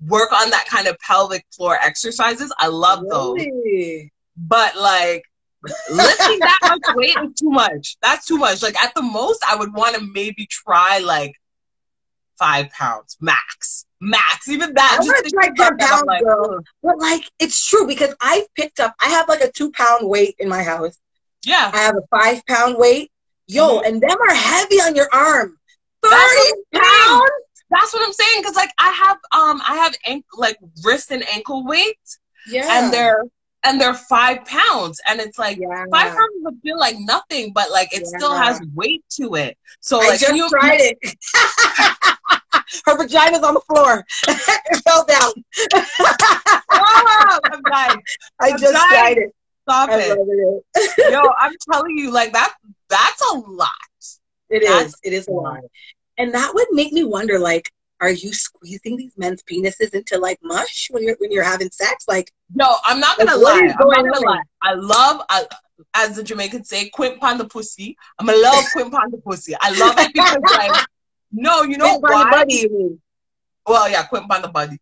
work 0.07 0.31
on 0.31 0.49
that 0.51 0.65
kind 0.67 0.87
of 0.87 0.97
pelvic 0.99 1.45
floor 1.55 1.77
exercises. 1.81 2.53
I 2.57 2.67
love 2.67 3.03
really? 3.03 4.01
those. 4.01 4.09
But 4.35 4.75
like 4.77 5.23
lifting 5.89 6.39
that 6.39 6.59
much 6.63 6.81
weight 6.95 7.17
is 7.17 7.39
too 7.39 7.49
much. 7.49 7.97
That's 8.01 8.25
too 8.25 8.37
much. 8.37 8.61
Like 8.61 8.81
at 8.81 8.93
the 8.95 9.01
most, 9.01 9.43
I 9.47 9.55
would 9.55 9.73
want 9.73 9.95
to 9.95 10.01
maybe 10.13 10.47
try 10.49 10.99
like 10.99 11.35
five 12.37 12.69
pounds 12.71 13.17
max 13.21 13.85
max. 14.03 14.47
Even 14.49 14.73
that. 14.73 14.97
I'm 14.99 15.07
gonna 15.07 15.29
try 15.29 15.49
ten 15.55 15.77
pounds, 15.77 16.03
like, 16.05 16.23
girl. 16.23 16.59
But 16.83 16.99
like, 16.99 17.23
it's 17.39 17.65
true 17.65 17.87
because 17.87 18.13
I've 18.21 18.53
picked 18.55 18.79
up. 18.79 18.93
I 18.99 19.09
have 19.09 19.27
like 19.27 19.41
a 19.41 19.51
two 19.51 19.71
pound 19.71 20.07
weight 20.07 20.35
in 20.37 20.49
my 20.49 20.63
house. 20.63 20.97
Yeah. 21.45 21.71
I 21.73 21.79
have 21.79 21.95
a 21.95 22.01
five 22.11 22.45
pound 22.45 22.77
weight. 22.77 23.11
Yo, 23.47 23.77
mm-hmm. 23.77 23.85
and 23.85 24.01
them 24.01 24.17
are 24.21 24.35
heavy 24.35 24.75
on 24.75 24.95
your 24.95 25.07
arm. 25.11 25.57
Thirty 26.01 26.51
pounds. 26.73 27.31
That's 27.69 27.93
what 27.93 28.05
I'm 28.05 28.13
saying. 28.13 28.41
Because 28.41 28.55
like 28.55 28.71
I 28.77 28.89
have 28.91 29.17
um 29.31 29.61
I 29.67 29.75
have 29.75 29.95
like 30.37 30.57
wrist 30.83 31.11
and 31.11 31.23
ankle 31.29 31.65
weights. 31.65 32.19
Yeah. 32.47 32.83
And 32.83 32.93
they're 32.93 33.23
and 33.63 33.79
they're 33.79 33.93
five 33.93 34.43
pounds 34.45 34.99
and 35.07 35.19
it's 35.19 35.39
like 35.39 35.57
yeah. 35.57 35.85
five 35.91 36.09
pounds 36.09 36.31
would 36.41 36.59
feel 36.61 36.77
like 36.77 36.95
nothing 36.99 37.51
but 37.53 37.71
like 37.71 37.93
it 37.93 38.01
yeah. 38.03 38.17
still 38.17 38.35
has 38.35 38.61
weight 38.73 39.03
to 39.09 39.35
it 39.35 39.57
so 39.79 40.01
I 40.01 40.09
like 40.09 40.19
just 40.19 40.35
you 40.35 40.49
tried 40.49 40.79
it 40.81 40.97
her 42.85 42.97
vagina's 42.97 43.43
on 43.43 43.53
the 43.53 43.61
floor 43.61 44.05
it 44.27 44.83
fell 44.83 45.05
down 45.05 45.31
oh, 46.71 47.39
I'm 47.51 47.61
dying. 47.71 48.01
i 48.41 48.49
I'm 48.49 48.57
just 48.57 48.73
dying. 48.73 48.89
tried 48.89 49.17
it 49.17 49.35
stop 49.63 49.89
I 49.89 49.99
it. 50.01 50.63
it. 50.75 51.11
yo 51.13 51.21
i'm 51.39 51.53
telling 51.71 51.97
you 51.97 52.11
like 52.11 52.33
that 52.33 52.53
that's 52.89 53.31
a 53.33 53.37
lot 53.37 53.69
It 54.49 54.63
that's 54.67 54.87
is. 54.87 54.99
it 55.03 55.13
is 55.13 55.27
a 55.27 55.31
lot 55.31 55.61
and 56.17 56.33
that 56.33 56.51
would 56.53 56.67
make 56.71 56.93
me 56.93 57.03
wonder 57.03 57.39
like 57.39 57.71
are 58.03 58.11
you 58.11 58.33
squeezing 58.33 58.97
these 58.97 59.13
men's 59.17 59.41
penises 59.43 59.93
into 59.93 60.17
like 60.17 60.37
mush 60.43 60.89
when 60.91 61.03
you're 61.03 61.15
when 61.19 61.31
you're 61.31 61.43
having 61.43 61.71
sex? 61.71 62.03
Like, 62.05 62.33
no, 62.53 62.75
I'm 62.83 62.99
not 62.99 63.17
gonna 63.17 63.37
like, 63.37 63.61
lie. 63.61 63.75
I'm 63.79 63.87
not 63.87 64.13
gonna 64.13 64.27
lie. 64.27 64.41
I 64.61 64.73
love, 64.73 65.21
I, 65.29 65.45
as 65.95 66.17
the 66.17 66.23
Jamaicans 66.23 66.67
say, 66.67 66.89
quint 66.89 67.21
pan 67.21 67.37
the 67.37 67.45
pussy. 67.45 67.95
I'm 68.19 68.27
a 68.27 68.33
love 68.33 68.65
quint 68.73 68.91
pan 68.91 69.09
the 69.09 69.19
pussy. 69.19 69.55
I 69.61 69.71
love 69.79 69.97
it 69.97 70.13
because 70.13 70.37
like, 70.51 70.85
no, 71.31 71.63
you 71.63 71.77
know 71.77 71.97
why? 71.99 72.29
Body, 72.29 72.67
well, 73.65 73.89
yeah, 73.89 74.03
quint 74.03 74.29
pan 74.29 74.41
the 74.41 74.49
body. 74.49 74.77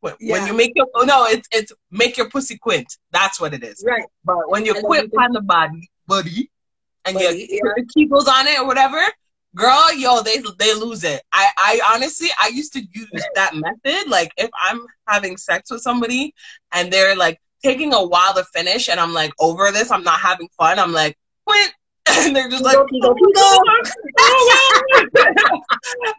When, 0.00 0.14
yeah. 0.20 0.34
when 0.34 0.46
you 0.46 0.54
make 0.54 0.72
your 0.76 0.88
oh, 0.94 1.04
no, 1.04 1.24
it's 1.24 1.48
it's 1.50 1.72
make 1.90 2.18
your 2.18 2.28
pussy 2.28 2.58
quint. 2.58 2.98
That's 3.12 3.40
what 3.40 3.54
it 3.54 3.64
is. 3.64 3.82
Right. 3.84 4.04
But 4.26 4.50
when 4.50 4.66
you 4.66 4.74
quint 4.74 5.10
pan 5.14 5.32
the 5.32 5.40
body, 5.40 5.90
body, 6.06 6.50
and 7.06 7.14
body, 7.14 7.48
you 7.50 7.60
yeah. 7.64 7.72
put 7.74 7.88
the 7.88 8.06
kegels 8.06 8.28
on 8.28 8.46
it 8.46 8.60
or 8.60 8.66
whatever, 8.66 9.00
girl, 9.54 9.92
yo, 9.94 10.22
they 10.22 10.42
they 10.58 10.74
lose 10.74 11.04
it. 11.04 11.22
I 11.32 11.48
I 11.56 11.80
honestly 11.94 12.28
I 12.40 12.48
used 12.48 12.72
to 12.74 12.80
use 12.92 13.10
that 13.34 13.54
method. 13.54 14.08
Like 14.08 14.32
if 14.36 14.50
I'm 14.60 14.84
having 15.06 15.36
sex 15.36 15.70
with 15.70 15.82
somebody 15.82 16.34
and 16.72 16.92
they're 16.92 17.16
like 17.16 17.40
taking 17.62 17.92
a 17.92 18.04
while 18.04 18.34
to 18.34 18.44
finish, 18.54 18.88
and 18.88 19.00
I'm 19.00 19.12
like 19.12 19.32
over 19.38 19.70
this, 19.72 19.90
I'm 19.90 20.04
not 20.04 20.20
having 20.20 20.48
fun. 20.56 20.78
I'm 20.78 20.92
like 20.92 21.16
quit. 21.46 21.72
And 22.10 22.34
they're 22.34 22.48
just 22.48 22.64
like. 22.64 22.74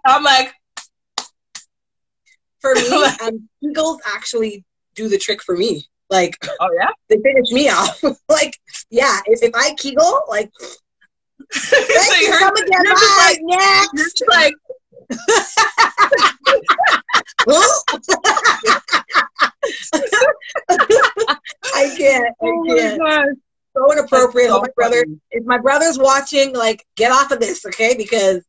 I'm 0.06 0.24
like, 0.24 0.54
for 2.60 2.76
me, 2.76 3.04
um, 3.24 3.50
Kegels 3.64 3.98
actually 4.06 4.64
do 4.96 5.08
the 5.08 5.18
trick 5.18 5.42
for 5.42 5.58
me. 5.58 5.86
Like, 6.10 6.38
oh 6.60 6.70
yeah, 6.80 6.90
they 7.08 7.18
finish 7.18 7.52
me 7.52 7.70
off. 7.70 8.02
like, 8.30 8.58
yeah, 8.90 9.20
if, 9.26 9.44
if 9.44 9.52
I 9.54 9.74
Kegel, 9.76 10.22
like, 10.28 10.52
Thank 11.54 12.22
you. 12.22 12.38
Come 12.38 12.56
again. 12.56 12.84
Bye. 12.84 13.16
Like, 13.18 13.40
Next. 13.42 14.24
Like. 14.28 14.54
I 21.74 21.96
can't. 21.98 22.26
I 22.26 22.34
oh 22.42 22.64
can't. 22.68 23.40
so 23.76 23.92
inappropriate. 23.92 24.50
So 24.50 24.58
oh, 24.58 24.62
my 24.62 24.68
brother, 24.76 25.04
if 25.32 25.44
my 25.46 25.58
brother's 25.58 25.98
watching, 25.98 26.54
like, 26.54 26.86
get 26.96 27.12
off 27.12 27.32
of 27.32 27.40
this, 27.40 27.66
okay? 27.66 27.96
Because 27.98 28.44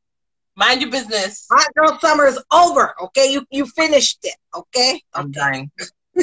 mind 0.56 0.82
your 0.82 0.90
business. 0.90 1.46
Hot 1.50 1.74
girl 1.74 1.98
summer 2.00 2.26
is 2.26 2.42
over. 2.52 2.94
Okay, 3.02 3.32
you 3.32 3.44
you 3.50 3.66
finished 3.66 4.18
it. 4.22 4.36
Okay. 4.54 5.02
I'm 5.14 5.30
dying. 5.30 5.70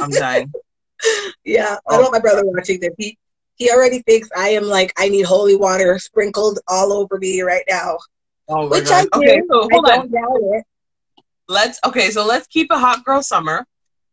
I'm 0.02 0.10
dying. 0.10 0.52
yeah, 1.44 1.78
oh. 1.88 1.94
I 1.94 1.94
don't 1.94 2.02
want 2.04 2.14
my 2.14 2.20
brother 2.20 2.44
watching 2.46 2.80
this. 2.80 2.94
He 2.98 3.18
he 3.58 3.72
already 3.72 4.02
thinks 4.04 4.30
I 4.36 4.50
am 4.50 4.64
like 4.64 4.94
I 4.98 5.10
need 5.10 5.24
holy 5.24 5.56
water 5.56 6.00
sprinkled 6.00 6.60
all 6.68 6.94
over 6.94 7.18
me 7.18 7.42
right 7.42 7.64
now. 7.70 7.98
Oh 8.48 8.70
Which 8.70 8.86
God. 8.86 9.08
I 9.14 9.20
do. 9.20 9.26
Okay, 9.26 9.42
so 9.50 9.68
hold 9.72 9.90
I 9.90 9.98
on. 9.98 10.64
Let's 11.50 11.80
okay, 11.86 12.12
so 12.12 12.26
let's 12.26 12.48
keep 12.48 12.72
a 12.72 12.78
hot 12.78 13.04
girl 13.04 13.22
summer. 13.22 13.66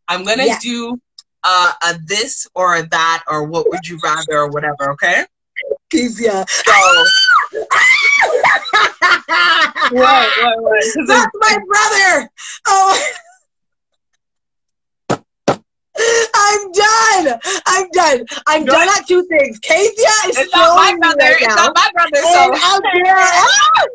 I'm 0.09 0.25
gonna 0.25 0.47
yeah. 0.47 0.59
do 0.61 1.01
uh, 1.45 1.73
a 1.83 1.99
this 2.07 2.47
or 2.55 2.77
a 2.77 2.87
that 2.89 3.23
or 3.29 3.45
what 3.45 3.69
would 3.71 3.87
you 3.87 3.99
rather 4.03 4.39
or 4.39 4.49
whatever. 4.49 4.91
Okay. 4.93 5.25
Yeah. 5.93 6.45
So. 6.47 6.73
what, 9.91 9.93
what, 9.93 10.63
what? 10.63 10.85
That's 11.07 11.33
my 11.35 11.59
brother. 11.67 12.31
Oh. 12.67 13.07
I'm 15.97 16.73
done. 16.73 17.41
I'm 17.67 17.91
done. 17.91 18.27
I'm 18.47 18.65
done 18.65 18.89
at 18.89 19.07
two 19.07 19.25
things. 19.27 19.59
Kezia 19.61 20.09
is 20.29 20.39
it's 20.39 20.53
not 20.53 20.77
my 20.77 20.97
brother. 20.99 21.17
Right 21.21 21.37
it's 21.41 21.49
now. 21.49 21.67
not 21.67 21.75
my 21.75 21.91
brother. 21.93 22.23
So. 22.23 22.51
Ah! 22.55 23.87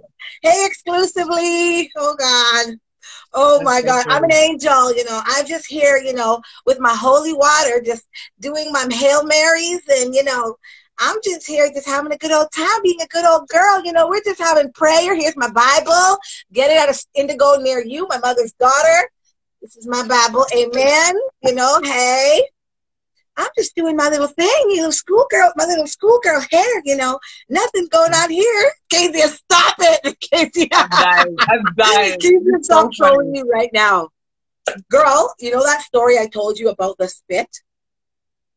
Hey, 0.42 0.66
exclusively. 0.66 1.92
Oh 1.98 2.16
God. 2.18 2.78
Oh 3.34 3.62
my 3.62 3.82
God, 3.82 4.06
I'm 4.10 4.24
an 4.24 4.34
angel, 4.34 4.96
you 4.96 5.04
know. 5.06 5.22
I'm 5.24 5.46
just 5.46 5.68
here, 5.68 5.98
you 5.98 6.14
know, 6.14 6.42
with 6.66 6.80
my 6.80 6.96
holy 6.96 7.34
water, 7.34 7.80
just 7.80 8.08
doing 8.40 8.72
my 8.72 8.88
Hail 8.90 9.24
Marys 9.24 9.82
and, 9.88 10.16
you 10.16 10.24
know, 10.24 10.56
I'm 10.98 11.18
just 11.24 11.46
here 11.46 11.70
just 11.72 11.88
having 11.88 12.12
a 12.12 12.18
good 12.18 12.32
old 12.32 12.52
time, 12.52 12.82
being 12.84 13.00
a 13.02 13.08
good 13.08 13.26
old 13.26 13.48
girl. 13.48 13.84
You 13.86 13.94
know, 13.94 14.08
we're 14.10 14.24
just 14.24 14.40
having 14.40 14.72
prayer. 14.74 15.16
Here's 15.16 15.38
my 15.38 15.50
Bible. 15.50 16.18
Get 16.52 16.72
it 16.72 16.78
out 16.78 16.90
of 16.90 17.00
indigo 17.16 17.56
near 17.62 17.84
you, 17.84 18.08
my 18.10 18.18
mother's 18.18 18.52
daughter. 18.54 19.10
This 19.62 19.76
is 19.76 19.88
my 19.88 20.08
Bible. 20.08 20.46
Amen. 20.56 21.16
You 21.44 21.54
know, 21.54 21.80
hey. 21.84 22.44
I'm 23.40 23.48
just 23.58 23.74
doing 23.74 23.96
my 23.96 24.10
little 24.10 24.28
thing, 24.28 24.66
you 24.68 24.78
little 24.78 24.92
schoolgirl, 24.92 25.54
my 25.56 25.64
little 25.64 25.88
schoolgirl 25.88 26.42
hair, 26.52 26.82
you 26.84 26.98
know. 26.98 27.20
Nothing's 27.48 27.88
going 27.88 28.14
on 28.14 28.30
here. 28.30 28.72
Casey, 28.90 29.22
stop 29.22 29.76
it. 29.80 30.20
Casey. 30.32 30.70
I'm 30.74 30.90
dying. 30.90 31.36
I'm 31.40 31.64
dying. 31.78 32.20
Casey, 32.20 32.64
stop 32.64 32.92
trolling 32.92 33.32
me 33.32 33.44
right 33.44 33.70
now. 33.74 34.10
Girl, 34.92 35.34
you 35.40 35.52
know 35.52 35.64
that 35.64 35.84
story 35.84 36.18
I 36.20 36.28
told 36.28 36.60
you 36.60 36.70
about 36.70 36.98
the 36.98 37.08
spit? 37.08 37.50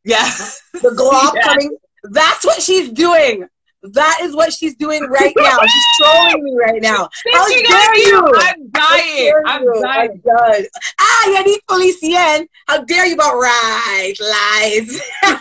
Yeah. 0.04 0.28
The 0.72 0.92
glob 0.96 1.34
yeah. 1.36 1.42
coming. 1.42 1.76
That's 2.02 2.44
what 2.44 2.60
she's 2.60 2.90
doing. 2.90 3.46
That 3.82 4.20
is 4.22 4.36
what 4.36 4.52
she's 4.52 4.76
doing 4.76 5.02
right 5.08 5.34
now. 5.36 5.58
She's 5.60 5.84
trolling 6.00 6.44
me 6.44 6.56
right 6.56 6.80
now. 6.80 7.08
How 7.32 7.48
dare 7.48 7.96
you? 7.96 8.32
I'm 8.36 8.70
dying. 8.70 9.32
I'm 9.44 9.62
you? 9.62 9.80
dying. 9.82 10.10
I'm 10.10 10.18
done. 10.18 10.64
Ah, 11.00 11.24
Yannick 11.26 11.58
Felicien. 11.68 12.46
How 12.68 12.84
dare 12.84 13.06
you 13.06 13.14
about 13.14 13.34
right 13.34 14.14
lies? 14.20 15.00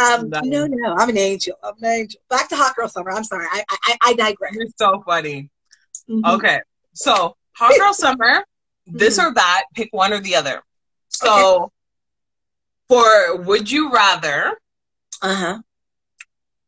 um, 0.00 0.30
no, 0.30 0.66
no, 0.66 0.94
I'm 0.96 1.10
an 1.10 1.18
angel. 1.18 1.56
I'm 1.62 1.74
an 1.80 1.84
angel. 1.84 2.20
Back 2.28 2.48
to 2.48 2.56
Hot 2.56 2.74
Girl 2.74 2.88
Summer. 2.88 3.12
I'm 3.12 3.24
sorry. 3.24 3.46
I 3.50 3.62
I, 3.70 3.96
I 4.02 4.14
digress. 4.14 4.54
You're 4.54 4.66
so 4.76 5.00
funny. 5.06 5.50
Mm-hmm. 6.10 6.24
Okay. 6.24 6.60
So 6.92 7.36
Hot 7.52 7.78
Girl 7.78 7.94
Summer, 7.94 8.44
this 8.84 9.18
mm-hmm. 9.18 9.28
or 9.28 9.34
that, 9.34 9.64
pick 9.74 9.90
one 9.92 10.12
or 10.12 10.18
the 10.18 10.34
other. 10.34 10.62
So 11.08 11.62
okay. 11.62 11.72
for 12.88 13.36
would 13.42 13.70
you 13.70 13.92
rather 13.92 14.58
uh-huh 15.22 15.58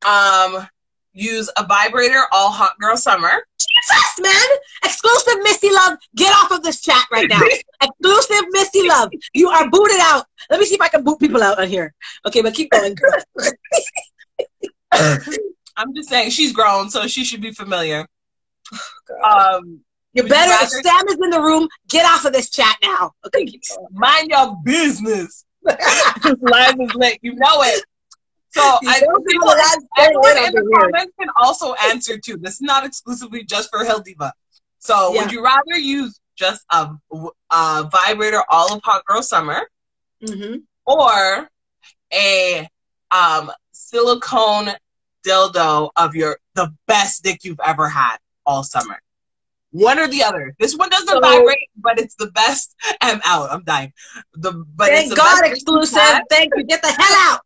um, 0.06 0.66
use 1.12 1.50
a 1.56 1.66
vibrator 1.66 2.24
all 2.32 2.50
hot 2.50 2.78
girl 2.80 2.96
summer. 2.96 3.44
Jesus, 3.58 4.20
man! 4.20 4.46
Exclusive 4.84 5.42
Missy 5.42 5.70
Love, 5.70 5.98
get 6.16 6.32
off 6.34 6.50
of 6.50 6.62
this 6.62 6.80
chat 6.80 7.04
right 7.10 7.28
now. 7.28 7.42
Exclusive 7.82 8.44
Missy 8.50 8.88
Love, 8.88 9.10
you 9.34 9.48
are 9.48 9.68
booted 9.70 10.00
out. 10.00 10.26
Let 10.50 10.60
me 10.60 10.66
see 10.66 10.74
if 10.74 10.80
I 10.80 10.88
can 10.88 11.04
boot 11.04 11.18
people 11.18 11.42
out 11.42 11.60
on 11.60 11.68
here. 11.68 11.94
Okay, 12.26 12.42
but 12.42 12.54
keep 12.54 12.70
going, 12.70 12.94
girl. 12.94 13.46
I'm 15.76 15.94
just 15.94 16.08
saying 16.08 16.30
she's 16.30 16.52
grown, 16.52 16.90
so 16.90 17.06
she 17.06 17.24
should 17.24 17.40
be 17.40 17.52
familiar. 17.52 18.06
Oh, 19.22 19.58
um, 19.58 19.80
you 20.12 20.24
better. 20.24 20.52
You 20.62 20.82
Sam 20.82 21.08
is 21.08 21.18
in 21.22 21.30
the 21.30 21.40
room. 21.40 21.68
Get 21.88 22.04
off 22.04 22.24
of 22.24 22.32
this 22.32 22.50
chat 22.50 22.76
now. 22.82 23.12
Okay, 23.26 23.46
mind 23.92 24.28
your 24.30 24.56
business. 24.64 25.44
Live 25.64 26.80
is 26.80 26.94
lit. 26.94 27.18
You 27.22 27.34
know 27.34 27.62
it. 27.62 27.84
So 28.52 28.62
I 28.62 29.00
people, 29.28 29.48
everyone 29.96 30.38
in 30.38 30.52
the 30.52 30.76
comments 30.80 31.12
can 31.18 31.28
also 31.36 31.74
answer 31.84 32.18
too. 32.18 32.36
This 32.36 32.54
is 32.54 32.62
not 32.62 32.84
exclusively 32.84 33.44
just 33.44 33.70
for 33.70 33.84
HilDiva. 33.84 34.32
So 34.78 35.14
yeah. 35.14 35.22
would 35.22 35.32
you 35.32 35.44
rather 35.44 35.76
use 35.76 36.18
just 36.36 36.64
a, 36.70 36.90
a, 37.50 37.90
vibrator 37.92 38.42
all 38.48 38.74
of 38.74 38.80
Hot 38.82 39.04
Girl 39.04 39.22
Summer, 39.22 39.60
mm-hmm. 40.24 40.56
or 40.84 41.48
a 42.12 42.68
um, 43.12 43.52
silicone 43.70 44.70
dildo 45.24 45.90
of 45.96 46.16
your 46.16 46.38
the 46.54 46.74
best 46.88 47.22
dick 47.22 47.44
you've 47.44 47.60
ever 47.64 47.88
had 47.88 48.16
all 48.46 48.64
summer? 48.64 48.98
One 49.70 50.00
or 50.00 50.08
the 50.08 50.24
other. 50.24 50.56
This 50.58 50.74
one 50.74 50.88
doesn't 50.88 51.06
so, 51.06 51.20
vibrate, 51.20 51.68
but 51.76 52.00
it's 52.00 52.16
the 52.16 52.32
best. 52.32 52.74
I'm 53.00 53.20
out. 53.24 53.52
I'm 53.52 53.62
dying. 53.62 53.92
The 54.32 54.64
but 54.74 54.88
thank 54.88 55.16
God 55.16 55.44
exclusive. 55.44 56.00
Thank 56.28 56.50
you. 56.56 56.64
Get 56.64 56.82
the 56.82 56.88
hell 56.88 57.32
out 57.32 57.42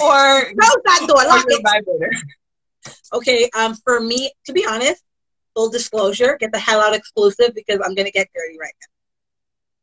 or 0.00 0.52
close 0.54 0.82
that 0.84 1.04
door. 1.06 1.24
Lock 1.24 1.44
it. 1.48 2.24
Okay, 3.12 3.50
um, 3.56 3.74
for 3.84 4.00
me, 4.00 4.30
to 4.46 4.52
be 4.52 4.66
honest, 4.66 5.02
full 5.54 5.70
disclosure, 5.70 6.36
get 6.38 6.52
the 6.52 6.58
hell 6.58 6.80
out 6.80 6.94
exclusive 6.94 7.54
because 7.54 7.80
I'm 7.84 7.94
gonna 7.94 8.10
get 8.10 8.28
dirty 8.34 8.58
right 8.58 8.72
now. 8.80 8.86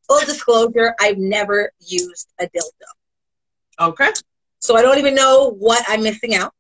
Full 0.08 0.26
disclosure, 0.26 0.96
I've 1.00 1.18
never 1.18 1.72
used 1.80 2.28
a 2.40 2.46
dildo. 2.46 3.90
Okay. 3.90 4.12
So 4.60 4.76
I 4.76 4.82
don't 4.82 4.98
even 4.98 5.16
know 5.16 5.56
what 5.60 5.84
I'm 5.88 6.04
missing 6.04 6.36
out. 6.36 6.54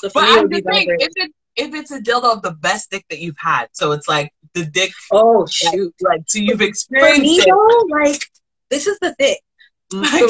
So 0.00 0.10
but 0.12 0.24
I'm 0.24 0.50
just 0.50 0.64
saying, 0.70 0.96
if 0.98 1.12
it 1.16 1.32
if 1.56 1.74
it's 1.74 1.90
a 1.90 2.00
dildo 2.00 2.36
of 2.36 2.42
the 2.42 2.52
best 2.52 2.90
dick 2.90 3.04
that 3.10 3.20
you've 3.20 3.38
had, 3.38 3.68
so 3.72 3.92
it's 3.92 4.08
like 4.08 4.32
the 4.54 4.64
dick. 4.64 4.92
Oh 5.12 5.46
shoot! 5.46 5.94
Like 6.00 6.22
so, 6.26 6.38
you've 6.38 6.60
experienced. 6.60 7.16
For 7.16 7.22
me, 7.22 7.36
it. 7.36 7.48
though, 7.48 7.86
like 7.96 8.22
this 8.70 8.86
is 8.86 8.98
the 9.00 9.14
thing. 9.14 9.36
Why, 9.90 10.20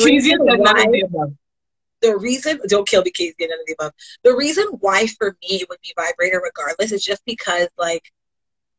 the 2.04 2.16
reason 2.18 2.60
don't 2.68 2.86
kill 2.86 3.02
me 3.02 3.10
Casey 3.10 3.34
none 3.40 3.58
of 3.58 3.66
the 3.66 3.74
above. 3.78 3.92
The 4.22 4.36
reason 4.36 4.66
why 4.80 5.06
for 5.06 5.36
me 5.42 5.62
it 5.62 5.68
would 5.68 5.80
be 5.82 5.94
vibrator 5.96 6.40
regardless 6.42 6.92
is 6.92 7.02
just 7.02 7.24
because 7.24 7.68
like 7.78 8.12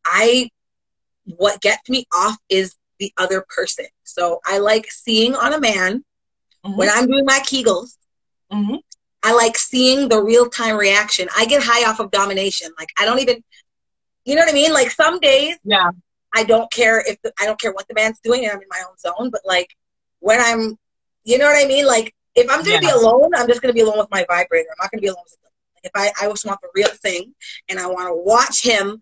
I 0.06 0.50
what 1.26 1.60
gets 1.62 1.90
me 1.90 2.06
off 2.14 2.38
is 2.50 2.76
the 3.00 3.12
other 3.18 3.44
person. 3.50 3.86
So 4.04 4.40
I 4.46 4.60
like 4.60 4.92
seeing 4.92 5.34
on 5.34 5.54
a 5.54 5.60
man 5.60 6.04
mm-hmm. 6.64 6.78
when 6.78 6.90
I'm 6.90 7.08
doing 7.08 7.26
my 7.26 7.40
Kegels. 7.40 7.98
Mm-hmm. 8.52 8.76
I 9.24 9.34
like 9.34 9.58
seeing 9.58 10.08
the 10.08 10.22
real 10.22 10.50
time 10.50 10.78
reaction. 10.78 11.28
I 11.36 11.46
get 11.46 11.64
high 11.64 11.90
off 11.90 12.00
of 12.00 12.12
domination. 12.12 12.70
Like 12.78 12.90
I 13.00 13.06
don't 13.06 13.20
even, 13.20 13.44
you 14.24 14.36
know 14.36 14.42
what 14.42 14.52
I 14.52 14.54
mean? 14.54 14.72
Like 14.72 14.92
some 14.92 15.20
days, 15.20 15.58
yeah, 15.64 15.90
I 16.34 16.44
don't 16.44 16.72
care 16.72 17.00
if 17.00 17.20
the, 17.24 17.34
I 17.42 17.46
don't 17.46 17.60
care 17.60 17.74
what 17.74 17.88
the 17.88 17.96
man's 17.96 18.20
doing, 18.24 18.44
and 18.44 18.52
I'm 18.52 18.62
in 18.62 18.68
my 18.70 18.84
own 18.88 18.98
zone. 18.98 19.32
But 19.32 19.42
like 19.46 19.76
when 20.20 20.40
I'm, 20.40 20.78
you 21.24 21.40
know 21.40 21.46
what 21.46 21.64
I 21.64 21.68
mean? 21.68 21.88
Like 21.88 22.14
if 22.36 22.50
I'm 22.50 22.60
gonna 22.60 22.72
yeah. 22.74 22.80
be 22.80 22.90
alone, 22.90 23.32
I'm 23.36 23.48
just 23.48 23.62
gonna 23.62 23.74
be 23.74 23.82
alone 23.82 23.98
with 23.98 24.12
my 24.12 24.26
vibrator. 24.30 24.70
I'm 24.72 24.84
not 24.84 24.92
gonna 24.92 25.02
be 25.02 25.08
alone 25.08 25.24
with 25.24 25.34
him. 25.34 25.52
If 25.84 25.92
I, 25.96 26.12
I 26.22 26.30
just 26.30 26.46
want 26.46 26.60
the 26.62 26.70
real 26.76 26.90
thing 26.90 27.34
and 27.70 27.80
I 27.80 27.88
want 27.88 28.08
to 28.10 28.16
watch 28.16 28.64
him 28.64 29.00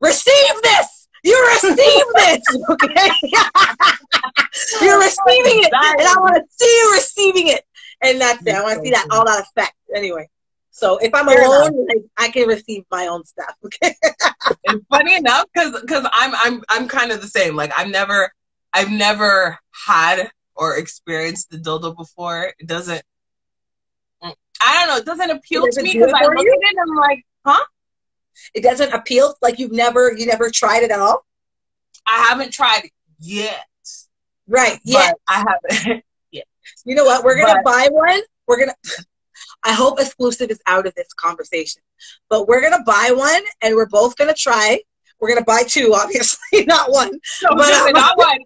receive 0.00 0.62
this. 0.62 1.08
You 1.22 1.46
receive 1.54 1.76
this, 2.14 2.42
okay? 2.68 3.10
You're 4.82 4.98
receiving 4.98 5.62
it, 5.64 5.72
and 5.72 6.06
I 6.06 6.14
want 6.18 6.36
to 6.36 6.44
see 6.50 6.66
you 6.66 6.92
receiving 6.94 7.48
it, 7.48 7.64
and 8.02 8.20
that's 8.20 8.44
it. 8.46 8.54
I 8.54 8.62
want 8.62 8.78
to 8.78 8.84
see 8.84 8.90
that 8.90 9.06
all 9.10 9.24
that 9.24 9.40
effect. 9.42 9.74
Anyway, 9.94 10.28
so 10.70 10.98
if 10.98 11.14
I'm 11.14 11.28
alone, 11.28 11.86
like, 11.86 12.04
I 12.18 12.28
can 12.30 12.48
receive 12.48 12.84
my 12.90 13.06
own 13.06 13.24
stuff. 13.24 13.54
Okay. 13.64 13.94
and 14.66 14.82
funny 14.90 15.14
enough, 15.14 15.46
because 15.54 15.80
because 15.80 16.06
I'm 16.12 16.34
I'm 16.34 16.62
I'm 16.68 16.88
kind 16.88 17.12
of 17.12 17.20
the 17.20 17.28
same. 17.28 17.56
Like 17.56 17.72
I've 17.78 17.88
never 17.88 18.30
I've 18.72 18.90
never 18.90 19.58
had 19.86 20.30
or 20.56 20.76
experienced 20.76 21.50
the 21.50 21.58
dildo 21.58 21.96
before, 21.96 22.52
it 22.58 22.66
doesn't. 22.66 23.02
I 24.22 24.86
don't 24.86 24.88
know. 24.88 24.96
It 24.96 25.04
doesn't 25.04 25.30
appeal 25.30 25.64
it 25.64 25.72
to 25.72 25.82
me 25.82 25.92
because 25.92 26.12
I 26.14 26.24
look 26.24 26.38
you? 26.38 26.52
at 26.52 26.70
it 26.70 26.76
and 26.76 26.90
I'm 26.90 26.96
like, 26.96 27.26
huh? 27.44 27.64
It 28.54 28.62
doesn't 28.62 28.92
appeal. 28.92 29.34
Like 29.42 29.58
you've 29.58 29.72
never, 29.72 30.12
you 30.12 30.26
never 30.26 30.50
tried 30.50 30.82
it 30.82 30.90
at 30.90 31.00
all. 31.00 31.24
I 32.06 32.26
haven't 32.28 32.52
tried 32.52 32.84
it 32.84 32.90
yet. 33.18 33.66
Right. 34.46 34.78
Yeah. 34.84 35.12
I 35.28 35.44
haven't. 35.70 36.04
yeah. 36.30 36.42
You 36.84 36.94
know 36.94 37.04
what? 37.04 37.24
We're 37.24 37.36
gonna 37.36 37.60
but, 37.62 37.64
buy 37.64 37.88
one. 37.90 38.20
We're 38.46 38.58
gonna. 38.58 38.74
I 39.64 39.72
hope 39.72 39.98
exclusive 39.98 40.50
is 40.50 40.60
out 40.66 40.86
of 40.86 40.94
this 40.94 41.12
conversation, 41.14 41.82
but 42.28 42.46
we're 42.46 42.60
gonna 42.60 42.84
buy 42.84 43.12
one 43.14 43.42
and 43.62 43.74
we're 43.74 43.88
both 43.88 44.16
gonna 44.16 44.34
try. 44.34 44.80
We're 45.20 45.30
gonna 45.30 45.44
buy 45.44 45.62
two, 45.66 45.94
obviously, 45.94 46.64
not 46.66 46.90
one. 46.90 47.10
No, 47.42 47.56
but, 47.56 47.72
um, 47.72 47.92
not 47.92 48.18
one. 48.18 48.38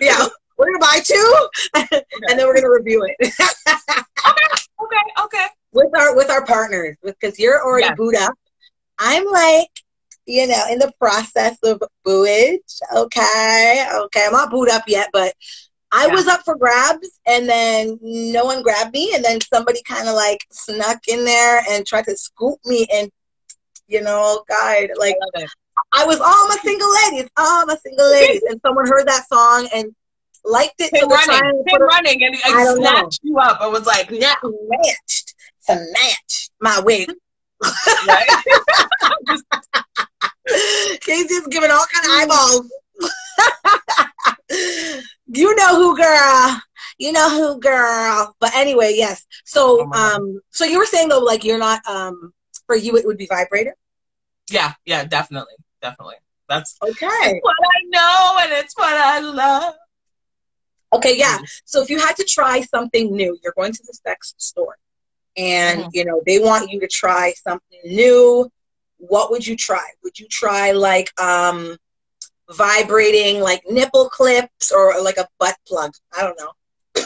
yeah, 0.00 0.26
we're 0.58 0.66
gonna 0.66 0.78
buy 0.80 1.00
two, 1.02 1.48
okay. 1.76 2.02
and 2.28 2.38
then 2.38 2.46
we're 2.46 2.54
gonna 2.54 2.70
review 2.70 3.04
it. 3.04 3.16
okay, 3.22 4.46
okay, 4.82 5.24
okay. 5.24 5.46
With 5.72 5.96
our 5.96 6.16
with 6.16 6.30
our 6.30 6.44
partners, 6.44 6.96
because 7.02 7.38
you're 7.38 7.62
already 7.62 7.94
booed 7.94 8.16
up. 8.16 8.34
I'm 8.98 9.24
like, 9.26 9.68
you 10.26 10.48
know, 10.48 10.64
in 10.70 10.80
the 10.80 10.92
process 10.98 11.56
of 11.62 11.80
booage. 12.04 12.80
Okay, 12.94 13.88
okay. 13.94 14.24
I'm 14.26 14.32
not 14.32 14.50
booed 14.50 14.68
up 14.68 14.82
yet, 14.88 15.10
but 15.12 15.32
I 15.92 16.06
yeah. 16.06 16.12
was 16.12 16.26
up 16.26 16.40
for 16.44 16.56
grabs, 16.56 17.08
and 17.26 17.48
then 17.48 17.98
no 18.02 18.44
one 18.44 18.62
grabbed 18.62 18.92
me, 18.92 19.14
and 19.14 19.24
then 19.24 19.40
somebody 19.40 19.80
kind 19.86 20.08
of 20.08 20.14
like 20.14 20.40
snuck 20.50 20.98
in 21.06 21.24
there 21.24 21.62
and 21.70 21.86
tried 21.86 22.06
to 22.06 22.16
scoop 22.16 22.58
me, 22.64 22.86
and 22.92 23.10
you 23.86 24.02
know, 24.02 24.20
oh 24.20 24.44
God, 24.48 24.90
like. 24.98 25.14
I 25.92 26.04
was 26.04 26.18
all 26.18 26.48
my 26.48 26.56
single 26.60 26.92
ladies, 26.92 27.30
all 27.36 27.64
my 27.64 27.76
single 27.76 28.10
ladies, 28.10 28.42
and 28.48 28.60
someone 28.66 28.88
heard 28.88 29.06
that 29.06 29.28
song 29.28 29.68
and 29.72 29.94
liked 30.44 30.74
it. 30.78 30.94
Him 30.94 31.08
running, 31.08 31.64
him 31.66 31.82
running, 31.82 32.24
and 32.24 32.36
I, 32.44 32.62
I 32.62 32.74
snatched 32.74 33.24
know. 33.24 33.30
you 33.30 33.38
up. 33.38 33.60
I 33.60 33.66
was 33.66 33.86
like, 33.86 34.10
not 34.10 34.38
matched 34.42 35.34
to 35.66 35.74
match 35.74 36.50
my 36.60 36.80
wig. 36.84 37.12
Casey's 41.00 41.46
giving 41.50 41.70
all 41.70 41.86
kind 41.92 42.06
of 42.06 42.12
eyeballs. 42.12 42.72
you 45.26 45.54
know 45.56 45.76
who, 45.76 45.96
girl. 45.96 46.60
You 46.98 47.12
know 47.12 47.30
who, 47.30 47.60
girl. 47.60 48.34
But 48.40 48.54
anyway, 48.54 48.94
yes. 48.96 49.24
So, 49.44 49.88
oh 49.92 49.92
um, 49.92 50.40
so 50.50 50.64
you 50.64 50.78
were 50.78 50.86
saying 50.86 51.08
though, 51.08 51.20
like 51.20 51.44
you're 51.44 51.58
not, 51.58 51.86
um, 51.86 52.32
for 52.66 52.76
you, 52.76 52.96
it 52.96 53.06
would 53.06 53.18
be 53.18 53.26
vibrator. 53.26 53.74
Yeah, 54.50 54.72
yeah, 54.84 55.04
definitely, 55.04 55.54
definitely. 55.82 56.16
That's 56.48 56.76
okay. 56.82 57.40
what 57.42 57.56
I 57.62 57.82
know 57.88 58.38
and 58.40 58.52
it's 58.52 58.74
what 58.76 58.94
I 58.94 59.20
love. 59.20 59.74
Okay, 60.92 61.18
yeah. 61.18 61.38
So 61.64 61.82
if 61.82 61.90
you 61.90 61.98
had 61.98 62.14
to 62.16 62.24
try 62.24 62.62
something 62.62 63.14
new, 63.14 63.36
you're 63.42 63.54
going 63.56 63.72
to 63.72 63.82
the 63.86 63.92
sex 63.92 64.34
store 64.38 64.76
and 65.38 65.80
mm-hmm. 65.82 65.90
you 65.92 66.04
know, 66.04 66.20
they 66.26 66.40
want 66.40 66.70
you 66.70 66.80
to 66.80 66.88
try 66.88 67.32
something 67.42 67.80
new. 67.84 68.50
What 68.98 69.30
would 69.30 69.46
you 69.46 69.56
try? 69.56 69.86
Would 70.02 70.18
you 70.18 70.26
try 70.28 70.72
like 70.72 71.18
um 71.20 71.76
vibrating 72.50 73.40
like 73.40 73.62
nipple 73.70 74.08
clips 74.08 74.72
or 74.72 75.00
like 75.00 75.16
a 75.16 75.28
butt 75.38 75.56
plug? 75.66 75.92
I 76.16 76.22
don't 76.22 76.38
know. 76.38 76.52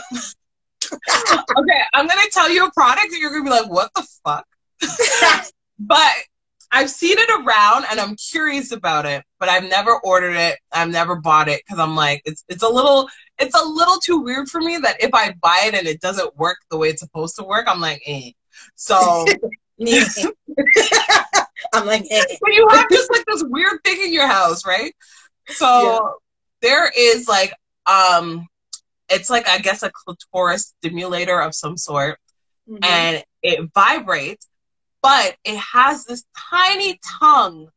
okay, 0.90 1.82
I'm 1.92 2.08
gonna 2.08 2.22
tell 2.32 2.50
you 2.50 2.66
a 2.66 2.72
product 2.72 3.12
and 3.12 3.20
you're 3.20 3.30
gonna 3.30 3.44
be 3.44 3.50
like, 3.50 3.70
what 3.70 3.90
the 3.94 4.06
fuck? 4.24 4.46
but 5.78 6.12
I've 6.74 6.90
seen 6.90 7.16
it 7.18 7.28
around 7.28 7.84
and 7.90 8.00
I'm 8.00 8.16
curious 8.16 8.72
about 8.72 9.04
it, 9.04 9.22
but 9.38 9.50
I've 9.50 9.68
never 9.68 10.00
ordered 10.02 10.36
it. 10.36 10.58
I've 10.72 10.88
never 10.88 11.16
bought 11.16 11.48
it 11.48 11.60
because 11.64 11.78
I'm 11.78 11.94
like, 11.94 12.22
it's 12.24 12.44
it's 12.48 12.62
a 12.62 12.68
little 12.68 13.08
it's 13.38 13.54
a 13.54 13.64
little 13.64 13.98
too 13.98 14.22
weird 14.22 14.48
for 14.48 14.60
me 14.60 14.78
that 14.78 14.96
if 14.98 15.10
I 15.12 15.34
buy 15.42 15.64
it 15.66 15.74
and 15.74 15.86
it 15.86 16.00
doesn't 16.00 16.34
work 16.36 16.56
the 16.70 16.78
way 16.78 16.88
it's 16.88 17.02
supposed 17.02 17.36
to 17.36 17.44
work, 17.44 17.66
I'm 17.68 17.80
like, 17.80 18.02
eh. 18.06 18.30
So 18.74 18.96
I'm 21.74 21.86
like, 21.86 22.06
eh. 22.10 22.24
but 22.40 22.52
you 22.52 22.66
have 22.70 22.88
just 22.90 23.10
like 23.12 23.24
this 23.26 23.44
weird 23.46 23.84
thing 23.84 24.00
in 24.02 24.12
your 24.12 24.26
house, 24.26 24.64
right? 24.64 24.94
So 25.48 25.66
yeah. 25.66 25.98
there 26.62 26.90
is 26.96 27.28
like 27.28 27.52
um 27.86 28.48
it's 29.10 29.28
like 29.28 29.46
I 29.46 29.58
guess 29.58 29.82
a 29.82 29.90
clitoris 29.90 30.72
stimulator 30.78 31.38
of 31.38 31.54
some 31.54 31.76
sort. 31.76 32.18
Mm-hmm. 32.66 32.84
And 32.84 33.24
it 33.42 33.70
vibrates 33.74 34.46
but 35.02 35.36
it 35.44 35.58
has 35.58 36.04
this 36.04 36.24
tiny 36.50 36.98
tongue. 37.20 37.68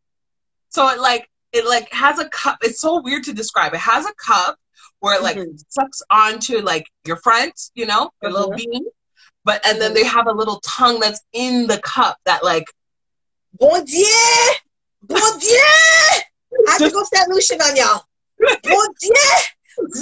So 0.70 0.88
it 0.90 1.00
like 1.00 1.30
it 1.52 1.66
like 1.66 1.92
has 1.92 2.20
a 2.20 2.30
cup. 2.30 2.58
It's 2.62 2.80
so 2.80 3.02
weird 3.02 3.24
to 3.24 3.34
describe. 3.34 3.74
It 3.74 3.80
has 3.80 4.06
a 4.06 4.14
cup 4.14 4.58
where 5.00 5.16
it 5.16 5.24
like 5.24 5.38
mm-hmm. 5.38 5.56
sucks 5.70 6.02
onto 6.10 6.60
like 6.60 6.86
your 7.06 7.18
front, 7.18 7.54
you 7.74 7.86
know, 7.86 8.12
your 8.22 8.32
little 8.32 8.52
mm-hmm. 8.52 8.72
bean. 8.72 8.86
But 9.44 9.66
and 9.66 9.82
then 9.82 9.94
they 9.94 10.04
have 10.06 10.28
a 10.28 10.32
little 10.32 10.60
tongue 10.66 11.00
that's 11.00 11.22
in 11.34 11.68
the 11.68 11.80
cup 11.80 12.18
that 12.26 12.44
like 12.44 12.66
Bon 13.54 13.84
Dieu! 13.86 14.06
Bon 15.04 15.40
Dieu! 15.40 15.50
I 15.50 16.72
have 16.72 16.80
to 16.80 16.90
go 16.90 17.04
St. 17.04 17.30
Lucian 17.30 17.62
on 17.62 17.76
y'all. 17.76 18.04
Bon 18.40 18.88
Dieu! 19.00 19.14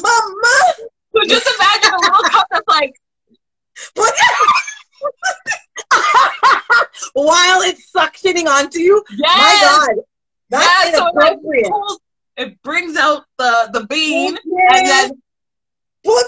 Mama! 0.01 0.73
So 1.13 1.23
just 1.27 1.47
imagine 1.55 1.93
a 1.93 1.97
little 1.97 2.23
cup 2.29 2.47
that's 2.49 2.67
like 2.67 2.95
Bon 3.95 4.05
Dieu! 4.05 4.82
while 7.13 7.61
it's 7.61 7.91
suctioning 7.91 8.47
onto 8.47 8.79
you. 8.79 9.03
Yes. 9.11 9.37
My 9.37 9.59
God. 9.61 9.89
That's 10.49 10.91
yes, 10.91 10.99
inappropriate. 10.99 11.67
So 11.67 11.97
it, 12.37 12.61
brings 12.61 12.95
out 12.95 13.25
the, 13.37 13.69
the 13.73 13.85
bean 13.87 14.37
yeah. 14.45 14.77
and 14.77 14.87
then 14.87 15.21
what 16.03 16.27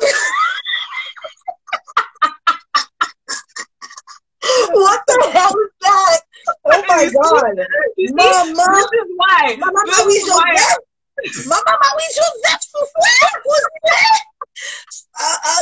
the 5.07 5.29
hell 5.33 5.49
is 5.49 5.71
that? 5.81 6.21
Oh 6.65 6.83
my 6.87 7.09
god. 7.11 7.57
Mama. 7.97 7.97
This 7.97 8.11
is 8.93 9.09
why. 9.15 9.55
Mama, 9.59 9.81
this 9.85 10.05
is 10.05 10.29
why. 10.29 10.55
Mama, 11.47 11.63
Mama, 11.65 12.01
Joseph, 12.13 12.69
what's 13.43 13.65
that? 13.83 14.21
Uh, 15.19 15.37
uh, 15.45 15.61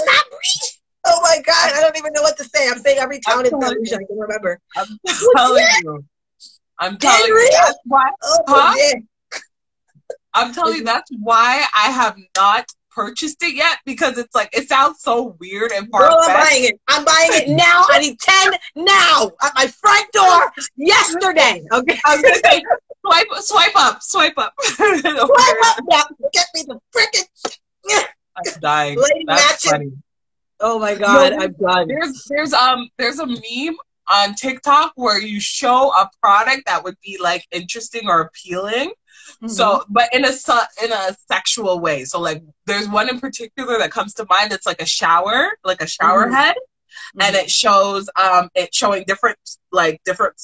Oh 1.06 1.20
my 1.22 1.42
god, 1.46 1.72
I 1.74 1.82
don't 1.82 1.98
even 1.98 2.14
know 2.14 2.22
what 2.22 2.38
to 2.38 2.44
say. 2.44 2.70
I'm 2.70 2.80
saying 2.80 3.00
every 3.00 3.20
town 3.20 3.46
in 3.46 3.60
television 3.60 4.00
I 4.00 4.06
can 4.06 4.18
remember. 4.18 4.60
I'm 4.76 4.88
telling 5.36 5.66
you. 5.84 6.06
I'm 6.80 6.98
telling 6.98 7.28
you 7.28 7.50
that's 7.52 7.80
why. 7.86 8.10
Oh, 8.24 8.40
huh? 8.48 8.74
yeah. 8.78 9.40
I'm 10.34 10.54
telling 10.54 10.76
you 10.76 10.84
that's 10.84 11.12
why 11.20 11.66
I 11.76 11.92
have 11.92 12.18
not 12.36 12.68
purchased 12.90 13.42
it 13.44 13.56
yet 13.56 13.80
because 13.86 14.18
it's 14.18 14.34
like 14.36 14.50
it 14.54 14.68
sounds 14.68 15.02
so 15.02 15.36
weird 15.40 15.72
and 15.72 15.90
far 15.90 16.02
Girl, 16.02 16.18
I'm 16.22 16.34
buying 16.34 16.64
it. 16.64 16.80
I'm 16.88 17.06
buying 17.06 17.30
it 17.32 17.50
now. 17.50 17.84
I 17.90 18.00
need 18.00 18.20
ten 18.20 18.54
now 18.76 19.32
at 19.44 19.54
my 19.56 19.68
front 19.68 20.12
door 20.12 20.52
yesterday. 20.76 21.64
Okay, 21.72 22.00
I 22.06 22.16
was 22.16 22.22
gonna 22.22 22.36
say 22.46 22.64
swipe, 23.06 23.28
swipe 23.42 23.76
up, 23.76 24.02
swipe 24.02 24.38
up, 24.38 24.54
swipe 24.62 25.06
up. 25.06 25.80
Yeah, 25.90 26.04
get 26.32 26.48
me 26.56 26.64
the 26.68 26.80
freaking. 26.96 27.26
I'm 28.36 28.60
dying. 28.62 28.98
Lady 28.98 29.26
That's 29.28 29.70
funny. 29.70 29.92
Oh 30.64 30.80
my 30.80 30.96
god, 30.96 31.34
no, 31.34 31.40
I'm 31.40 31.54
done. 31.54 31.88
There's 31.90 32.24
there's 32.30 32.54
um 32.54 32.90
there's 32.98 33.20
a 33.20 33.28
meme 33.28 33.76
on 34.08 34.34
TikTok 34.34 34.94
where 34.96 35.20
you 35.20 35.42
show 35.42 35.92
a 35.92 36.10
product 36.22 36.64
that 36.68 36.86
would 36.86 36.96
be 37.04 37.20
like 37.22 37.46
interesting 37.52 38.08
or 38.08 38.22
appealing. 38.22 38.94
Mm-hmm. 39.36 39.48
So, 39.50 39.84
but 39.90 40.08
in 40.14 40.24
a 40.24 40.32
in 40.84 40.92
a 40.92 41.16
sexual 41.28 41.82
way. 41.82 42.06
So, 42.06 42.20
like, 42.20 42.44
there's 42.66 42.88
one 42.88 43.10
in 43.10 43.20
particular 43.20 43.78
that 43.78 43.92
comes 43.92 44.14
to 44.16 44.26
mind. 44.30 44.54
It's 44.54 44.66
like 44.66 44.82
a 44.82 44.86
shower, 44.86 45.58
like 45.66 45.82
a 45.82 45.88
shower 45.88 46.26
mm-hmm. 46.26 46.34
head, 46.34 46.56
mm-hmm. 46.56 47.22
and 47.22 47.36
it 47.36 47.52
shows 47.52 48.10
um 48.16 48.50
it 48.56 48.74
showing 48.74 49.04
different 49.06 49.38
like 49.74 50.02
different, 50.06 50.36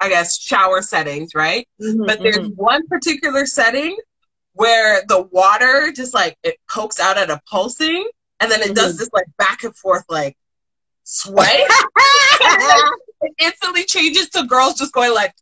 I 0.00 0.08
guess, 0.08 0.40
shower 0.40 0.80
settings, 0.80 1.34
right? 1.34 1.68
Mm-hmm, 1.80 2.06
but 2.06 2.20
there's 2.20 2.38
mm-hmm. 2.38 2.62
one 2.62 2.86
particular 2.86 3.44
setting 3.44 3.98
where 4.54 5.02
the 5.08 5.22
water 5.22 5.92
just 5.94 6.14
like 6.14 6.36
it 6.42 6.56
pokes 6.70 6.98
out 6.98 7.18
at 7.18 7.30
a 7.30 7.40
pulsing 7.50 8.08
and 8.40 8.50
then 8.50 8.62
it 8.62 8.74
does 8.74 8.92
mm-hmm. 8.92 8.98
this 8.98 9.10
like 9.12 9.26
back 9.36 9.64
and 9.64 9.74
forth 9.76 10.04
like 10.08 10.36
sway. 11.04 11.44
it 12.40 13.32
instantly 13.38 13.84
changes 13.84 14.28
to 14.30 14.44
girls 14.44 14.74
just 14.74 14.92
going 14.92 15.14
like 15.14 15.34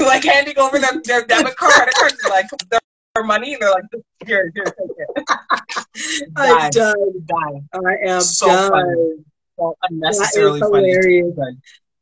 like 0.00 0.24
handing 0.24 0.58
over 0.58 0.78
their, 0.78 1.00
their 1.04 1.24
debit 1.24 1.56
card, 1.56 1.88
cards, 1.94 2.16
like 2.28 2.46
their, 2.68 2.80
their 3.14 3.24
money, 3.24 3.54
and 3.54 3.62
they're 3.62 3.70
like, 3.70 3.84
"Here, 4.26 4.50
here, 4.54 4.64
take 4.64 4.74
it." 4.76 6.26
I'm 6.36 6.70
done. 6.70 7.68
I 7.72 8.08
am 8.08 8.20
so 8.20 8.46
done. 8.46 8.70
Funny. 8.70 9.24
So 9.56 9.76
unnecessarily 9.88 10.60
funny. 10.60 11.22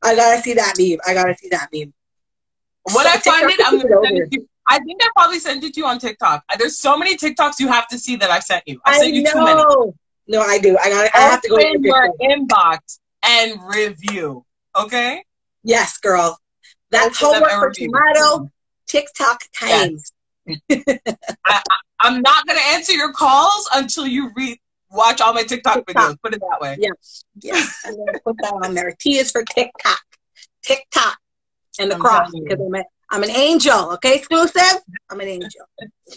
I 0.01 0.15
gotta 0.15 0.41
see 0.41 0.53
that 0.53 0.73
meme. 0.77 0.99
I 1.05 1.13
gotta 1.13 1.35
see 1.37 1.49
that 1.49 1.69
meme. 1.71 1.93
When 2.93 3.07
I 3.07 3.17
find 3.17 3.49
it, 3.49 3.59
I'm 3.63 3.79
gonna 3.79 3.95
send 4.03 4.17
it 4.17 4.31
to 4.31 4.39
you. 4.39 4.49
I 4.67 4.79
think 4.79 5.01
I 5.03 5.09
probably 5.15 5.39
sent 5.39 5.63
it 5.63 5.73
to 5.73 5.79
you 5.79 5.85
on 5.85 5.99
TikTok. 5.99 6.43
There's 6.57 6.77
so 6.77 6.97
many 6.97 7.17
TikToks 7.17 7.59
you 7.59 7.67
have 7.67 7.87
to 7.89 7.97
see 7.97 8.15
that 8.17 8.29
I 8.29 8.39
sent 8.39 8.63
you. 8.65 8.79
I, 8.85 8.91
I 8.91 8.99
sent 8.99 9.13
you 9.13 9.23
know. 9.23 9.31
too 9.31 9.43
many. 9.43 9.63
No, 10.27 10.41
I 10.41 10.57
do. 10.57 10.77
I 10.77 10.89
got. 10.89 11.09
I 11.13 11.19
have 11.19 11.41
to 11.41 11.49
go 11.49 11.57
in 11.57 11.83
your 11.83 12.13
inbox 12.21 12.99
and 13.23 13.59
review. 13.63 14.45
Okay. 14.75 15.23
Yes, 15.63 15.97
girl. 15.97 16.39
That's 16.91 17.19
homework 17.19 17.49
for 17.49 17.71
tomorrow. 17.71 18.49
TikTok 18.87 19.41
time. 19.57 19.97
Yes. 20.45 20.57
I, 21.45 21.61
am 22.03 22.21
not 22.21 22.45
gonna 22.45 22.59
answer 22.71 22.93
your 22.93 23.13
calls 23.13 23.69
until 23.73 24.05
you 24.05 24.31
read 24.35 24.57
watch 24.91 25.21
all 25.21 25.33
my 25.33 25.43
TikTok, 25.43 25.85
TikTok. 25.87 25.95
videos. 25.95 26.21
Put 26.21 26.33
it 26.35 26.41
that 26.41 26.61
way. 26.61 26.77
Yes. 26.79 27.25
Yes. 27.41 27.81
I'm 27.85 27.95
gonna 27.95 28.19
put 28.23 28.37
that 28.41 28.53
on 28.53 28.73
there. 28.73 28.95
T 28.99 29.17
is 29.17 29.31
for 29.31 29.43
TikTok. 29.43 30.01
TikTok. 30.61 31.17
And 31.79 31.91
the 31.91 31.95
cross 31.95 32.31
because 32.31 32.59
I'm 32.59 32.75
a, 32.75 32.83
I'm 33.13 33.21
an 33.21 33.29
angel. 33.29 33.91
Okay, 33.93 34.15
exclusive. 34.15 34.81
I'm 35.07 35.19
an 35.19 35.27
angel. 35.27 35.61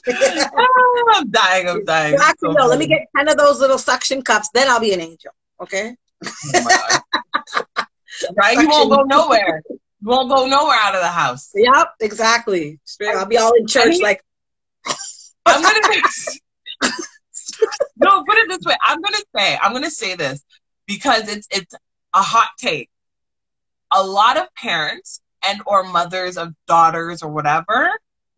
oh, 0.09 1.13
I'm 1.15 1.31
dying. 1.31 1.69
I'm 1.69 1.85
dying. 1.85 2.15
actually, 2.15 2.53
so 2.55 2.59
no. 2.59 2.67
Let 2.67 2.79
me 2.79 2.87
get 2.87 3.03
ten 3.15 3.29
of 3.29 3.37
those 3.37 3.61
little 3.61 3.77
suction 3.77 4.23
cups. 4.23 4.49
Then 4.55 4.71
I'll 4.71 4.81
be 4.81 4.95
an 4.95 5.03
angel. 5.03 5.31
Okay. 5.61 5.95
Oh 6.25 7.01
right? 8.37 8.59
You 8.59 8.67
won't 8.67 8.91
go 8.91 9.03
nowhere. 9.03 9.63
You 9.69 9.79
won't 10.01 10.31
go 10.31 10.47
nowhere 10.47 10.79
out 10.81 10.95
of 10.95 11.03
the 11.03 11.09
house. 11.09 11.51
Yep, 11.55 11.89
exactly. 12.01 12.81
I'll 13.07 13.27
be 13.27 13.37
all 13.37 13.53
in 13.53 13.67
church 13.67 13.85
I 13.85 13.91
mean, 13.91 14.03
like. 14.03 14.25
I'm 15.45 15.63
gonna. 15.63 16.03
no, 17.99 18.25
put 18.25 18.39
it 18.39 18.49
this 18.49 18.65
way. 18.65 18.77
I'm 18.81 19.03
gonna 19.03 19.19
say. 19.37 19.59
I'm 19.63 19.75
gonna 19.75 19.91
say 19.91 20.15
this 20.15 20.43
because 20.87 21.29
it's 21.29 21.47
it's 21.51 21.75
a 22.15 22.23
hot 22.23 22.49
take. 22.59 22.89
A 23.93 24.03
lot 24.03 24.39
of 24.39 24.47
parents 24.55 25.21
and 25.47 25.61
or 25.67 25.85
mothers 25.85 26.37
of 26.37 26.53
daughters 26.67 27.23
or 27.23 27.31
whatever 27.31 27.91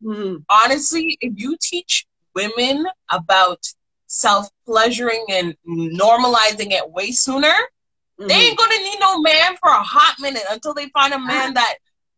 mm-hmm. 0.03 0.37
honestly 0.49 1.17
if 1.21 1.33
you 1.37 1.57
teach 1.61 2.07
women 2.35 2.87
about 3.11 3.65
self 4.07 4.49
pleasuring 4.67 5.25
and 5.31 5.55
normalizing 5.67 6.73
it 6.73 6.91
way 6.91 7.11
sooner 7.11 7.49
mm-hmm. 7.49 8.27
they 8.27 8.35
ain't 8.35 8.59
gonna 8.59 8.79
need 8.79 8.99
no 9.01 9.21
man 9.21 9.57
for 9.57 9.71
a 9.71 9.83
hot 9.83 10.15
minute 10.21 10.45
until 10.51 10.75
they 10.75 10.89
find 10.91 11.13
a 11.13 11.19
man 11.19 11.55
that 11.55 11.75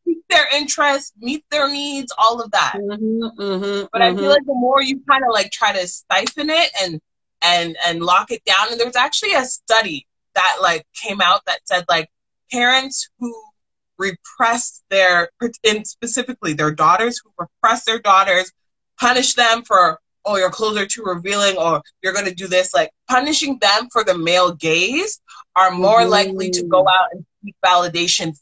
meets 0.07 0.25
their 0.29 0.47
interests 0.55 1.13
meet 1.19 1.45
their 1.51 1.71
needs 1.71 2.13
all 2.17 2.41
of 2.41 2.51
that 2.53 2.75
mm-hmm, 2.77 3.41
mm-hmm 3.41 3.87
but 3.93 4.03
i 4.03 4.11
feel 4.11 4.21
mm-hmm. 4.21 4.29
like 4.29 4.47
the 4.47 4.55
more 4.55 4.83
you 4.83 5.01
kind 5.09 5.25
of 5.25 5.33
like 5.33 5.51
try 5.51 5.73
to 5.73 5.87
stifle 5.87 6.49
it 6.49 6.71
and 6.83 7.01
and 7.43 7.77
and 7.87 8.03
lock 8.03 8.31
it 8.31 8.45
down 8.45 8.71
and 8.71 8.79
there 8.79 8.87
was 8.87 8.97
actually 8.97 9.33
a 9.33 9.45
study 9.45 10.07
that 10.35 10.59
like 10.61 10.87
came 10.95 11.21
out 11.21 11.45
that 11.47 11.61
said 11.65 11.85
like 11.89 12.09
parents 12.51 13.09
who 13.19 13.35
repress 14.01 14.83
their, 14.91 15.31
and 15.65 15.87
specifically 15.87 16.55
their 16.55 16.73
daughters 16.73 17.21
who 17.23 17.31
repress 17.39 17.85
their 17.85 18.01
daughters, 18.01 18.51
punish 18.99 19.35
them 19.35 19.63
for, 19.63 20.01
oh, 20.25 20.37
your 20.37 20.51
clothes 20.51 20.79
are 20.79 20.87
too 20.87 21.03
revealing 21.05 21.57
or 21.57 21.83
you're 22.03 22.15
going 22.15 22.27
to 22.27 22.35
do 22.35 22.49
this. 22.49 22.75
Like 22.75 22.91
punishing 23.09 23.59
them 23.61 23.89
for 23.93 24.03
the 24.03 24.17
male 24.17 24.53
gaze 24.53 25.21
are 25.55 25.71
more 25.71 26.05
likely 26.07 26.51
to 26.51 26.63
go 26.65 26.83
mm. 26.83 26.89
out 26.89 27.09
and 27.13 27.25
seek 27.45 27.55
validation 27.65 28.37